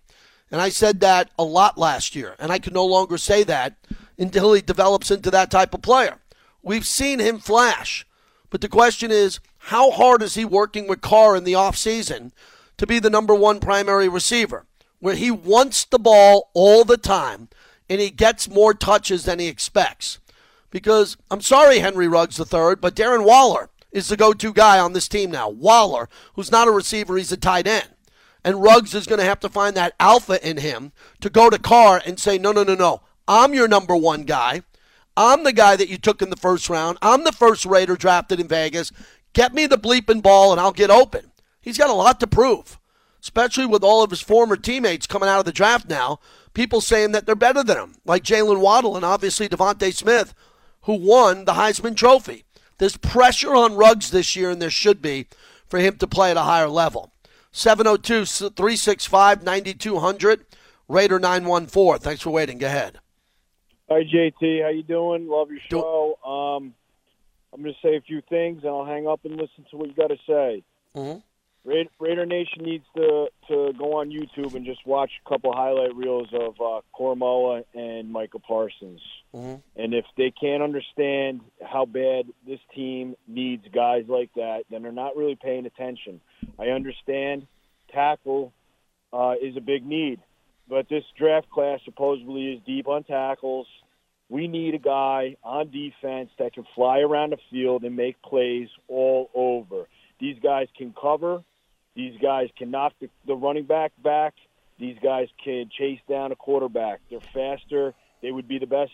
And 0.53 0.61
I 0.61 0.69
said 0.69 1.01
that 1.01 1.31
a 1.37 1.43
lot 1.43 1.77
last 1.77 2.15
year, 2.15 2.37
and 2.39 2.53
I 2.53 2.61
can 2.61 2.73
no 2.73 2.87
longer 2.87 3.19
say 3.19 3.43
that 3.45 3.75
until 4.17 4.53
he 4.53 4.61
develops 4.61 5.11
into 5.11 5.33
that 5.33 5.51
type 5.51 5.75
of 5.75 5.83
player. 5.83 6.19
We've 6.63 6.87
seen 6.87 7.19
him 7.19 7.41
flash, 7.41 8.07
but 8.51 8.61
the 8.61 8.69
question 8.69 9.11
is, 9.11 9.41
how 9.59 9.91
hard 9.91 10.23
is 10.23 10.35
he 10.35 10.45
working 10.45 10.87
with 10.87 11.01
Carr 11.01 11.35
in 11.35 11.43
the 11.43 11.55
offseason 11.55 12.31
to 12.77 12.87
be 12.87 13.01
the 13.01 13.11
number 13.11 13.35
one 13.35 13.59
primary 13.59 14.09
receiver? 14.09 14.65
Where 15.01 15.15
he 15.15 15.31
wants 15.31 15.85
the 15.85 15.99
ball 15.99 16.51
all 16.55 16.85
the 16.85 16.97
time 16.97 17.49
and 17.89 18.01
he 18.01 18.11
gets 18.11 18.49
more 18.49 18.75
touches 18.75 19.25
than 19.25 19.39
he 19.39 19.47
expects. 19.47 20.19
Because 20.71 21.17
I'm 21.31 21.41
sorry, 21.41 21.79
Henry 21.79 22.09
Ruggs 22.09 22.39
III, 22.39 22.77
but 22.77 22.95
Darren 22.95 23.25
Waller 23.25 23.71
is 23.91 24.09
the 24.09 24.17
go 24.17 24.33
to 24.35 24.53
guy 24.53 24.79
on 24.79 24.93
this 24.93 25.09
team 25.09 25.31
now. 25.31 25.49
Waller, 25.49 26.09
who's 26.35 26.53
not 26.53 26.69
a 26.69 26.73
receiver, 26.73 27.17
he's 27.17 27.33
a 27.33 27.37
tight 27.37 27.67
end. 27.67 27.89
And 28.45 28.63
Ruggs 28.63 28.95
is 28.95 29.07
going 29.07 29.19
to 29.19 29.25
have 29.25 29.41
to 29.41 29.49
find 29.49 29.77
that 29.77 29.95
alpha 29.99 30.47
in 30.47 30.59
him 30.59 30.93
to 31.21 31.31
go 31.31 31.51
to 31.51 31.59
Carr 31.59 32.03
and 32.05 32.19
say, 32.19 32.39
no, 32.39 32.53
no, 32.53 32.63
no, 32.63 32.75
no. 32.75 33.03
I'm 33.27 33.55
your 33.55 33.69
number 33.69 33.97
one 33.97 34.23
guy. 34.25 34.63
I'm 35.17 35.43
the 35.43 35.53
guy 35.53 35.75
that 35.77 35.89
you 35.89 35.99
took 35.99 36.23
in 36.23 36.31
the 36.31 36.37
first 36.37 36.71
round. 36.71 36.99
I'm 37.03 37.25
the 37.25 37.33
first 37.33 37.67
Raider 37.67 37.97
drafted 37.97 38.39
in 38.39 38.47
Vegas. 38.47 38.93
Get 39.33 39.53
me 39.53 39.67
the 39.67 39.79
bleeping 39.79 40.23
ball 40.23 40.53
and 40.53 40.61
I'll 40.61 40.73
get 40.73 40.91
open. 40.91 41.33
He's 41.61 41.79
got 41.79 41.91
a 41.91 41.95
lot 41.95 42.21
to 42.21 42.27
prove 42.27 42.79
especially 43.23 43.67
with 43.67 43.85
all 43.85 44.03
of 44.03 44.11
his 44.11 44.21
former 44.21 44.57
teammates 44.57 45.07
coming 45.07 45.29
out 45.29 45.41
of 45.41 45.45
the 45.45 45.53
draft 45.53 45.89
now. 45.89 46.21
People 46.55 46.81
saying 46.81 47.13
that 47.13 47.27
they're 47.27 47.35
better 47.35 47.63
than 47.63 47.77
him, 47.77 47.95
like 48.05 48.25
Jaylen 48.25 48.61
Waddle 48.61 48.97
and 48.97 49.05
obviously 49.05 49.49
DeVonta 49.49 49.93
Smith, 49.95 50.35
who 50.83 50.95
won 50.95 51.45
the 51.45 51.53
Heisman 51.53 51.97
Trophy. 51.97 52.45
There's 52.79 52.97
pressure 52.97 53.55
on 53.55 53.77
Ruggs 53.77 54.11
this 54.11 54.35
year, 54.35 54.51
and 54.51 54.63
there 54.63 54.71
should 54.71 55.03
be 55.03 55.27
for 55.67 55.79
him 55.79 55.97
to 55.97 56.07
play 56.07 56.31
at 56.31 56.37
a 56.37 56.43
higher 56.43 56.69
level. 56.69 57.13
702 57.53 58.25
365 58.51 59.43
9200, 59.43 60.47
Raider 60.89 61.19
914. 61.19 62.01
Thanks 62.01 62.23
for 62.23 62.31
waiting. 62.31 62.59
Go 62.59 62.67
ahead. 62.67 62.99
Hi, 63.89 64.05
JT. 64.05 64.63
How 64.63 64.69
you 64.69 64.83
doing? 64.83 65.29
Love 65.29 65.51
your 65.51 65.61
show. 65.71 66.19
Um, 66.25 66.75
I'm 67.53 67.63
going 67.63 67.75
to 67.75 67.87
say 67.87 67.97
a 67.97 68.01
few 68.01 68.23
things, 68.29 68.63
and 68.63 68.71
I'll 68.71 68.85
hang 68.85 69.09
up 69.09 69.25
and 69.25 69.33
listen 69.33 69.65
to 69.71 69.77
what 69.77 69.89
you 69.89 69.95
got 69.95 70.09
to 70.09 70.19
say. 70.27 70.63
Mm-hmm. 70.95 71.19
Raider 71.99 72.27
Nation 72.27 72.63
needs 72.63 72.85
to 72.97 73.29
to 73.49 73.73
go 73.79 73.99
on 73.99 74.11
YouTube 74.11 74.55
and 74.55 74.65
just 74.65 74.87
watch 74.87 75.11
a 75.25 75.29
couple 75.29 75.53
highlight 75.53 75.95
reels 75.95 76.29
of 76.33 76.55
uh, 76.61 76.81
and 77.75 78.11
Michael 78.11 78.41
Parsons. 78.41 79.01
Mm-hmm. 79.35 79.57
And 79.81 79.95
if 79.95 80.05
they 80.17 80.31
can't 80.31 80.63
understand 80.63 81.41
how 81.63 81.85
bad 81.85 82.27
this 82.47 82.61
team 82.75 83.17
needs 83.27 83.65
guys 83.73 84.05
like 84.09 84.31
that, 84.37 84.65
then 84.71 84.83
they're 84.83 84.93
not 84.93 85.17
really 85.17 85.37
paying 85.37 85.67
attention. 85.67 86.21
I 86.59 86.69
understand 86.69 87.47
tackle 87.93 88.53
uh, 89.13 89.35
is 89.41 89.57
a 89.57 89.61
big 89.61 89.85
need, 89.85 90.21
but 90.69 90.89
this 90.89 91.05
draft 91.19 91.51
class 91.51 91.81
supposedly 91.85 92.53
is 92.53 92.61
deep 92.67 92.89
on 92.89 93.05
tackles. 93.05 93.67
We 94.31 94.47
need 94.49 94.75
a 94.75 94.79
guy 94.79 95.37
on 95.43 95.71
defense 95.71 96.31
that 96.39 96.53
can 96.53 96.65
fly 96.75 97.01
around 97.01 97.31
the 97.33 97.39
field 97.51 97.85
and 97.85 97.97
make 97.97 98.21
plays 98.23 98.69
all 98.87 99.31
over. 99.35 99.87
These 100.21 100.39
guys 100.43 100.69
can 100.77 100.95
cover. 101.01 101.43
These 101.99 102.15
guys 102.23 102.49
can 102.57 102.71
knock 102.71 102.93
the, 103.01 103.11
the 103.27 103.35
running 103.35 103.65
back 103.65 103.91
back. 104.01 104.35
These 104.79 104.99
guys 105.03 105.27
can 105.43 105.69
chase 105.77 105.99
down 106.09 106.31
a 106.31 106.37
quarterback. 106.37 107.01
They're 107.11 107.19
faster. 107.35 107.93
They 108.23 108.31
would 108.31 108.47
be 108.47 108.61
the 108.61 108.69
best 108.69 108.93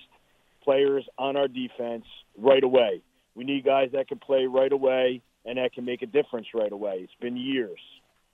players 0.62 1.06
on 1.18 1.36
our 1.36 1.46
defense 1.46 2.06
right 2.38 2.64
away. 2.64 3.02
We 3.34 3.44
need 3.44 3.62
guys 3.62 3.90
that 3.92 4.08
can 4.08 4.18
play 4.18 4.46
right 4.46 4.72
away 4.72 5.20
and 5.44 5.58
that 5.58 5.74
can 5.74 5.84
make 5.84 6.00
a 6.00 6.06
difference 6.06 6.46
right 6.54 6.72
away. 6.72 7.00
It's 7.02 7.12
been 7.20 7.36
years. 7.36 7.78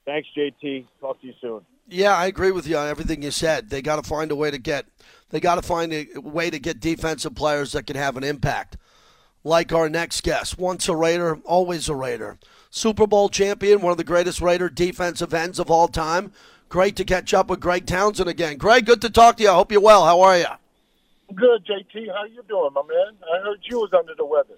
Thanks, 0.05 0.29
JT. 0.39 0.87
Talk 1.01 1.21
to 1.21 1.27
you 1.27 1.35
soon. 1.41 1.63
Yeah, 1.89 2.15
I 2.15 2.27
agree 2.27 2.53
with 2.53 2.69
you 2.69 2.77
on 2.77 2.87
everything 2.87 3.23
you 3.23 3.33
said. 3.33 3.71
They 3.71 3.83
got 3.83 3.97
to 3.97 4.09
find 4.09 4.31
a 4.31 4.37
way 4.37 4.53
to 4.53 4.59
get 4.59 4.87
they 5.31 5.41
got 5.41 5.57
to 5.57 5.63
find 5.63 5.93
a 5.93 6.07
way 6.21 6.49
to 6.49 6.61
get 6.61 6.79
defensive 6.79 7.35
players 7.35 7.73
that 7.73 7.89
can 7.89 7.97
have 7.97 8.17
an 8.17 8.23
impact. 8.23 8.77
Like 9.43 9.73
our 9.73 9.89
next 9.89 10.23
guest, 10.23 10.59
once 10.59 10.89
a 10.89 10.95
Raider, 10.95 11.41
always 11.45 11.89
a 11.89 11.97
Raider. 11.97 12.39
Super 12.71 13.07
Bowl 13.07 13.29
champion, 13.29 13.81
one 13.81 13.91
of 13.91 13.99
the 13.99 14.05
greatest 14.05 14.41
Raider 14.41 14.69
defensive 14.69 15.35
ends 15.35 15.59
of 15.59 15.71
all 15.71 15.89
time. 15.89 16.33
Great 16.69 16.95
to 16.97 17.05
catch 17.05 17.35
up 17.35 17.49
with 17.49 17.59
Greg 17.59 17.85
Townsend 17.85 18.29
again. 18.29 18.57
Greg, 18.57 18.87
good 18.87 19.01
to 19.01 19.11
talk 19.11 19.37
to 19.37 19.43
you. 19.43 19.51
I 19.51 19.55
hope 19.55 19.73
you're 19.73 19.81
well. 19.81 20.05
How 20.05 20.21
are 20.21 20.39
you? 20.39 20.47
Good, 21.35 21.67
JT. 21.67 22.13
How 22.15 22.25
you 22.25 22.43
doing, 22.49 22.71
my 22.73 22.83
man? 22.83 23.17
I 23.33 23.43
heard 23.43 23.59
you 23.63 23.81
was 23.81 23.93
under 23.93 24.15
the 24.15 24.25
weather. 24.25 24.55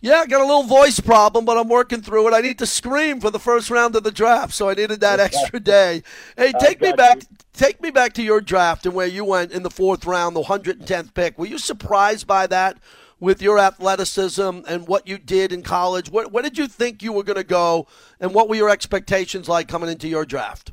Yeah, 0.00 0.16
I 0.16 0.26
got 0.26 0.40
a 0.40 0.46
little 0.46 0.64
voice 0.64 0.98
problem, 0.98 1.44
but 1.44 1.56
I'm 1.56 1.68
working 1.68 2.02
through 2.02 2.26
it. 2.28 2.34
I 2.34 2.40
need 2.40 2.58
to 2.58 2.66
scream 2.66 3.20
for 3.20 3.30
the 3.30 3.38
first 3.38 3.70
round 3.70 3.94
of 3.94 4.02
the 4.02 4.10
draft, 4.10 4.52
so 4.52 4.68
I 4.68 4.74
needed 4.74 5.00
that 5.00 5.20
extra 5.20 5.60
day. 5.60 6.02
Hey, 6.36 6.52
take 6.58 6.80
me 6.80 6.92
back. 6.92 7.18
You. 7.22 7.36
Take 7.52 7.82
me 7.82 7.90
back 7.90 8.14
to 8.14 8.22
your 8.22 8.40
draft 8.40 8.86
and 8.86 8.94
where 8.94 9.06
you 9.06 9.24
went 9.24 9.52
in 9.52 9.62
the 9.62 9.70
fourth 9.70 10.06
round, 10.06 10.34
the 10.34 10.42
110th 10.42 11.14
pick. 11.14 11.38
Were 11.38 11.46
you 11.46 11.58
surprised 11.58 12.26
by 12.26 12.46
that 12.46 12.78
with 13.22 13.40
your 13.40 13.56
athleticism 13.56 14.50
and 14.66 14.88
what 14.88 15.06
you 15.06 15.16
did 15.16 15.52
in 15.52 15.62
college? 15.62 16.10
Where, 16.10 16.26
where 16.26 16.42
did 16.42 16.58
you 16.58 16.66
think 16.66 17.04
you 17.04 17.12
were 17.12 17.22
going 17.22 17.36
to 17.36 17.44
go, 17.44 17.86
and 18.18 18.34
what 18.34 18.48
were 18.48 18.56
your 18.56 18.68
expectations 18.68 19.48
like 19.48 19.68
coming 19.68 19.88
into 19.88 20.08
your 20.08 20.24
draft? 20.24 20.72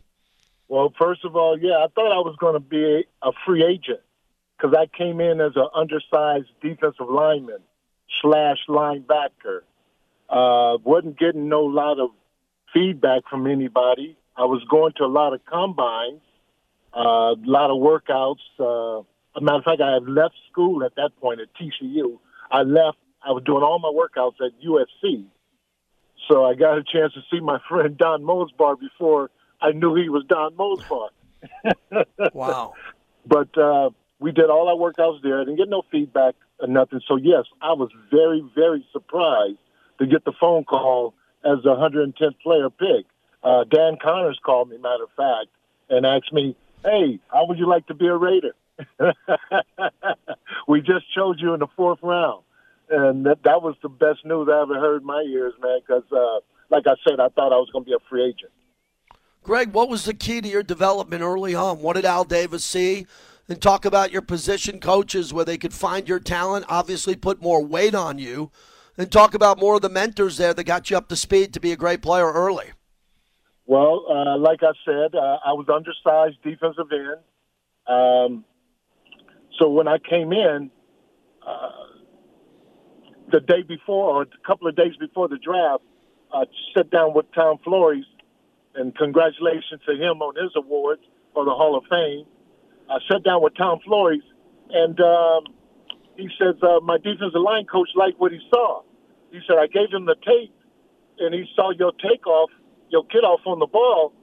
Well, 0.67 0.91
first 0.99 1.23
of 1.23 1.35
all, 1.35 1.59
yeah, 1.59 1.85
I 1.85 1.87
thought 1.93 2.11
I 2.11 2.21
was 2.25 2.35
going 2.39 2.55
to 2.55 2.59
be 2.59 3.05
a 3.21 3.31
free 3.45 3.63
agent 3.63 3.99
because 4.57 4.75
I 4.75 4.87
came 4.97 5.21
in 5.21 5.39
as 5.39 5.51
an 5.55 5.67
undersized 5.75 6.47
defensive 6.59 7.07
lineman 7.07 7.59
slash 8.19 8.57
linebacker. 8.67 9.61
Uh, 10.27 10.79
wasn't 10.83 11.19
getting 11.19 11.49
no 11.49 11.61
lot 11.61 11.99
of 11.99 12.09
feedback 12.73 13.23
from 13.29 13.45
anybody. 13.45 14.17
I 14.35 14.45
was 14.45 14.63
going 14.71 14.93
to 14.97 15.03
a 15.03 15.05
lot 15.05 15.33
of 15.33 15.45
combines, 15.45 16.21
uh, 16.97 16.99
a 16.99 17.45
lot 17.45 17.69
of 17.69 17.77
workouts. 17.77 18.41
Uh, 18.59 19.03
a 19.35 19.41
matter 19.41 19.59
of 19.59 19.63
fact, 19.65 19.81
I 19.81 19.93
had 19.93 20.09
left 20.09 20.33
school 20.51 20.83
at 20.83 20.95
that 20.95 21.11
point 21.21 21.41
at 21.41 21.49
TCU. 21.53 22.17
I 22.51 22.61
left. 22.63 22.97
I 23.25 23.31
was 23.31 23.43
doing 23.43 23.63
all 23.63 23.79
my 23.79 23.91
workouts 23.91 24.35
at 24.45 24.51
USC. 24.61 25.25
So 26.27 26.45
I 26.45 26.55
got 26.55 26.77
a 26.77 26.83
chance 26.83 27.13
to 27.13 27.21
see 27.31 27.39
my 27.39 27.59
friend 27.69 27.97
Don 27.97 28.23
Mosebar 28.23 28.79
before 28.79 29.31
I 29.61 29.71
knew 29.71 29.95
he 29.95 30.09
was 30.09 30.23
Don 30.27 30.55
Mosebar. 30.55 31.09
wow. 32.33 32.73
But 33.25 33.57
uh, 33.57 33.89
we 34.19 34.31
did 34.31 34.49
all 34.49 34.67
our 34.67 34.75
workouts 34.75 35.21
there. 35.21 35.41
I 35.41 35.43
didn't 35.43 35.57
get 35.57 35.69
no 35.69 35.83
feedback 35.91 36.35
or 36.59 36.67
nothing. 36.67 37.01
So 37.07 37.15
yes, 37.15 37.45
I 37.61 37.73
was 37.73 37.89
very, 38.11 38.43
very 38.55 38.85
surprised 38.91 39.57
to 39.99 40.05
get 40.05 40.25
the 40.25 40.33
phone 40.39 40.63
call 40.63 41.13
as 41.43 41.63
the 41.63 41.69
110th 41.69 42.39
player 42.41 42.69
pick. 42.69 43.05
Uh, 43.43 43.63
Dan 43.63 43.97
Conners 44.01 44.39
called 44.43 44.69
me, 44.69 44.77
matter 44.77 45.03
of 45.03 45.11
fact, 45.15 45.47
and 45.89 46.05
asked 46.05 46.33
me, 46.33 46.55
"Hey, 46.83 47.19
how 47.29 47.45
would 47.45 47.57
you 47.57 47.67
like 47.67 47.87
to 47.87 47.93
be 47.93 48.07
a 48.07 48.15
Raider?" 48.15 48.53
we 50.67 50.81
just 50.81 51.05
chose 51.15 51.37
you 51.39 51.53
in 51.53 51.59
the 51.59 51.67
fourth 51.75 51.99
round, 52.01 52.43
and 52.89 53.25
that, 53.25 53.43
that 53.43 53.61
was 53.61 53.75
the 53.81 53.89
best 53.89 54.25
news 54.25 54.47
I 54.51 54.61
ever 54.61 54.79
heard 54.79 55.01
in 55.01 55.07
my 55.07 55.23
ears, 55.27 55.53
man. 55.61 55.79
Because, 55.85 56.03
uh, 56.11 56.39
like 56.69 56.85
I 56.87 56.95
said, 57.07 57.19
I 57.19 57.29
thought 57.29 57.53
I 57.53 57.57
was 57.57 57.69
going 57.71 57.85
to 57.85 57.89
be 57.89 57.95
a 57.95 58.09
free 58.09 58.25
agent. 58.25 58.51
Greg, 59.43 59.73
what 59.73 59.89
was 59.89 60.05
the 60.05 60.13
key 60.13 60.41
to 60.41 60.47
your 60.47 60.63
development 60.63 61.23
early 61.23 61.55
on? 61.55 61.81
What 61.81 61.95
did 61.95 62.05
Al 62.05 62.23
Davis 62.23 62.63
see? 62.63 63.05
and 63.49 63.59
talk 63.59 63.83
about 63.83 64.11
your 64.11 64.21
position 64.21 64.79
coaches 64.79 65.33
where 65.33 65.43
they 65.43 65.57
could 65.57 65.73
find 65.73 66.07
your 66.07 66.19
talent, 66.19 66.65
obviously 66.69 67.15
put 67.15 67.41
more 67.41 67.65
weight 67.65 67.95
on 67.95 68.19
you, 68.19 68.51
and 68.95 69.11
talk 69.11 69.33
about 69.33 69.59
more 69.59 69.75
of 69.75 69.81
the 69.81 69.89
mentors 69.89 70.37
there 70.37 70.53
that 70.53 70.63
got 70.65 70.89
you 70.89 70.97
up 70.97 71.09
to 71.09 71.15
speed 71.15 71.51
to 71.53 71.59
be 71.59 71.71
a 71.71 71.75
great 71.75 72.01
player 72.01 72.31
early. 72.31 72.67
Well, 73.65 74.05
uh, 74.09 74.37
like 74.37 74.59
I 74.61 74.71
said, 74.85 75.15
uh, 75.15 75.37
I 75.45 75.53
was 75.53 75.67
undersized 75.67 76.41
defensive 76.43 76.91
end. 76.91 77.19
Um, 77.87 78.45
so 79.59 79.69
when 79.69 79.87
I 79.87 79.97
came 79.97 80.31
in, 80.31 80.71
uh, 81.45 81.69
the 83.31 83.39
day 83.41 83.61
before 83.67 84.15
or 84.15 84.21
a 84.23 84.47
couple 84.47 84.67
of 84.67 84.75
days 84.75 84.95
before 84.99 85.27
the 85.27 85.37
draft, 85.37 85.83
I 86.33 86.45
sat 86.75 86.89
down 86.89 87.13
with 87.13 87.25
Tom 87.33 87.57
Flores, 87.63 88.05
and 88.75 88.95
congratulations 88.95 89.81
to 89.87 89.93
him 89.93 90.21
on 90.21 90.35
his 90.41 90.51
awards 90.55 91.01
for 91.33 91.45
the 91.45 91.51
Hall 91.51 91.77
of 91.77 91.83
Fame. 91.89 92.25
I 92.89 92.97
sat 93.11 93.23
down 93.23 93.43
with 93.43 93.55
Tom 93.57 93.79
Flores, 93.85 94.21
and 94.71 94.99
um, 94.99 95.43
he 96.15 96.29
says 96.39 96.55
uh, 96.61 96.79
my 96.83 96.97
defensive 96.97 97.41
line 97.41 97.65
coach 97.65 97.89
liked 97.95 98.19
what 98.19 98.31
he 98.31 98.39
saw. 98.49 98.81
He 99.31 99.39
said 99.47 99.57
I 99.57 99.67
gave 99.67 99.91
him 99.91 100.05
the 100.05 100.15
tape, 100.25 100.53
and 101.19 101.33
he 101.33 101.45
saw 101.55 101.71
your 101.71 101.91
takeoff, 101.93 102.49
your 102.89 103.05
kid 103.05 103.23
off 103.23 103.41
on 103.45 103.59
the 103.59 103.67
ball, 103.67 104.13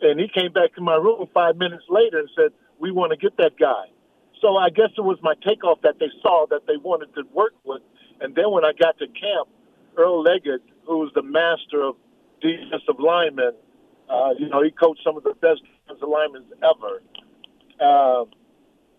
and 0.00 0.18
he 0.20 0.28
came 0.28 0.52
back 0.52 0.74
to 0.74 0.80
my 0.80 0.96
room 0.96 1.26
five 1.32 1.56
minutes 1.56 1.84
later 1.88 2.18
and 2.18 2.28
said 2.36 2.50
we 2.78 2.90
want 2.90 3.12
to 3.12 3.16
get 3.16 3.36
that 3.36 3.52
guy. 3.58 3.91
So 4.42 4.58
I 4.58 4.70
guess 4.70 4.90
it 4.98 5.02
was 5.02 5.18
my 5.22 5.34
takeoff 5.46 5.80
that 5.82 6.00
they 6.00 6.10
saw 6.22 6.46
that 6.50 6.66
they 6.68 6.76
wanted 6.76 7.14
to 7.14 7.22
work 7.32 7.54
with, 7.64 7.82
and 8.20 8.34
then 8.34 8.50
when 8.52 8.66
I 8.66 8.72
got 8.78 8.98
to 8.98 9.06
camp, 9.08 9.48
Earl 9.96 10.22
Leggett, 10.22 10.62
who 10.86 10.98
was 10.98 11.12
the 11.14 11.22
master 11.22 11.82
of 11.82 11.96
defensive 12.42 13.00
linemen, 13.00 13.52
uh, 14.10 14.34
you 14.38 14.50
know, 14.50 14.62
he 14.62 14.72
coached 14.72 15.02
some 15.04 15.16
of 15.16 15.24
the 15.24 15.34
best 15.40 15.62
defensive 15.86 16.08
linemen 16.08 16.44
ever 16.62 17.00
uh, 17.80 18.24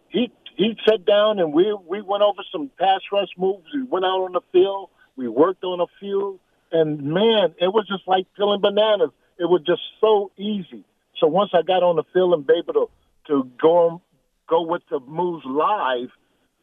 he 0.10 0.32
he 0.58 0.78
sat 0.88 1.06
down 1.06 1.40
and 1.40 1.54
we 1.54 1.78
we 1.88 2.02
went 2.02 2.24
over 2.24 2.44
some 2.52 2.70
pass 2.80 3.02
rush 3.12 3.30
moves. 3.38 3.66
We 3.74 3.84
went 3.84 4.06
out 4.06 4.22
on 4.24 4.34
the 4.34 4.42
field. 4.52 4.90
We 5.16 5.28
worked 5.28 5.64
on 5.64 5.80
a 5.80 5.88
few, 6.00 6.40
and 6.72 7.02
man, 7.04 7.56
it 7.60 7.74
was 7.74 7.88
just 7.88 8.08
like 8.08 8.28
peeling 8.36 8.62
bananas. 8.62 9.12
It 9.40 9.46
was 9.46 9.62
just 9.66 9.82
so 10.02 10.32
easy. 10.38 10.86
So 11.20 11.28
once 11.28 11.52
I 11.54 11.62
got 11.62 11.84
on 11.84 11.96
the 11.96 12.04
field 12.14 12.34
and 12.34 12.46
be 12.46 12.54
able 12.60 12.74
to 12.74 12.90
to 13.28 13.50
go 13.62 14.02
go 14.48 14.62
with 14.62 14.84
the 14.90 15.00
moves 15.00 15.46
live, 15.46 16.10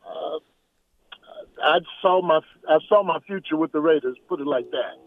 uh, 0.07 0.39
I 1.63 1.79
saw 2.01 2.23
my 2.23 2.41
I 2.69 2.79
saw 2.89 3.03
my 3.03 3.19
future 3.21 3.57
with 3.57 3.73
the 3.73 3.81
Raiders. 3.81 4.17
Put 4.29 4.41
it 4.41 4.47
like 4.47 4.71
that. 4.71 4.99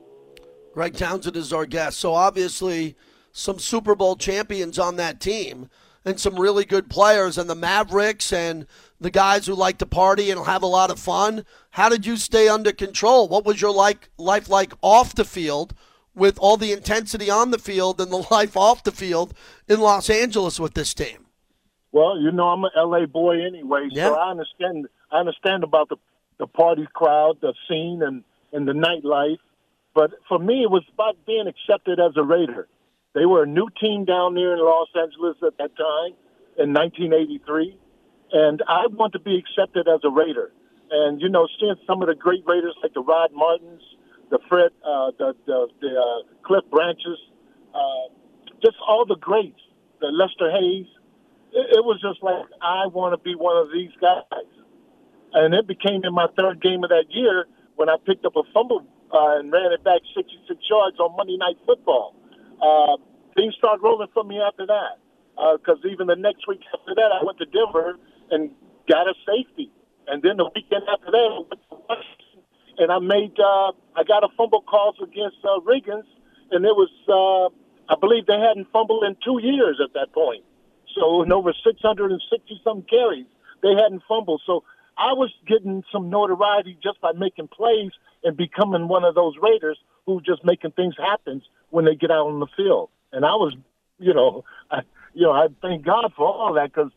Greg 0.73 0.95
Townsend 0.95 1.35
is 1.35 1.53
our 1.53 1.65
guest. 1.65 1.99
So 1.99 2.13
obviously, 2.13 2.95
some 3.31 3.59
Super 3.59 3.95
Bowl 3.95 4.15
champions 4.15 4.79
on 4.79 4.95
that 4.97 5.19
team 5.19 5.69
and 6.05 6.19
some 6.19 6.39
really 6.39 6.65
good 6.65 6.89
players 6.89 7.37
and 7.37 7.49
the 7.49 7.55
Mavericks 7.55 8.33
and 8.33 8.65
the 8.99 9.11
guys 9.11 9.45
who 9.45 9.53
like 9.53 9.77
to 9.77 9.85
party 9.85 10.31
and 10.31 10.45
have 10.45 10.63
a 10.63 10.67
lot 10.67 10.91
of 10.91 10.99
fun. 10.99 11.45
How 11.71 11.89
did 11.89 12.05
you 12.05 12.17
stay 12.17 12.47
under 12.47 12.71
control? 12.71 13.27
What 13.27 13.45
was 13.45 13.61
your 13.61 13.73
like 13.73 14.09
life 14.17 14.49
like 14.49 14.73
off 14.81 15.15
the 15.15 15.25
field 15.25 15.73
with 16.15 16.37
all 16.39 16.57
the 16.57 16.71
intensity 16.71 17.29
on 17.29 17.51
the 17.51 17.59
field 17.59 17.99
and 18.01 18.11
the 18.11 18.27
life 18.31 18.57
off 18.57 18.83
the 18.83 18.91
field 18.91 19.33
in 19.67 19.79
Los 19.79 20.09
Angeles 20.09 20.59
with 20.59 20.73
this 20.73 20.93
team? 20.93 21.22
Well, 21.93 22.19
you 22.19 22.31
know 22.31 22.49
I'm 22.49 22.63
an 22.63 22.71
LA 22.75 23.05
boy 23.05 23.45
anyway, 23.45 23.87
yeah. 23.91 24.07
so 24.07 24.15
I 24.15 24.31
understand 24.31 24.87
I 25.11 25.19
understand 25.19 25.63
about 25.63 25.89
the 25.89 25.97
the 26.39 26.47
party 26.47 26.87
crowd, 26.91 27.37
the 27.39 27.53
scene 27.69 28.01
and 28.01 28.23
and 28.51 28.67
the 28.67 28.73
nightlife. 28.73 29.37
But 29.93 30.11
for 30.27 30.39
me 30.39 30.63
it 30.63 30.71
was 30.71 30.83
about 30.91 31.23
being 31.25 31.45
accepted 31.47 31.99
as 31.99 32.17
a 32.17 32.23
Raider. 32.23 32.67
They 33.13 33.27
were 33.27 33.43
a 33.43 33.45
new 33.45 33.69
team 33.79 34.05
down 34.05 34.33
there 34.33 34.53
in 34.53 34.59
Los 34.59 34.89
Angeles 34.99 35.37
at 35.45 35.55
that 35.59 35.77
time 35.77 36.13
in 36.57 36.73
1983, 36.73 37.77
and 38.31 38.63
I 38.67 38.87
want 38.87 39.13
to 39.13 39.19
be 39.19 39.37
accepted 39.37 39.87
as 39.87 39.99
a 40.03 40.09
Raider. 40.09 40.51
And 40.89 41.21
you 41.21 41.29
know, 41.29 41.47
seeing 41.59 41.75
some 41.85 42.01
of 42.01 42.07
the 42.07 42.15
great 42.15 42.43
Raiders 42.47 42.75
like 42.81 42.95
the 42.95 43.01
Rod 43.01 43.31
Martins, 43.33 43.83
the 44.31 44.39
Fred, 44.49 44.71
uh, 44.83 45.11
the 45.19 45.35
the, 45.45 45.67
the 45.79 45.93
uh, 45.93 46.27
Cliff 46.41 46.63
Branches, 46.71 47.19
uh, 47.75 48.09
just 48.63 48.77
all 48.87 49.05
the 49.05 49.15
greats, 49.17 49.61
the 50.01 50.07
Lester 50.07 50.49
Hayes. 50.49 50.87
It, 51.53 51.85
was 51.85 52.01
just 52.01 52.23
like 52.23 52.45
I 52.61 52.87
want 52.87 53.13
to 53.13 53.21
be 53.21 53.35
one 53.35 53.57
of 53.57 53.71
these 53.71 53.91
guys. 54.01 54.49
And 55.33 55.53
it 55.53 55.67
became 55.67 56.01
in 56.03 56.13
my 56.13 56.27
third 56.37 56.61
game 56.61 56.83
of 56.83 56.89
that 56.89 57.05
year 57.09 57.45
when 57.75 57.89
I 57.89 57.97
picked 58.05 58.25
up 58.25 58.35
a 58.35 58.43
fumble 58.53 58.85
uh, 59.13 59.37
and 59.37 59.51
ran 59.51 59.71
it 59.71 59.83
back 59.83 60.01
66 60.15 60.45
yards 60.69 60.99
on 60.99 61.15
Monday 61.17 61.37
Night 61.37 61.57
Football 61.65 62.15
uh, 62.63 62.95
things 63.35 63.53
started 63.57 63.83
rolling 63.83 64.07
for 64.13 64.23
me 64.23 64.39
after 64.39 64.65
that. 64.65 65.03
Because 65.35 65.79
uh, 65.83 65.89
even 65.89 66.07
the 66.07 66.15
next 66.15 66.47
week 66.47 66.61
after 66.73 66.95
that, 66.95 67.09
I 67.11 67.23
went 67.25 67.37
to 67.39 67.45
Denver 67.45 67.97
and 68.31 68.51
got 68.87 69.07
a 69.07 69.13
safety. 69.25 69.71
And 70.07 70.21
then 70.21 70.37
the 70.37 70.49
weekend 70.55 70.83
after 70.87 71.11
that, 71.11 71.29
I 71.31 71.39
went 71.43 71.61
to 71.69 71.75
Washington 71.89 72.39
and 72.77 72.91
I 72.91 72.99
made, 72.99 73.37
uh, 73.39 73.71
I 73.95 74.03
got 74.07 74.23
a 74.23 74.29
fumble 74.37 74.61
calls 74.61 74.95
against 75.01 75.37
uh, 75.43 75.59
Riggins, 75.61 76.09
and 76.51 76.65
it 76.65 76.73
was, 76.73 76.89
uh, 77.05 77.53
I 77.91 77.95
believe 77.99 78.25
they 78.25 78.39
hadn't 78.39 78.71
fumbled 78.71 79.03
in 79.03 79.15
two 79.23 79.39
years 79.41 79.79
at 79.83 79.93
that 79.93 80.11
point. 80.13 80.43
So 80.95 81.23
in 81.23 81.31
over 81.31 81.53
660 81.53 82.61
some 82.63 82.83
carries, 82.83 83.25
they 83.61 83.69
hadn't 83.69 84.03
fumbled. 84.07 84.41
So 84.45 84.63
I 84.97 85.13
was 85.13 85.31
getting 85.47 85.83
some 85.91 86.09
notoriety 86.09 86.77
just 86.81 87.01
by 87.01 87.11
making 87.13 87.47
plays 87.47 87.91
and 88.23 88.37
becoming 88.37 88.87
one 88.87 89.03
of 89.03 89.15
those 89.15 89.33
Raiders 89.41 89.77
who 90.05 90.21
just 90.21 90.43
making 90.43 90.71
things 90.71 90.95
happen 90.97 91.41
when 91.69 91.85
they 91.85 91.95
get 91.95 92.11
out 92.11 92.27
on 92.27 92.39
the 92.39 92.47
field. 92.55 92.89
And 93.11 93.25
I 93.25 93.35
was, 93.35 93.55
you 93.99 94.13
know, 94.13 94.43
I, 94.71 94.81
you 95.13 95.23
know, 95.23 95.31
I 95.31 95.47
thank 95.61 95.85
God 95.85 96.11
for 96.15 96.27
all 96.27 96.53
that 96.55 96.73
because, 96.73 96.91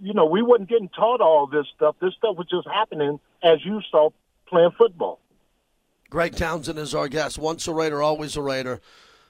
you 0.00 0.14
know, 0.14 0.26
we 0.26 0.42
wasn't 0.42 0.68
getting 0.68 0.88
taught 0.88 1.20
all 1.20 1.46
this 1.46 1.66
stuff. 1.74 1.96
This 2.00 2.14
stuff 2.14 2.36
was 2.36 2.46
just 2.48 2.66
happening 2.66 3.20
as 3.42 3.64
you 3.64 3.80
saw 3.90 4.10
playing 4.46 4.70
football. 4.78 5.18
Greg 6.10 6.36
Townsend 6.36 6.78
is 6.78 6.94
our 6.94 7.08
guest. 7.08 7.38
Once 7.38 7.66
a 7.66 7.72
Raider, 7.72 8.02
always 8.02 8.36
a 8.36 8.42
Raider. 8.42 8.80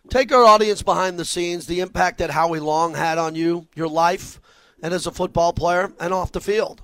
Take 0.09 0.32
our 0.32 0.44
audience 0.44 0.82
behind 0.82 1.18
the 1.18 1.24
scenes, 1.24 1.66
the 1.66 1.80
impact 1.80 2.18
that 2.18 2.30
Howie 2.30 2.61
Long 2.61 2.94
had 2.94 3.18
on 3.18 3.34
you, 3.34 3.68
your 3.74 3.88
life, 3.88 4.40
and 4.82 4.92
as 4.92 5.07
a 5.07 5.12
football 5.12 5.53
player, 5.53 5.92
and 6.00 6.12
off 6.12 6.32
the 6.32 6.40
field. 6.40 6.82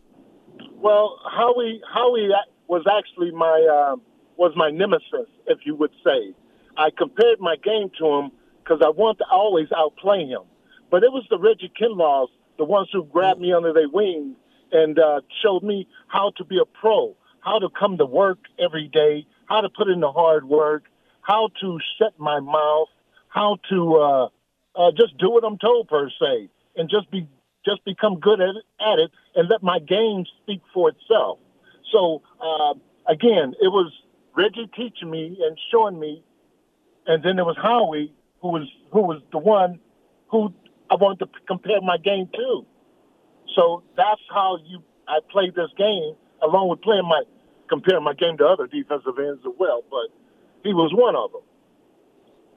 Well, 0.76 1.20
Howie 1.30 1.80
Howie 1.92 2.30
was 2.68 2.84
actually 2.86 3.32
my 3.32 3.66
uh, 3.70 3.96
was 4.36 4.52
my 4.56 4.70
nemesis, 4.70 5.28
if 5.46 5.58
you 5.64 5.74
would 5.74 5.90
say. 6.04 6.32
I 6.76 6.90
compared 6.96 7.40
my 7.40 7.56
game 7.56 7.90
to 7.98 8.06
him 8.06 8.30
because 8.62 8.80
I 8.84 8.90
wanted 8.90 9.18
to 9.18 9.24
always 9.30 9.66
outplay 9.76 10.26
him. 10.26 10.42
But 10.90 11.02
it 11.02 11.12
was 11.12 11.24
the 11.28 11.38
Reggie 11.38 11.72
Kinlaws, 11.78 12.28
the 12.56 12.64
ones 12.64 12.88
who 12.92 13.04
grabbed 13.04 13.40
me 13.40 13.52
under 13.52 13.72
their 13.72 13.88
wing 13.88 14.36
and 14.70 14.98
uh, 14.98 15.20
showed 15.42 15.64
me 15.64 15.88
how 16.06 16.32
to 16.36 16.44
be 16.44 16.58
a 16.58 16.64
pro, 16.64 17.16
how 17.40 17.58
to 17.58 17.68
come 17.68 17.98
to 17.98 18.06
work 18.06 18.38
every 18.58 18.88
day, 18.88 19.26
how 19.46 19.60
to 19.60 19.68
put 19.68 19.88
in 19.88 20.00
the 20.00 20.12
hard 20.12 20.48
work, 20.48 20.84
how 21.22 21.48
to 21.60 21.78
shut 21.98 22.18
my 22.18 22.38
mouth, 22.38 22.88
how 23.28 23.58
to 23.70 23.96
uh, 23.96 24.28
uh, 24.74 24.90
just 24.96 25.16
do 25.18 25.30
what 25.30 25.44
I'm 25.44 25.58
told 25.58 25.88
per 25.88 26.08
se, 26.10 26.48
and 26.76 26.88
just 26.88 27.10
be 27.10 27.28
just 27.64 27.84
become 27.84 28.18
good 28.20 28.40
at 28.40 28.50
it, 28.50 28.64
at 28.80 28.98
it 28.98 29.10
and 29.34 29.48
let 29.48 29.62
my 29.62 29.78
game 29.78 30.24
speak 30.42 30.62
for 30.72 30.90
itself. 30.90 31.38
So 31.92 32.22
uh, 32.40 32.74
again, 33.06 33.54
it 33.60 33.68
was 33.68 33.92
Reggie 34.36 34.70
teaching 34.74 35.10
me 35.10 35.38
and 35.42 35.58
showing 35.70 35.98
me, 35.98 36.22
and 37.06 37.22
then 37.22 37.36
there 37.36 37.44
was 37.44 37.56
Howie 37.60 38.12
who 38.40 38.48
was 38.48 38.68
who 38.92 39.02
was 39.02 39.20
the 39.32 39.38
one 39.38 39.80
who 40.28 40.52
I 40.90 40.94
wanted 40.94 41.26
to 41.26 41.40
compare 41.46 41.80
my 41.80 41.96
game 41.98 42.28
to. 42.34 42.66
So 43.54 43.82
that's 43.96 44.20
how 44.30 44.58
you 44.64 44.82
I 45.08 45.20
played 45.30 45.54
this 45.54 45.70
game, 45.76 46.14
along 46.42 46.68
with 46.68 46.80
playing 46.82 47.08
my 47.08 47.22
comparing 47.68 48.04
my 48.04 48.14
game 48.14 48.36
to 48.38 48.46
other 48.46 48.66
defensive 48.66 49.18
ends 49.18 49.42
as 49.44 49.52
well. 49.58 49.82
But 49.90 50.08
he 50.62 50.72
was 50.72 50.92
one 50.94 51.16
of 51.16 51.32
them. 51.32 51.42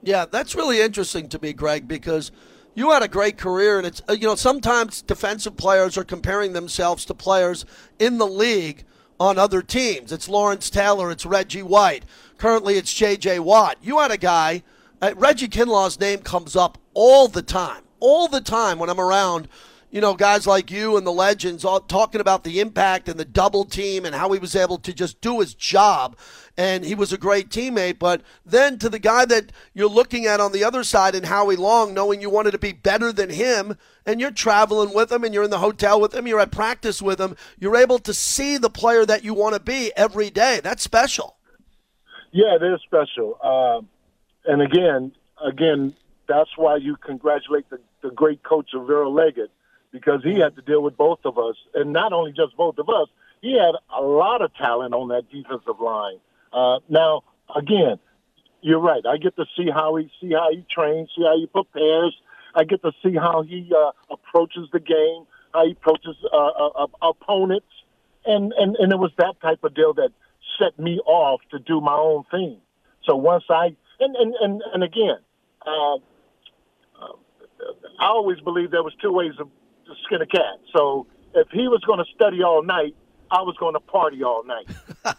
Yeah, 0.02 0.26
that's 0.30 0.54
really 0.54 0.80
interesting 0.80 1.28
to 1.28 1.40
me, 1.40 1.52
Greg, 1.52 1.86
because 1.86 2.32
you 2.74 2.90
had 2.90 3.02
a 3.02 3.08
great 3.08 3.38
career, 3.38 3.78
and 3.78 3.86
it's 3.86 4.02
uh, 4.08 4.14
you 4.14 4.26
know 4.26 4.34
sometimes 4.34 5.02
defensive 5.02 5.56
players 5.56 5.96
are 5.96 6.04
comparing 6.04 6.52
themselves 6.52 7.04
to 7.04 7.14
players 7.14 7.64
in 7.98 8.18
the 8.18 8.26
league 8.26 8.84
on 9.20 9.38
other 9.38 9.62
teams. 9.62 10.10
It's 10.10 10.28
Lawrence 10.28 10.70
Taylor, 10.70 11.10
it's 11.10 11.24
Reggie 11.24 11.62
White. 11.62 12.04
Currently, 12.38 12.74
it's 12.74 12.92
J.J. 12.92 13.38
Watt. 13.38 13.76
You 13.80 14.00
had 14.00 14.10
a 14.10 14.16
guy. 14.16 14.64
Uh, 15.00 15.12
Reggie 15.16 15.48
Kinlaw's 15.48 16.00
name 16.00 16.20
comes 16.20 16.56
up 16.56 16.78
all 16.94 17.28
the 17.28 17.42
time, 17.42 17.82
all 18.00 18.26
the 18.26 18.40
time 18.40 18.78
when 18.80 18.90
I'm 18.90 19.00
around 19.00 19.48
you 19.92 20.00
know, 20.00 20.14
guys 20.14 20.46
like 20.46 20.70
you 20.70 20.96
and 20.96 21.06
the 21.06 21.12
legends 21.12 21.66
all 21.66 21.78
talking 21.78 22.22
about 22.22 22.44
the 22.44 22.60
impact 22.60 23.10
and 23.10 23.20
the 23.20 23.26
double 23.26 23.66
team 23.66 24.06
and 24.06 24.14
how 24.14 24.32
he 24.32 24.38
was 24.38 24.56
able 24.56 24.78
to 24.78 24.92
just 24.92 25.20
do 25.20 25.38
his 25.38 25.52
job. 25.52 26.16
And 26.56 26.82
he 26.82 26.94
was 26.94 27.12
a 27.12 27.18
great 27.18 27.50
teammate. 27.50 27.98
But 27.98 28.22
then 28.44 28.78
to 28.78 28.88
the 28.88 28.98
guy 28.98 29.26
that 29.26 29.52
you're 29.74 29.90
looking 29.90 30.24
at 30.24 30.40
on 30.40 30.52
the 30.52 30.64
other 30.64 30.82
side 30.82 31.14
and 31.14 31.26
Howie 31.26 31.56
Long, 31.56 31.92
knowing 31.92 32.22
you 32.22 32.30
wanted 32.30 32.52
to 32.52 32.58
be 32.58 32.72
better 32.72 33.12
than 33.12 33.28
him, 33.28 33.76
and 34.06 34.18
you're 34.18 34.30
traveling 34.30 34.94
with 34.94 35.12
him 35.12 35.24
and 35.24 35.34
you're 35.34 35.44
in 35.44 35.50
the 35.50 35.58
hotel 35.58 36.00
with 36.00 36.14
him, 36.14 36.26
you're 36.26 36.40
at 36.40 36.50
practice 36.50 37.02
with 37.02 37.20
him, 37.20 37.36
you're 37.58 37.76
able 37.76 37.98
to 37.98 38.14
see 38.14 38.56
the 38.56 38.70
player 38.70 39.04
that 39.04 39.24
you 39.24 39.34
want 39.34 39.54
to 39.54 39.60
be 39.60 39.92
every 39.94 40.30
day. 40.30 40.60
That's 40.64 40.82
special. 40.82 41.36
Yeah, 42.32 42.56
it 42.56 42.62
is 42.62 42.80
special. 42.86 43.38
Uh, 43.44 44.50
and 44.50 44.62
again, 44.62 45.12
again, 45.44 45.94
that's 46.26 46.50
why 46.56 46.76
you 46.76 46.96
congratulate 46.96 47.68
the, 47.68 47.78
the 48.02 48.10
great 48.10 48.42
coach 48.42 48.70
of 48.74 48.88
Earl 48.88 49.12
Leggett 49.12 49.50
because 49.92 50.22
he 50.24 50.38
had 50.38 50.56
to 50.56 50.62
deal 50.62 50.82
with 50.82 50.96
both 50.96 51.20
of 51.24 51.38
us, 51.38 51.56
and 51.74 51.92
not 51.92 52.12
only 52.12 52.32
just 52.32 52.56
both 52.56 52.78
of 52.78 52.88
us. 52.88 53.08
He 53.42 53.58
had 53.58 53.74
a 53.94 54.00
lot 54.00 54.40
of 54.40 54.54
talent 54.54 54.94
on 54.94 55.08
that 55.08 55.28
defensive 55.30 55.80
line. 55.80 56.18
Uh, 56.52 56.78
now, 56.88 57.24
again, 57.54 57.98
you're 58.62 58.80
right. 58.80 59.04
I 59.04 59.16
get 59.16 59.34
to 59.36 59.44
see 59.56 59.68
how 59.68 59.96
he 59.96 60.10
see 60.20 60.32
how 60.32 60.50
he 60.50 60.64
trains, 60.70 61.10
see 61.16 61.24
how 61.24 61.36
he 61.36 61.46
prepares. 61.46 62.16
I 62.54 62.64
get 62.64 62.82
to 62.82 62.92
see 63.02 63.16
how 63.16 63.42
he 63.42 63.70
uh, 63.76 63.90
approaches 64.10 64.68
the 64.72 64.78
game, 64.78 65.26
how 65.52 65.66
he 65.66 65.72
approaches 65.72 66.16
uh, 66.32 66.36
uh, 66.36 66.84
uh, 66.84 66.86
opponents, 67.02 67.66
and, 68.24 68.52
and 68.52 68.76
and 68.76 68.92
it 68.92 68.98
was 68.98 69.10
that 69.18 69.40
type 69.40 69.64
of 69.64 69.74
deal 69.74 69.92
that 69.94 70.10
set 70.58 70.78
me 70.78 71.00
off 71.00 71.40
to 71.50 71.58
do 71.58 71.80
my 71.80 71.94
own 71.94 72.22
thing. 72.30 72.58
So 73.04 73.16
once 73.16 73.44
I 73.50 73.74
and 73.98 74.14
and 74.16 74.34
and, 74.40 74.62
and 74.72 74.84
again, 74.84 75.18
uh, 75.66 75.94
uh 75.94 75.98
I 77.98 78.06
always 78.06 78.38
believe 78.40 78.70
there 78.70 78.84
was 78.84 78.94
two 79.02 79.12
ways 79.12 79.32
of 79.40 79.48
skin 80.04 80.22
a 80.22 80.26
cat. 80.26 80.60
So 80.74 81.06
if 81.34 81.48
he 81.50 81.68
was 81.68 81.82
going 81.86 81.98
to 81.98 82.04
study 82.14 82.42
all 82.42 82.62
night, 82.62 82.94
I 83.30 83.42
was 83.42 83.56
going 83.58 83.74
to 83.74 83.80
party 83.80 84.22
all 84.22 84.44
night. 84.44 84.68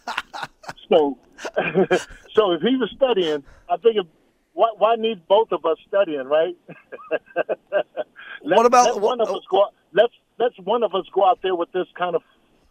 so, 0.89 1.17
so 2.33 2.51
if 2.51 2.61
he 2.61 2.75
was 2.77 2.91
studying, 2.95 3.43
I 3.69 3.77
figured, 3.77 4.07
why, 4.53 4.69
why 4.77 4.95
need 4.95 5.27
both 5.27 5.51
of 5.51 5.65
us 5.65 5.77
studying, 5.87 6.27
right? 6.27 6.55
what 8.41 8.65
about 8.65 8.85
let 8.85 9.01
one 9.01 9.19
of 9.19 9.29
us 9.29 9.41
go? 9.49 9.63
Out, 9.63 9.73
let's 9.93 10.13
let's 10.37 10.55
one 10.59 10.83
of 10.83 10.93
us 10.93 11.05
go 11.13 11.25
out 11.25 11.39
there 11.41 11.55
with 11.55 11.71
this 11.71 11.87
kind 11.97 12.15
of 12.15 12.21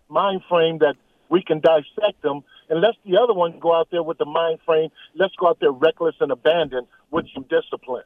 mind 0.08 0.42
frame 0.48 0.78
that 0.78 0.94
we 1.28 1.42
can 1.42 1.60
dissect 1.60 2.22
them, 2.22 2.42
and 2.68 2.80
let's 2.80 2.96
the 3.04 3.16
other 3.16 3.34
one 3.34 3.58
go 3.58 3.74
out 3.74 3.88
there 3.90 4.02
with 4.02 4.18
the 4.18 4.24
mind 4.24 4.60
frame. 4.64 4.90
Let's 5.16 5.34
go 5.34 5.48
out 5.48 5.58
there 5.60 5.72
reckless 5.72 6.14
and 6.20 6.30
abandoned 6.30 6.86
with 7.10 7.26
some 7.34 7.44
discipline. 7.50 8.04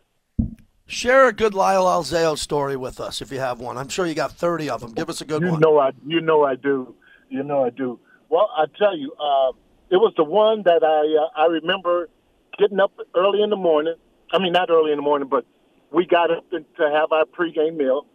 Share 0.88 1.26
a 1.26 1.32
good 1.32 1.52
Lyle 1.52 1.84
Alzado 1.84 2.38
story 2.38 2.76
with 2.76 3.00
us 3.00 3.20
if 3.20 3.32
you 3.32 3.40
have 3.40 3.58
one. 3.58 3.76
I'm 3.76 3.88
sure 3.88 4.06
you 4.06 4.14
got 4.14 4.32
30 4.32 4.70
of 4.70 4.80
them. 4.80 4.92
Give 4.92 5.10
us 5.10 5.20
a 5.20 5.24
good 5.24 5.42
you 5.42 5.48
one. 5.48 5.60
You 5.60 5.60
know 5.60 5.78
I, 5.78 5.90
you 6.06 6.20
know 6.20 6.44
I 6.44 6.54
do. 6.54 6.94
You 7.28 7.42
know 7.42 7.64
I 7.64 7.70
do. 7.70 7.98
Well, 8.28 8.48
I 8.56 8.66
tell 8.78 8.96
you, 8.96 9.12
uh, 9.12 9.50
it 9.90 9.96
was 9.96 10.12
the 10.16 10.22
one 10.22 10.62
that 10.64 10.84
I 10.84 11.40
uh, 11.40 11.42
I 11.42 11.46
remember 11.46 12.08
getting 12.56 12.78
up 12.78 12.92
early 13.16 13.42
in 13.42 13.50
the 13.50 13.56
morning. 13.56 13.94
I 14.32 14.38
mean, 14.38 14.52
not 14.52 14.70
early 14.70 14.92
in 14.92 14.96
the 14.96 15.02
morning, 15.02 15.28
but 15.28 15.44
we 15.90 16.06
got 16.06 16.30
up 16.30 16.48
to 16.50 16.62
have 16.78 17.10
our 17.10 17.24
pregame 17.24 17.76
meal, 17.76 18.06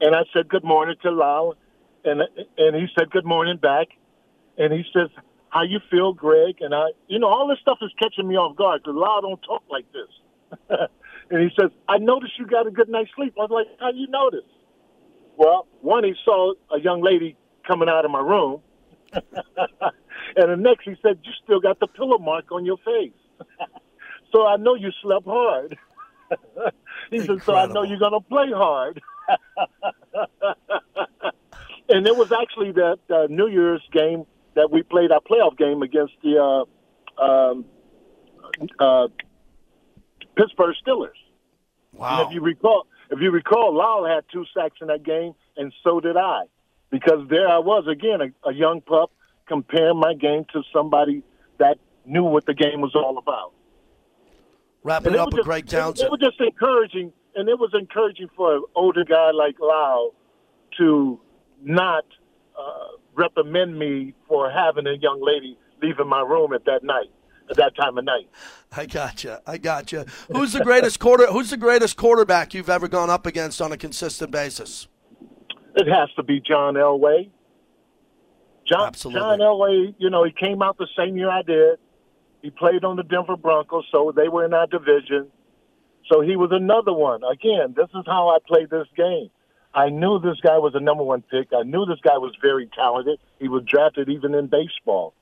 and 0.00 0.14
I 0.14 0.24
said 0.34 0.48
good 0.48 0.64
morning 0.64 0.96
to 1.02 1.10
Lyle, 1.10 1.56
and 2.04 2.22
and 2.58 2.76
he 2.76 2.88
said 2.98 3.10
good 3.10 3.24
morning 3.24 3.56
back, 3.56 3.88
and 4.58 4.70
he 4.70 4.84
says, 4.92 5.08
"How 5.48 5.62
you 5.62 5.80
feel, 5.90 6.12
Greg?" 6.12 6.56
And 6.60 6.74
I, 6.74 6.88
you 7.06 7.18
know, 7.18 7.28
all 7.28 7.48
this 7.48 7.58
stuff 7.60 7.78
is 7.80 7.90
catching 7.98 8.28
me 8.28 8.36
off 8.36 8.54
guard 8.56 8.82
because 8.82 8.96
Lyle 8.96 9.22
don't 9.22 9.42
talk 9.42 9.62
like 9.70 9.86
this. 9.92 10.68
And 11.30 11.42
he 11.42 11.50
says, 11.60 11.70
I 11.88 11.98
noticed 11.98 12.32
you 12.38 12.46
got 12.46 12.66
a 12.66 12.70
good 12.70 12.88
night's 12.88 13.10
sleep. 13.14 13.34
I 13.38 13.42
was 13.42 13.50
like, 13.50 13.66
how 13.80 13.90
you 13.90 14.08
notice? 14.08 14.48
Well, 15.36 15.66
one, 15.82 16.04
he 16.04 16.14
saw 16.24 16.54
a 16.74 16.80
young 16.80 17.02
lady 17.02 17.36
coming 17.66 17.88
out 17.88 18.04
of 18.04 18.10
my 18.10 18.20
room. 18.20 18.60
and 19.12 19.22
the 20.36 20.56
next, 20.56 20.84
he 20.84 20.94
said, 21.02 21.20
you 21.22 21.32
still 21.44 21.60
got 21.60 21.80
the 21.80 21.86
pillow 21.86 22.18
mark 22.18 22.50
on 22.50 22.64
your 22.64 22.78
face. 22.78 23.12
so 24.32 24.46
I 24.46 24.56
know 24.56 24.74
you 24.74 24.90
slept 25.02 25.26
hard. 25.26 25.76
he 27.10 27.16
Incredible. 27.16 27.38
said, 27.38 27.44
so 27.44 27.56
I 27.56 27.66
know 27.66 27.82
you're 27.82 27.98
going 27.98 28.12
to 28.12 28.20
play 28.20 28.50
hard. 28.50 29.00
and 31.88 32.06
it 32.06 32.16
was 32.16 32.32
actually 32.32 32.72
that 32.72 32.98
uh, 33.10 33.26
New 33.28 33.48
Year's 33.48 33.82
game 33.92 34.24
that 34.54 34.70
we 34.70 34.82
played 34.82 35.12
our 35.12 35.20
playoff 35.20 35.56
game 35.56 35.82
against 35.82 36.14
the 36.22 36.64
uh, 37.18 37.22
um, 37.22 37.64
uh, 38.78 39.08
Pittsburgh 40.38 40.74
Steelers. 40.86 41.18
Wow. 41.92 42.20
And 42.20 42.28
if 42.28 42.34
you 42.34 42.40
recall, 42.40 42.86
if 43.10 43.18
you 43.20 43.30
recall, 43.30 43.74
Lyle 43.76 44.06
had 44.06 44.24
two 44.32 44.44
sacks 44.56 44.76
in 44.80 44.86
that 44.86 45.02
game, 45.02 45.32
and 45.56 45.72
so 45.82 46.00
did 46.00 46.16
I, 46.16 46.42
because 46.90 47.26
there 47.28 47.48
I 47.48 47.58
was 47.58 47.86
again, 47.90 48.20
a, 48.20 48.48
a 48.48 48.54
young 48.54 48.80
pup, 48.80 49.10
comparing 49.46 49.98
my 49.98 50.14
game 50.14 50.44
to 50.52 50.62
somebody 50.72 51.22
that 51.58 51.78
knew 52.06 52.22
what 52.22 52.46
the 52.46 52.54
game 52.54 52.80
was 52.80 52.94
all 52.94 53.18
about. 53.18 53.52
Wrapping 54.84 55.14
it 55.14 55.18
up 55.18 55.32
with 55.32 55.44
Greg 55.44 55.66
Townsend. 55.66 56.04
It, 56.04 56.06
it 56.06 56.10
was 56.10 56.20
just 56.20 56.40
encouraging, 56.40 57.12
and 57.34 57.48
it 57.48 57.58
was 57.58 57.70
encouraging 57.74 58.28
for 58.36 58.56
an 58.56 58.62
older 58.74 59.04
guy 59.04 59.32
like 59.32 59.56
Lyle 59.58 60.12
to 60.78 61.18
not 61.62 62.04
uh, 62.56 62.96
reprimand 63.14 63.76
me 63.76 64.14
for 64.28 64.50
having 64.50 64.86
a 64.86 64.94
young 65.00 65.20
lady 65.20 65.58
leaving 65.82 66.08
my 66.08 66.20
room 66.20 66.52
at 66.52 66.64
that 66.66 66.84
night 66.84 67.10
at 67.50 67.56
that 67.56 67.76
time 67.76 67.98
of 67.98 68.04
night. 68.04 68.28
I 68.76 68.86
gotcha. 68.86 69.42
I 69.46 69.58
gotcha. 69.58 70.06
Who's 70.30 70.52
the 70.52 70.64
greatest 70.64 71.00
quarter? 71.00 71.26
Who's 71.26 71.50
the 71.50 71.56
greatest 71.56 71.96
quarterback 71.96 72.54
you've 72.54 72.70
ever 72.70 72.88
gone 72.88 73.10
up 73.10 73.26
against 73.26 73.60
on 73.60 73.72
a 73.72 73.76
consistent 73.76 74.30
basis? 74.30 74.88
It 75.74 75.86
has 75.86 76.08
to 76.16 76.22
be 76.22 76.40
John 76.40 76.74
Elway. 76.74 77.30
John, 78.66 78.88
Absolutely. 78.88 79.20
John 79.20 79.38
Elway, 79.38 79.94
you 79.98 80.10
know, 80.10 80.24
he 80.24 80.32
came 80.32 80.62
out 80.62 80.76
the 80.76 80.88
same 80.96 81.16
year 81.16 81.30
I 81.30 81.42
did. 81.42 81.78
He 82.42 82.50
played 82.50 82.84
on 82.84 82.96
the 82.96 83.02
Denver 83.02 83.36
Broncos, 83.36 83.84
so 83.90 84.12
they 84.14 84.28
were 84.28 84.44
in 84.44 84.52
our 84.52 84.66
division. 84.66 85.28
So 86.10 86.20
he 86.20 86.36
was 86.36 86.50
another 86.52 86.92
one. 86.92 87.22
Again, 87.24 87.74
this 87.76 87.88
is 87.94 88.04
how 88.06 88.28
I 88.28 88.38
played 88.46 88.70
this 88.70 88.86
game. 88.96 89.30
I 89.74 89.90
knew 89.90 90.18
this 90.18 90.40
guy 90.42 90.58
was 90.58 90.74
a 90.74 90.80
number 90.80 91.04
one 91.04 91.22
pick. 91.22 91.48
I 91.52 91.62
knew 91.62 91.84
this 91.84 92.00
guy 92.02 92.16
was 92.18 92.34
very 92.40 92.68
talented. 92.74 93.18
He 93.38 93.48
was 93.48 93.64
drafted 93.64 94.08
even 94.08 94.34
in 94.34 94.46
baseball. 94.46 95.14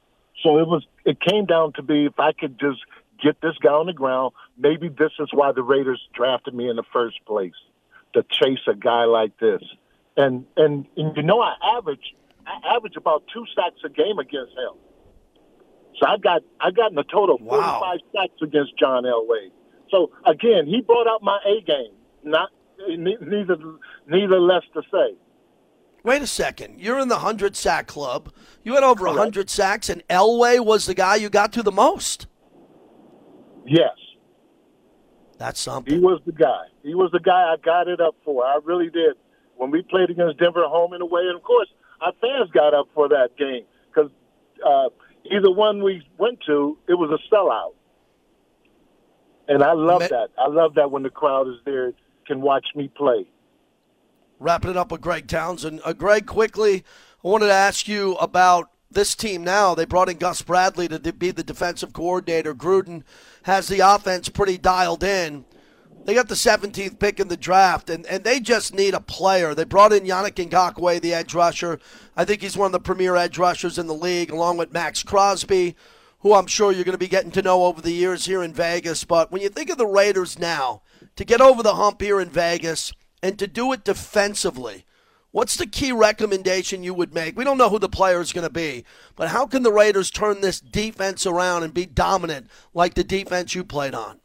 So 0.42 0.58
it 0.58 0.66
was 0.68 0.84
it 1.04 1.20
came 1.20 1.46
down 1.46 1.72
to 1.74 1.82
be 1.82 2.06
if 2.06 2.18
I 2.18 2.32
could 2.32 2.58
just 2.58 2.80
get 3.22 3.40
this 3.40 3.54
guy 3.62 3.70
on 3.70 3.86
the 3.86 3.92
ground, 3.92 4.32
maybe 4.58 4.88
this 4.88 5.12
is 5.18 5.28
why 5.32 5.52
the 5.52 5.62
Raiders 5.62 6.00
drafted 6.14 6.54
me 6.54 6.68
in 6.68 6.76
the 6.76 6.84
first 6.92 7.24
place. 7.26 7.54
To 8.14 8.22
chase 8.30 8.60
a 8.66 8.74
guy 8.74 9.04
like 9.04 9.38
this. 9.38 9.62
And 10.16 10.46
and, 10.56 10.86
and 10.96 11.14
you 11.16 11.22
know 11.22 11.40
I 11.40 11.54
average 11.76 12.14
I 12.46 12.76
average 12.76 12.96
about 12.96 13.24
two 13.32 13.44
sacks 13.54 13.80
a 13.84 13.90
game 13.90 14.18
against 14.18 14.52
him. 14.52 14.78
So 16.00 16.06
I 16.06 16.16
got 16.16 16.42
I 16.60 16.70
got 16.70 16.92
in 16.92 16.98
a 16.98 17.04
total 17.04 17.36
of 17.36 17.42
Wow. 17.42 17.80
45 17.80 18.00
sacks 18.14 18.42
against 18.42 18.78
John 18.78 19.04
Elway. 19.04 19.50
So 19.90 20.10
again, 20.24 20.66
he 20.66 20.80
brought 20.80 21.06
out 21.06 21.22
my 21.22 21.38
A 21.46 21.60
game. 21.62 21.92
Not 22.24 22.50
neither 22.88 23.56
neither 24.06 24.40
less 24.40 24.62
to 24.74 24.82
say. 24.90 25.16
Wait 26.06 26.22
a 26.22 26.26
second. 26.26 26.78
You're 26.78 27.00
in 27.00 27.08
the 27.08 27.16
100 27.16 27.56
sack 27.56 27.88
club. 27.88 28.32
You 28.62 28.74
had 28.74 28.84
over 28.84 29.00
Correct. 29.00 29.16
100 29.16 29.50
sacks, 29.50 29.88
and 29.88 30.06
Elway 30.06 30.64
was 30.64 30.86
the 30.86 30.94
guy 30.94 31.16
you 31.16 31.28
got 31.28 31.52
to 31.54 31.64
the 31.64 31.72
most. 31.72 32.28
Yes, 33.66 33.90
That's 35.36 35.58
something. 35.58 35.92
he 35.92 35.98
was 35.98 36.20
the 36.24 36.30
guy. 36.30 36.66
He 36.84 36.94
was 36.94 37.10
the 37.10 37.18
guy 37.18 37.52
I 37.52 37.56
got 37.60 37.88
it 37.88 38.00
up 38.00 38.14
for. 38.24 38.44
I 38.44 38.60
really 38.62 38.88
did. 38.88 39.16
When 39.56 39.72
we 39.72 39.82
played 39.82 40.08
against 40.08 40.38
Denver 40.38 40.62
home 40.68 40.92
and 40.92 41.02
away, 41.02 41.22
and 41.22 41.34
of 41.34 41.42
course 41.42 41.66
our 42.00 42.12
fans 42.20 42.52
got 42.52 42.72
up 42.72 42.86
for 42.94 43.08
that 43.08 43.30
game 43.36 43.64
because 43.92 44.08
uh, 44.64 44.90
either 45.24 45.50
one 45.50 45.82
we 45.82 46.06
went 46.18 46.38
to, 46.46 46.78
it 46.88 46.94
was 46.94 47.10
a 47.10 47.34
sellout. 47.34 47.74
And 49.48 49.64
I 49.64 49.72
love 49.72 50.02
that. 50.02 50.28
I 50.38 50.46
love 50.46 50.74
that 50.74 50.92
when 50.92 51.02
the 51.02 51.10
crowd 51.10 51.48
is 51.48 51.56
there, 51.64 51.92
can 52.28 52.40
watch 52.40 52.66
me 52.76 52.86
play. 52.86 53.26
Wrapping 54.38 54.70
it 54.70 54.76
up 54.76 54.92
with 54.92 55.00
Greg 55.00 55.28
Townsend. 55.28 55.80
Uh, 55.84 55.94
Greg, 55.94 56.26
quickly, 56.26 56.84
I 57.24 57.28
wanted 57.28 57.46
to 57.46 57.52
ask 57.52 57.88
you 57.88 58.14
about 58.16 58.70
this 58.90 59.14
team 59.14 59.42
now. 59.42 59.74
They 59.74 59.86
brought 59.86 60.10
in 60.10 60.18
Gus 60.18 60.42
Bradley 60.42 60.88
to 60.88 60.98
be 61.12 61.30
the 61.30 61.42
defensive 61.42 61.92
coordinator. 61.92 62.54
Gruden 62.54 63.02
has 63.44 63.68
the 63.68 63.80
offense 63.80 64.28
pretty 64.28 64.58
dialed 64.58 65.02
in. 65.02 65.46
They 66.04 66.14
got 66.14 66.28
the 66.28 66.34
17th 66.34 66.98
pick 67.00 67.18
in 67.18 67.28
the 67.28 67.36
draft, 67.36 67.90
and, 67.90 68.06
and 68.06 68.22
they 68.22 68.38
just 68.38 68.74
need 68.74 68.94
a 68.94 69.00
player. 69.00 69.54
They 69.54 69.64
brought 69.64 69.92
in 69.92 70.04
Yannick 70.04 70.34
Ngakoue, 70.34 71.00
the 71.00 71.14
edge 71.14 71.34
rusher. 71.34 71.80
I 72.16 72.24
think 72.24 72.42
he's 72.42 72.56
one 72.56 72.66
of 72.66 72.72
the 72.72 72.80
premier 72.80 73.16
edge 73.16 73.38
rushers 73.38 73.76
in 73.78 73.88
the 73.88 73.94
league, 73.94 74.30
along 74.30 74.58
with 74.58 74.72
Maxx 74.72 75.02
Crosby, 75.02 75.74
who 76.20 76.34
I'm 76.34 76.46
sure 76.46 76.70
you're 76.70 76.84
going 76.84 76.92
to 76.92 76.98
be 76.98 77.08
getting 77.08 77.32
to 77.32 77.42
know 77.42 77.64
over 77.64 77.80
the 77.80 77.90
years 77.90 78.26
here 78.26 78.42
in 78.42 78.52
Vegas. 78.52 79.02
But 79.02 79.32
when 79.32 79.42
you 79.42 79.48
think 79.48 79.68
of 79.68 79.78
the 79.78 79.86
Raiders 79.86 80.38
now, 80.38 80.82
to 81.16 81.24
get 81.24 81.40
over 81.40 81.62
the 81.62 81.74
hump 81.74 82.00
here 82.00 82.20
in 82.20 82.28
Vegas 82.28 82.92
and 83.22 83.38
to 83.38 83.46
do 83.46 83.72
it 83.72 83.84
defensively, 83.84 84.84
what's 85.30 85.56
the 85.56 85.66
key 85.66 85.92
recommendation 85.92 86.82
you 86.82 86.94
would 86.94 87.14
make? 87.14 87.36
We 87.36 87.44
don't 87.44 87.58
know 87.58 87.70
who 87.70 87.78
the 87.78 87.88
player 87.88 88.20
is 88.20 88.32
going 88.32 88.46
to 88.46 88.52
be, 88.52 88.84
but 89.16 89.28
how 89.28 89.46
can 89.46 89.62
the 89.62 89.72
Raiders 89.72 90.10
turn 90.10 90.40
this 90.40 90.60
defense 90.60 91.26
around 91.26 91.62
and 91.62 91.74
be 91.74 91.86
dominant 91.86 92.48
like 92.74 92.94
the 92.94 93.04
defense 93.04 93.54
you 93.54 93.64
played 93.64 93.94
on? 93.94 94.20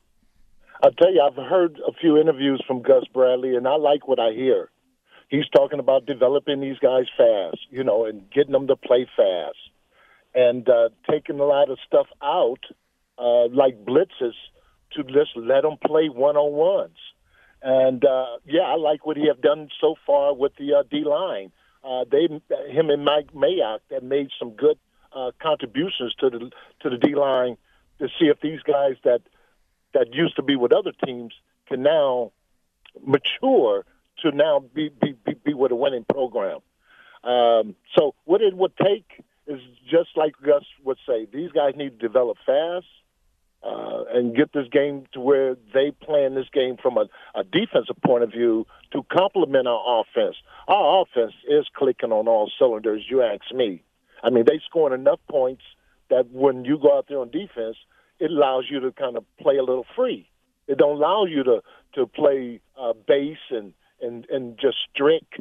I'll 0.83 0.91
tell 0.91 1.13
you, 1.13 1.21
I've 1.21 1.35
heard 1.35 1.79
a 1.87 1.91
few 1.93 2.17
interviews 2.17 2.63
from 2.65 2.81
Gus 2.81 3.03
Bradley, 3.13 3.55
and 3.55 3.67
I 3.67 3.75
like 3.75 4.07
what 4.07 4.19
I 4.19 4.31
hear. 4.31 4.69
He's 5.29 5.47
talking 5.55 5.79
about 5.79 6.05
developing 6.05 6.59
these 6.59 6.79
guys 6.79 7.05
fast, 7.15 7.59
you 7.69 7.83
know, 7.83 8.05
and 8.05 8.29
getting 8.31 8.51
them 8.51 8.67
to 8.67 8.75
play 8.75 9.07
fast, 9.15 9.57
and 10.33 10.67
uh, 10.67 10.89
taking 11.09 11.39
a 11.39 11.45
lot 11.45 11.69
of 11.69 11.77
stuff 11.85 12.07
out, 12.23 12.59
uh, 13.17 13.47
like 13.49 13.85
blitzes, 13.85 14.33
to 14.93 15.03
just 15.03 15.31
let 15.35 15.61
them 15.61 15.77
play 15.85 16.09
one 16.09 16.35
on 16.35 16.51
ones. 16.51 16.97
And 17.61 18.03
uh, 18.03 18.37
yeah, 18.45 18.61
I 18.61 18.75
like 18.75 19.05
what 19.05 19.17
he 19.17 19.27
have 19.27 19.41
done 19.41 19.69
so 19.79 19.95
far 20.05 20.33
with 20.33 20.53
the 20.57 20.73
uh, 20.73 20.83
D 20.89 21.03
line. 21.03 21.51
Uh, 21.83 22.05
they, 22.09 22.27
him 22.69 22.89
and 22.89 23.05
Mike 23.05 23.33
Mayock, 23.33 23.79
that 23.89 24.03
made 24.03 24.29
some 24.39 24.51
good 24.51 24.77
uh, 25.15 25.31
contributions 25.41 26.13
to 26.19 26.29
the 26.29 26.51
to 26.81 26.89
the 26.89 26.97
D 26.97 27.15
line 27.15 27.57
to 27.99 28.07
see 28.19 28.25
if 28.25 28.39
these 28.41 28.61
guys 28.61 28.95
that 29.03 29.21
that 29.93 30.13
used 30.13 30.35
to 30.37 30.43
be 30.43 30.55
with 30.55 30.71
other 30.71 30.91
teams 31.05 31.33
can 31.67 31.83
now 31.83 32.31
mature 33.05 33.85
to 34.19 34.31
now 34.31 34.63
be 34.73 34.89
be, 34.89 35.15
be, 35.25 35.33
be 35.43 35.53
with 35.53 35.71
a 35.71 35.75
winning 35.75 36.05
program. 36.09 36.59
Um, 37.23 37.75
so 37.95 38.15
what 38.25 38.41
it 38.41 38.55
would 38.55 38.75
take 38.77 39.23
is 39.45 39.59
just 39.89 40.09
like 40.15 40.33
Gus 40.43 40.63
would 40.83 40.97
say, 41.07 41.27
these 41.31 41.51
guys 41.51 41.73
need 41.75 41.99
to 41.99 42.07
develop 42.07 42.37
fast 42.45 42.85
uh, 43.63 44.03
and 44.13 44.35
get 44.35 44.51
this 44.53 44.67
game 44.71 45.05
to 45.13 45.19
where 45.19 45.55
they 45.73 45.91
plan 45.91 46.35
this 46.35 46.47
game 46.53 46.77
from 46.81 46.97
a, 46.97 47.05
a 47.35 47.43
defensive 47.43 47.95
point 48.03 48.23
of 48.23 48.31
view 48.31 48.65
to 48.91 49.03
complement 49.11 49.67
our 49.67 50.01
offense. 50.01 50.35
Our 50.67 51.03
offense 51.03 51.33
is 51.47 51.65
clicking 51.75 52.11
on 52.11 52.27
all 52.27 52.51
cylinders, 52.57 53.05
you 53.09 53.21
ask 53.21 53.53
me. 53.53 53.83
I 54.23 54.29
mean, 54.29 54.45
they 54.47 54.59
scoring 54.67 54.99
enough 54.99 55.19
points 55.29 55.63
that 56.09 56.29
when 56.31 56.65
you 56.65 56.77
go 56.77 56.97
out 56.97 57.05
there 57.07 57.19
on 57.19 57.29
defense, 57.29 57.77
it 58.19 58.31
allows 58.31 58.65
you 58.69 58.79
to 58.81 58.91
kind 58.91 59.17
of 59.17 59.25
play 59.39 59.57
a 59.57 59.63
little 59.63 59.85
free. 59.95 60.29
It 60.67 60.77
don't 60.77 60.97
allow 60.97 61.25
you 61.25 61.43
to 61.43 61.61
to 61.95 62.07
play 62.07 62.61
uh, 62.79 62.93
base 63.07 63.37
and 63.49 63.73
and 64.01 64.25
and 64.29 64.57
just 64.59 64.77
strict. 64.93 65.39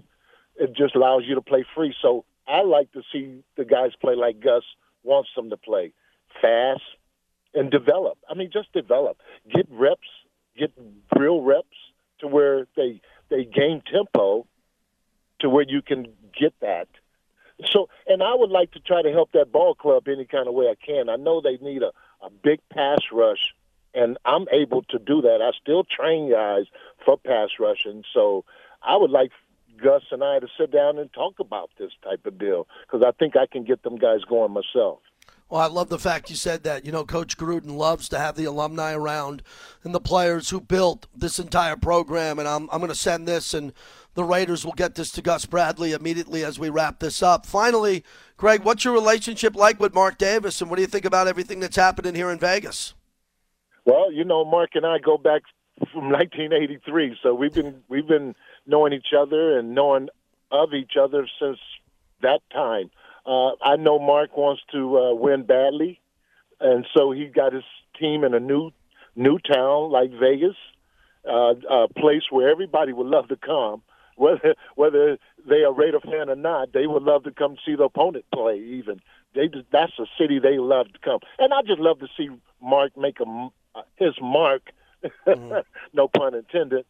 It 0.57 0.75
just 0.77 0.95
allows 0.95 1.23
you 1.27 1.35
to 1.35 1.43
play 1.43 1.65
free. 1.75 1.95
So 2.01 2.25
I 2.49 2.63
like 2.63 2.91
to 2.93 3.03
see 3.13 3.43
the 3.57 3.65
guys 3.65 3.91
play 4.01 4.15
like 4.15 4.41
Gus 4.41 4.65
wants 5.03 5.31
them 5.37 5.51
to 5.51 5.57
play, 5.57 5.93
fast 6.41 6.83
and 7.55 7.71
develop. 7.71 8.19
I 8.29 8.35
mean, 8.35 8.51
just 8.53 8.73
develop. 8.73 9.19
Get 9.53 9.67
reps, 9.71 10.09
get 10.57 10.73
real 11.17 11.43
reps 11.43 11.77
to 12.21 12.29
where 12.29 12.67
they 12.77 13.01
they 13.29 13.45
gain 13.45 13.83
tempo 13.93 14.47
to 15.41 15.49
where 15.49 15.65
you 15.67 15.83
can 15.83 16.07
get 16.39 16.55
that. 16.61 16.89
So, 17.73 17.89
and 18.07 18.23
I 18.23 18.35
would 18.35 18.51
like 18.51 18.73
to 18.73 18.81
try 18.81 19.03
to 19.03 19.11
help 19.11 19.33
that 19.33 19.53
ball 19.53 19.75
club 19.75 20.09
any 20.09 20.25
kind 20.25 20.49
of 20.49 20.55
way 20.55 20.67
I 20.67 20.75
can. 20.75 21.09
I 21.09 21.17
know 21.17 21.41
they 21.41 21.59
need 21.59 21.83
a, 21.83 21.93
a 22.23 22.31
big 22.31 22.61
pass 22.71 22.99
rush, 23.13 23.55
and 23.95 24.19
I'm 24.25 24.47
able 24.51 24.83
to 24.85 24.99
do 24.99 25.21
that. 25.23 25.41
I 25.43 25.51
still 25.61 25.85
train 25.85 26.31
guys 26.31 26.65
for 27.05 27.19
pass 27.19 27.51
rushing. 27.59 28.05
So 28.15 28.45
I 28.83 28.97
would 28.97 29.11
like 29.11 29.33
Gus 29.83 30.03
and 30.11 30.23
I 30.23 30.39
to 30.39 30.49
sit 30.59 30.71
down 30.71 30.99
and 30.99 31.13
talk 31.13 31.39
about 31.39 31.71
this 31.79 31.93
type 32.03 32.27
of 32.27 32.39
deal 32.39 32.67
because 32.87 33.05
I 33.07 33.13
think 33.13 33.37
I 33.37 33.47
can 33.47 33.65
get 33.65 33.83
them 33.83 33.97
guys 33.97 34.25
going 34.29 34.53
myself. 34.53 35.01
Well, 35.51 35.61
I 35.61 35.67
love 35.67 35.89
the 35.89 35.99
fact 35.99 36.31
you 36.31 36.37
said 36.37 36.63
that. 36.63 36.87
You 36.87 36.93
know, 36.93 37.05
Coach 37.05 37.37
Gruden 37.37 37.77
loves 37.77 38.09
to 38.11 38.19
have 38.19 38.37
the 38.37 38.45
alumni 38.45 38.93
around 38.93 39.43
and 39.83 39.93
the 39.93 40.01
players 40.01 40.51
who 40.51 40.61
built 40.61 41.09
this 41.15 41.41
entire 41.41 41.77
program. 41.77 42.39
And 42.39 42.47
I'm, 42.47 42.69
I'm 42.71 42.79
going 42.79 42.89
to 42.89 42.95
send 42.95 43.27
this, 43.27 43.53
and 43.53 43.73
the 44.15 44.23
Raiders 44.23 44.65
will 44.65 44.73
get 44.73 44.95
this 44.95 45.11
to 45.13 45.23
Gus 45.23 45.47
Bradley 45.47 45.93
immediately 45.93 46.45
as 46.45 46.61
we 46.61 46.69
wrap 46.69 47.01
this 47.01 47.21
up. 47.21 47.47
Finally, 47.47 48.05
Greg, 48.37 48.63
what's 48.63 48.85
your 48.85 48.95
relationship 48.95 49.57
like 49.57 49.81
with 49.81 49.93
Mark 49.93 50.19
Davis, 50.19 50.61
and 50.61 50.71
what 50.71 50.77
do 50.77 50.83
you 50.83 50.89
think 50.89 51.05
about 51.05 51.27
everything 51.27 51.59
that's 51.59 51.77
happening 51.77 52.15
here 52.15 52.31
in 52.31 52.39
Vegas? 52.39 52.95
Well, 53.85 54.13
you 54.13 54.25
know, 54.25 54.45
Mark 54.45 54.71
and 54.75 54.87
I 54.87 54.99
go 54.99 55.19
back 55.19 55.43
from 55.93 56.11
1983, 56.11 57.19
so 57.23 57.35
we've 57.35 57.53
been 57.53 57.83
we've 57.89 58.07
been 58.07 58.37
knowing 58.67 58.93
each 58.93 59.13
other 59.19 59.59
and 59.59 59.75
knowing 59.75 60.09
of 60.53 60.75
each 60.75 60.93
other 61.01 61.27
since 61.41 61.59
that 62.23 62.41
time. 62.53 62.91
Uh, 63.27 63.53
I 63.63 63.77
know 63.77 63.99
Mark 63.99 64.37
wants 64.37 64.63
to 64.73 64.99
uh, 64.99 65.15
win 65.15 65.45
badly, 65.45 66.01
and 66.61 66.87
so 66.97 67.13
he 67.13 67.27
got 67.27 67.53
his 67.53 67.65
team 67.99 68.25
in 68.25 68.35
a 68.35 68.41
new 68.41 68.71
new 69.17 69.39
town 69.39 69.91
like 69.91 70.11
Vegas, 70.13 70.57
uh, 71.29 71.55
a 71.69 71.89
place 71.89 72.23
where 72.31 72.49
everybody 72.49 72.93
would 72.93 73.07
love 73.07 73.29
to 73.29 73.37
come, 73.37 73.83
whether 74.17 74.55
whether 74.75 75.19
they 75.49 75.63
are 75.63 75.73
Raider 75.73 76.01
fan 76.01 76.31
or 76.31 76.37
not. 76.37 76.73
They 76.73 76.87
would 76.87 77.03
love 77.03 77.25
to 77.25 77.31
come 77.31 77.57
see 77.65 77.75
the 77.75 77.85
opponent 77.85 78.25
play. 78.33 78.59
Even. 78.59 79.01
They 79.35 79.47
just, 79.47 79.67
that's 79.71 79.93
a 80.01 80.07
city 80.19 80.41
they 80.41 80.59
love 80.59 80.93
to 80.93 80.99
come, 80.99 81.21
and 81.39 81.53
I 81.53 81.63
just 81.63 81.81
love 81.81 82.01
to 82.01 82.09
see 82.17 82.29
Mark 82.61 82.97
make 82.97 83.21
a 83.21 83.27
m- 83.27 83.51
uh, 83.75 83.83
his 83.97 84.15
mark, 84.21 84.71
no 85.93 86.09
pun 86.09 86.35
intended, 86.35 86.85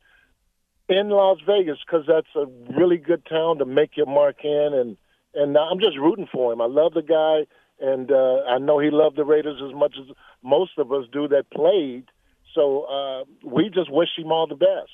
in 0.89 1.11
Las 1.11 1.39
Vegas 1.47 1.79
because 1.85 2.05
that's 2.07 2.35
a 2.35 2.47
really 2.77 2.97
good 2.97 3.25
town 3.27 3.59
to 3.59 3.65
make 3.65 3.97
your 3.97 4.07
mark 4.07 4.45
in, 4.45 4.73
and 4.75 4.97
and 5.35 5.57
I'm 5.57 5.79
just 5.79 5.99
rooting 5.99 6.29
for 6.33 6.53
him. 6.53 6.61
I 6.61 6.67
love 6.67 6.95
the 6.95 7.03
guy, 7.03 7.47
and 7.85 8.11
uh, 8.11 8.43
I 8.49 8.59
know 8.59 8.79
he 8.79 8.91
loved 8.91 9.17
the 9.17 9.25
Raiders 9.25 9.61
as 9.65 9.75
much 9.75 9.95
as 9.99 10.15
most 10.43 10.73
of 10.79 10.93
us 10.93 11.05
do 11.13 11.29
that 11.29 11.51
played. 11.53 12.07
So 12.55 12.85
uh, 12.85 13.25
we 13.45 13.71
just 13.73 13.93
wish 13.93 14.09
him 14.17 14.33
all 14.33 14.47
the 14.47 14.57
best. 14.57 14.91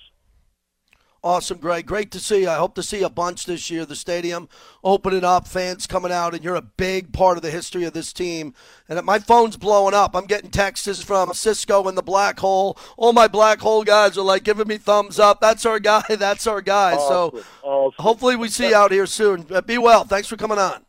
Awesome, 1.26 1.58
Greg. 1.58 1.86
Great 1.86 2.12
to 2.12 2.20
see 2.20 2.42
you. 2.42 2.48
I 2.48 2.54
hope 2.54 2.76
to 2.76 2.84
see 2.84 3.02
a 3.02 3.08
bunch 3.10 3.46
this 3.46 3.68
year. 3.68 3.84
The 3.84 3.96
stadium 3.96 4.48
opening 4.84 5.24
up, 5.24 5.48
fans 5.48 5.88
coming 5.88 6.12
out, 6.12 6.34
and 6.34 6.44
you're 6.44 6.54
a 6.54 6.62
big 6.62 7.12
part 7.12 7.36
of 7.36 7.42
the 7.42 7.50
history 7.50 7.82
of 7.82 7.94
this 7.94 8.12
team. 8.12 8.54
And 8.88 9.04
my 9.04 9.18
phone's 9.18 9.56
blowing 9.56 9.92
up. 9.92 10.14
I'm 10.14 10.26
getting 10.26 10.50
texts 10.50 11.02
from 11.02 11.34
Cisco 11.34 11.88
and 11.88 11.98
the 11.98 12.02
Black 12.02 12.38
Hole. 12.38 12.78
All 12.96 13.12
my 13.12 13.26
Black 13.26 13.58
Hole 13.58 13.82
guys 13.82 14.16
are 14.16 14.22
like 14.22 14.44
giving 14.44 14.68
me 14.68 14.78
thumbs 14.78 15.18
up. 15.18 15.40
That's 15.40 15.66
our 15.66 15.80
guy. 15.80 16.04
That's 16.08 16.46
our 16.46 16.60
guy. 16.60 16.92
Awesome. 16.94 17.40
So 17.40 17.44
Awesome. 17.64 18.02
hopefully 18.04 18.36
we 18.36 18.48
see 18.48 18.68
you 18.68 18.76
out 18.76 18.92
here 18.92 19.06
soon. 19.06 19.46
Uh, 19.50 19.60
Be 19.62 19.78
well. 19.78 20.04
Thanks 20.04 20.28
for 20.28 20.36
coming 20.36 20.58
on. 20.58 20.86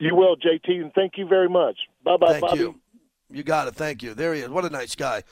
You 0.00 0.16
will, 0.16 0.34
JT, 0.36 0.68
and 0.82 0.92
thank 0.94 1.12
you 1.16 1.28
very 1.28 1.48
much. 1.48 1.76
Bye 2.04 2.16
bye, 2.16 2.32
Thank 2.32 2.40
Bobby. 2.40 2.58
you. 2.58 2.80
You 3.30 3.44
got 3.44 3.68
it. 3.68 3.76
Thank 3.76 4.02
you. 4.02 4.14
There 4.14 4.34
he 4.34 4.40
is. 4.40 4.48
What 4.48 4.64
a 4.64 4.70
nice 4.70 4.96
guy. 4.96 5.22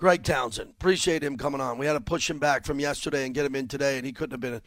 Greg 0.00 0.24
Townsend. 0.24 0.70
Appreciate 0.70 1.22
him 1.22 1.36
coming 1.36 1.60
on. 1.60 1.76
We 1.76 1.84
had 1.84 1.92
to 1.92 2.00
push 2.00 2.30
him 2.30 2.38
back 2.38 2.64
from 2.64 2.80
yesterday 2.80 3.26
and 3.26 3.34
get 3.34 3.44
him 3.44 3.54
in 3.54 3.68
today, 3.68 3.98
and 3.98 4.06
he 4.06 4.12
couldn't 4.12 4.32
have 4.32 4.40
been 4.40 4.62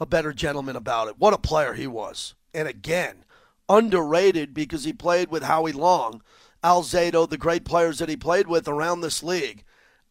a, 0.00 0.06
better 0.06 0.32
gentleman 0.32 0.76
about 0.76 1.08
it. 1.08 1.18
What 1.18 1.34
a 1.34 1.38
player 1.38 1.74
he 1.74 1.86
was. 1.86 2.34
And 2.54 2.66
again, 2.66 3.24
underrated 3.68 4.54
because 4.54 4.84
he 4.84 4.94
played 4.94 5.28
with 5.28 5.42
Howie 5.42 5.72
Long, 5.72 6.22
Lyle 6.64 6.82
Alzado, 6.82 7.28
the 7.28 7.36
great 7.36 7.66
players 7.66 7.98
that 7.98 8.08
he 8.08 8.16
played 8.16 8.46
with 8.46 8.66
around 8.66 9.02
this 9.02 9.22
league. 9.22 9.62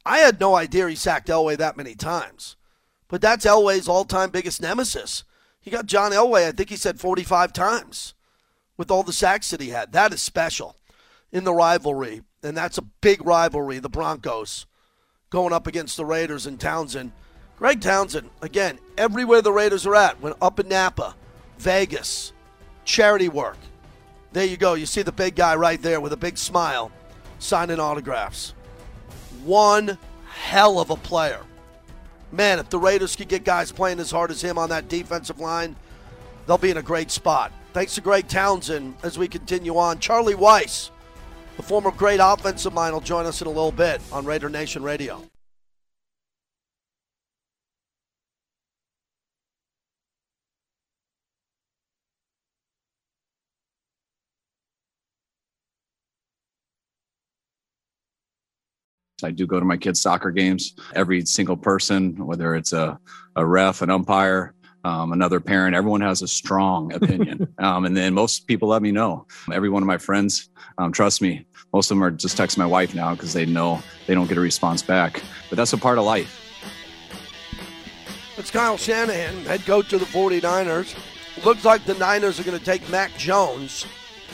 I 0.05 0.19
had 0.19 0.39
no 0.39 0.55
idea 0.55 0.87
he 0.87 0.95
sacked 0.95 1.27
Elway 1.27 1.57
that 1.57 1.75
many 1.75 1.95
times. 1.95 2.55
But 3.07 3.19
that's 3.19 3.45
Elway's 3.47 3.87
all 3.87 4.05
time 4.05 4.29
biggest 4.29 4.61
nemesis. 4.61 5.23
He 5.59 5.71
got 5.71 5.87
John 5.87 6.11
Elway, 6.11 6.47
I 6.47 6.51
think 6.51 6.69
he 6.69 6.77
said 6.77 6.99
45 6.99 7.51
times 7.51 8.13
with 8.77 8.91
all 8.91 9.01
the 9.01 9.11
sacks 9.11 9.49
that 9.49 9.61
he 9.61 9.69
had. 9.69 9.91
That 9.91 10.13
is 10.13 10.21
special. 10.21 10.75
in 11.31 11.45
the 11.45 11.53
rivalry, 11.53 12.21
and 12.47 12.57
that's 12.57 12.77
a 12.77 12.81
big 12.81 13.25
rivalry, 13.25 13.79
the 13.79 13.89
Broncos 13.89 14.65
going 15.29 15.53
up 15.53 15.67
against 15.67 15.97
the 15.97 16.05
Raiders 16.05 16.47
in 16.47 16.57
Townsend. 16.57 17.11
Greg 17.57 17.81
Townsend, 17.81 18.29
again, 18.41 18.79
everywhere 18.97 19.41
the 19.41 19.51
Raiders 19.51 19.85
are 19.85 19.95
at, 19.95 20.21
when 20.21 20.33
up 20.41 20.59
in 20.59 20.69
Napa, 20.69 21.15
Vegas, 21.57 22.31
charity 22.85 23.29
work. 23.29 23.57
There 24.31 24.45
you 24.45 24.57
go. 24.57 24.75
You 24.75 24.85
see 24.85 25.01
the 25.01 25.11
big 25.11 25.35
guy 25.35 25.55
right 25.55 25.81
there 25.81 25.99
with 25.99 26.13
a 26.13 26.17
big 26.17 26.37
smile 26.37 26.91
signing 27.39 27.79
autographs. 27.79 28.53
One 29.43 29.97
hell 30.29 30.79
of 30.79 30.89
a 30.89 30.95
player. 30.95 31.41
Man, 32.31 32.59
if 32.59 32.69
the 32.69 32.79
Raiders 32.79 33.15
could 33.15 33.29
get 33.29 33.43
guys 33.43 33.71
playing 33.71 33.99
as 33.99 34.11
hard 34.11 34.31
as 34.31 34.41
him 34.41 34.57
on 34.57 34.69
that 34.69 34.89
defensive 34.89 35.39
line, 35.39 35.75
they'll 36.45 36.57
be 36.57 36.71
in 36.71 36.77
a 36.77 36.81
great 36.81 37.09
spot. 37.09 37.51
Thanks 37.73 37.95
to 37.95 38.01
Greg 38.01 38.27
Townsend 38.27 38.95
as 39.03 39.17
we 39.17 39.27
continue 39.27 39.77
on. 39.77 39.99
Charlie 39.99 40.35
Weis, 40.35 40.91
the 41.57 41.63
former 41.63 41.91
great 41.91 42.19
offensive 42.23 42.73
mind, 42.73 42.93
will 42.93 43.01
join 43.01 43.25
us 43.25 43.41
in 43.41 43.47
a 43.47 43.51
little 43.51 43.71
bit 43.71 43.99
on 44.11 44.25
Raider 44.25 44.47
Nation 44.47 44.83
Radio. 44.83 45.23
I 59.23 59.31
do 59.31 59.47
go 59.47 59.59
to 59.59 59.65
my 59.65 59.77
kids' 59.77 59.99
soccer 59.99 60.29
games. 60.29 60.75
Every 60.93 61.25
single 61.25 61.57
person, 61.57 62.23
whether 62.23 62.55
it's 62.55 62.71
a, 62.71 62.99
a 63.35 63.43
ref, 63.43 63.81
an 63.81 63.89
umpire, 63.89 64.53
um, 64.87 65.11
another 65.11 65.41
parent, 65.41 65.75
everyone 65.75 65.99
has 65.99 66.21
a 66.21 66.27
strong 66.27 66.93
opinion. 66.93 67.53
um, 67.57 67.83
and 67.83 67.95
then 67.95 68.13
most 68.13 68.47
people 68.47 68.69
let 68.69 68.81
me 68.81 68.91
know. 68.91 69.27
Every 69.51 69.69
one 69.69 69.83
of 69.83 69.87
my 69.87 69.97
friends, 69.97 70.49
um, 70.77 70.93
trust 70.93 71.21
me, 71.21 71.45
most 71.73 71.91
of 71.91 71.97
them 71.97 72.03
are 72.03 72.11
just 72.11 72.37
texting 72.37 72.59
my 72.59 72.65
wife 72.65 72.95
now 72.95 73.13
because 73.13 73.33
they 73.33 73.45
know 73.45 73.83
they 74.05 74.13
don't 74.13 74.27
get 74.27 74.37
a 74.37 74.41
response 74.41 74.81
back. 74.81 75.21
But 75.49 75.57
that's 75.57 75.73
a 75.73 75.77
part 75.77 75.97
of 75.97 76.05
life. 76.05 76.41
It's 78.37 78.49
Kyle 78.49 78.77
Shanahan, 78.77 79.43
head 79.43 79.65
coach 79.65 79.91
of 79.91 79.99
the 79.99 80.05
49ers. 80.05 80.95
Looks 81.43 81.65
like 81.65 81.83
the 81.83 81.95
Niners 81.95 82.39
are 82.39 82.43
going 82.43 82.57
to 82.57 82.63
take 82.63 82.89
Mac 82.89 83.15
Jones 83.17 83.85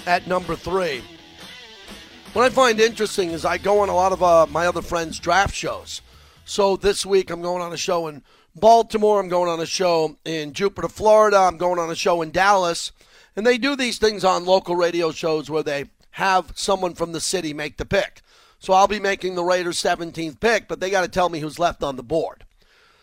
at 0.05 0.27
number 0.27 0.55
three. 0.55 1.01
What 2.33 2.45
I 2.45 2.49
find 2.49 2.79
interesting 2.79 3.31
is 3.31 3.43
I 3.43 3.57
go 3.57 3.79
on 3.79 3.89
a 3.89 3.95
lot 3.95 4.11
of 4.11 4.21
uh, 4.21 4.45
my 4.51 4.67
other 4.67 4.83
friends' 4.83 5.17
draft 5.17 5.55
shows. 5.55 6.01
So 6.45 6.75
this 6.75 7.05
week 7.05 7.31
I'm 7.31 7.41
going 7.41 7.61
on 7.61 7.73
a 7.73 7.77
show 7.77 8.07
in 8.07 8.21
Baltimore. 8.55 9.19
I'm 9.19 9.29
going 9.29 9.49
on 9.49 9.59
a 9.59 9.65
show 9.65 10.17
in 10.25 10.53
Jupiter, 10.53 10.87
Florida. 10.87 11.37
I'm 11.37 11.57
going 11.57 11.79
on 11.79 11.89
a 11.89 11.95
show 11.95 12.21
in 12.21 12.31
Dallas. 12.31 12.91
And 13.35 13.45
they 13.45 13.57
do 13.57 13.75
these 13.75 13.97
things 13.97 14.23
on 14.23 14.45
local 14.45 14.75
radio 14.75 15.11
shows 15.11 15.49
where 15.49 15.63
they 15.63 15.85
have 16.11 16.51
someone 16.55 16.93
from 16.93 17.11
the 17.11 17.19
city 17.19 17.53
make 17.53 17.77
the 17.77 17.85
pick. 17.85 18.21
So 18.59 18.73
I'll 18.73 18.87
be 18.87 18.99
making 18.99 19.35
the 19.35 19.43
Raiders' 19.43 19.81
17th 19.81 20.39
pick, 20.39 20.67
but 20.67 20.79
they 20.79 20.89
got 20.89 21.01
to 21.01 21.07
tell 21.07 21.29
me 21.29 21.39
who's 21.39 21.59
left 21.59 21.83
on 21.83 21.95
the 21.95 22.03
board. 22.03 22.45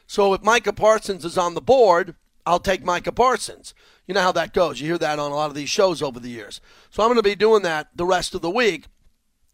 So 0.07 0.33
if 0.33 0.43
Micah 0.43 0.73
Parsons 0.73 1.25
is 1.25 1.37
on 1.37 1.55
the 1.55 1.61
board, 1.61 2.15
I'll 2.47 2.61
take 2.61 2.85
Micah 2.85 3.13
Parsons. 3.13 3.75
You 4.07 4.15
know 4.15 4.23
how 4.23 4.33
that 4.33 4.55
goes. 4.55 4.81
You 4.81 4.87
hear 4.87 4.99
that 4.99 5.19
on 5.19 5.33
a 5.33 5.35
lot 5.35 5.51
of 5.51 5.55
these 5.55 5.69
shows 5.69 6.03
over 6.03 6.19
the 6.19 6.31
years. 6.31 6.61
So 6.91 7.03
I'm 7.03 7.09
going 7.09 7.17
to 7.17 7.23
be 7.23 7.35
doing 7.35 7.63
that 7.63 7.89
the 7.95 8.07
rest 8.07 8.35
of 8.35 8.43
the 8.43 8.51
week 8.51 8.87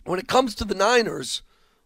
when 0.06 0.18
it 0.18 0.28
comes 0.28 0.54
to 0.54 0.64
the 0.64 0.74
Niners, 0.74 1.42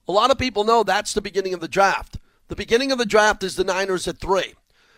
a 0.06 0.12
lot 0.12 0.30
of 0.30 0.38
people 0.38 0.64
know 0.64 0.82
that's 0.82 1.14
the 1.14 1.22
beginning 1.22 1.54
of 1.54 1.60
the 1.60 1.68
draft. 1.68 2.18
The 2.50 2.56
beginning 2.56 2.90
of 2.90 2.98
the 2.98 3.06
draft 3.06 3.44
is 3.44 3.54
the 3.54 3.62
Niners 3.62 4.08
at 4.08 4.18
three. 4.18 4.54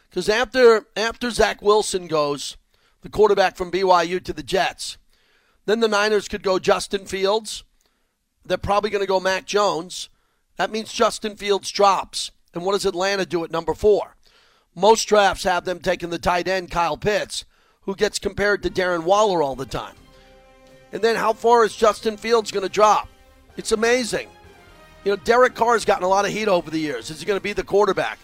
Because 0.09 0.26
after 0.30 0.86
after 0.96 1.30
Zach 1.30 1.61
Wilson 1.61 2.07
goes, 2.07 2.57
the 3.03 3.11
quarterback 3.11 3.57
from 3.57 3.70
BYU 3.70 4.24
to 4.24 4.32
the 4.32 4.42
Jets, 4.42 4.96
then 5.66 5.80
the 5.80 5.86
Niners 5.86 6.28
could 6.28 6.42
go 6.42 6.59
Justin 6.59 7.05
Fields. 7.05 7.62
They're 8.42 8.57
probably 8.57 8.88
going 8.88 9.03
to 9.03 9.07
go 9.07 9.20
Mac 9.20 9.44
Jones. 9.44 10.09
That 10.57 10.70
means 10.70 10.94
Justin 10.94 11.36
Fields 11.36 11.70
drops. 11.70 12.30
And 12.55 12.64
what 12.64 12.72
does 12.72 12.86
Atlanta 12.86 13.26
do 13.26 13.44
at 13.44 13.50
number 13.50 13.74
four? 13.74 14.16
Most 14.74 15.05
drafts 15.05 15.44
have 15.44 15.66
them 15.66 15.78
taking 15.78 16.09
the 16.09 16.18
tight 16.18 16.48
end 16.48 16.70
Kyle 16.70 16.96
Pitts, 16.96 17.44
who 17.82 17.94
gets 17.94 18.18
compared 18.18 18.62
to 18.62 18.70
Darren 18.70 19.05
Waller 19.05 19.42
all 19.42 19.57
the 19.57 19.66
time. 19.66 19.96
And 20.90 21.03
then 21.03 21.16
how 21.16 21.34
far 21.34 21.66
is 21.66 21.76
Justin 21.76 22.16
Fields 22.16 22.50
going 22.50 22.66
to 22.66 22.72
drop? 22.72 23.09
It's 23.59 23.72
amazing. 23.72 24.28
You 25.05 25.12
know, 25.12 25.16
Derek 25.16 25.55
Carr 25.55 25.72
has 25.74 25.84
gotten 25.84 26.05
a 26.05 26.09
lot 26.09 26.24
of 26.24 26.30
heat 26.30 26.48
over 26.48 26.70
the 26.70 26.78
years. 26.78 27.11
Is 27.11 27.20
he 27.20 27.26
going 27.26 27.38
to 27.38 27.42
be 27.42 27.53
the 27.53 27.64
quarterback? 27.64 28.18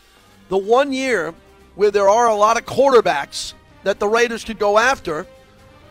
The 0.48 0.58
one 0.58 0.92
year 0.92 1.34
where 1.74 1.90
there 1.90 2.08
are 2.08 2.28
a 2.28 2.34
lot 2.34 2.56
of 2.56 2.66
quarterbacks 2.66 3.54
that 3.84 3.98
the 3.98 4.08
Raiders 4.08 4.44
could 4.44 4.58
go 4.58 4.78
after, 4.78 5.26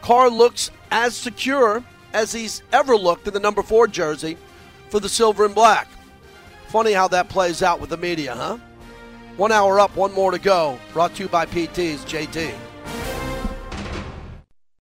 Carr 0.02 0.30
looks 0.30 0.72
as 0.92 1.16
secure 1.16 1.84
as 2.14 2.32
he's 2.32 2.62
ever 2.72 2.96
looked 2.96 3.28
in 3.28 3.34
the 3.34 3.40
number 3.40 3.62
four 3.62 3.88
jersey 3.88 4.38
for 4.90 5.00
the 5.00 5.10
silver 5.10 5.46
and 5.46 5.56
black. 5.56 5.88
Funny 6.68 6.94
how 6.94 7.08
that 7.08 7.30
plays 7.30 7.64
out 7.64 7.80
with 7.80 7.90
the 7.90 7.98
media, 7.98 8.36
huh? 8.36 8.58
One 9.38 9.52
hour 9.52 9.80
up, 9.80 9.96
one 9.96 10.14
more 10.14 10.32
to 10.32 10.40
go. 10.40 10.80
Brought 10.94 11.16
to 11.16 11.24
you 11.24 11.30
by 11.30 11.46
PT's 11.46 12.04
JT. 12.06 12.54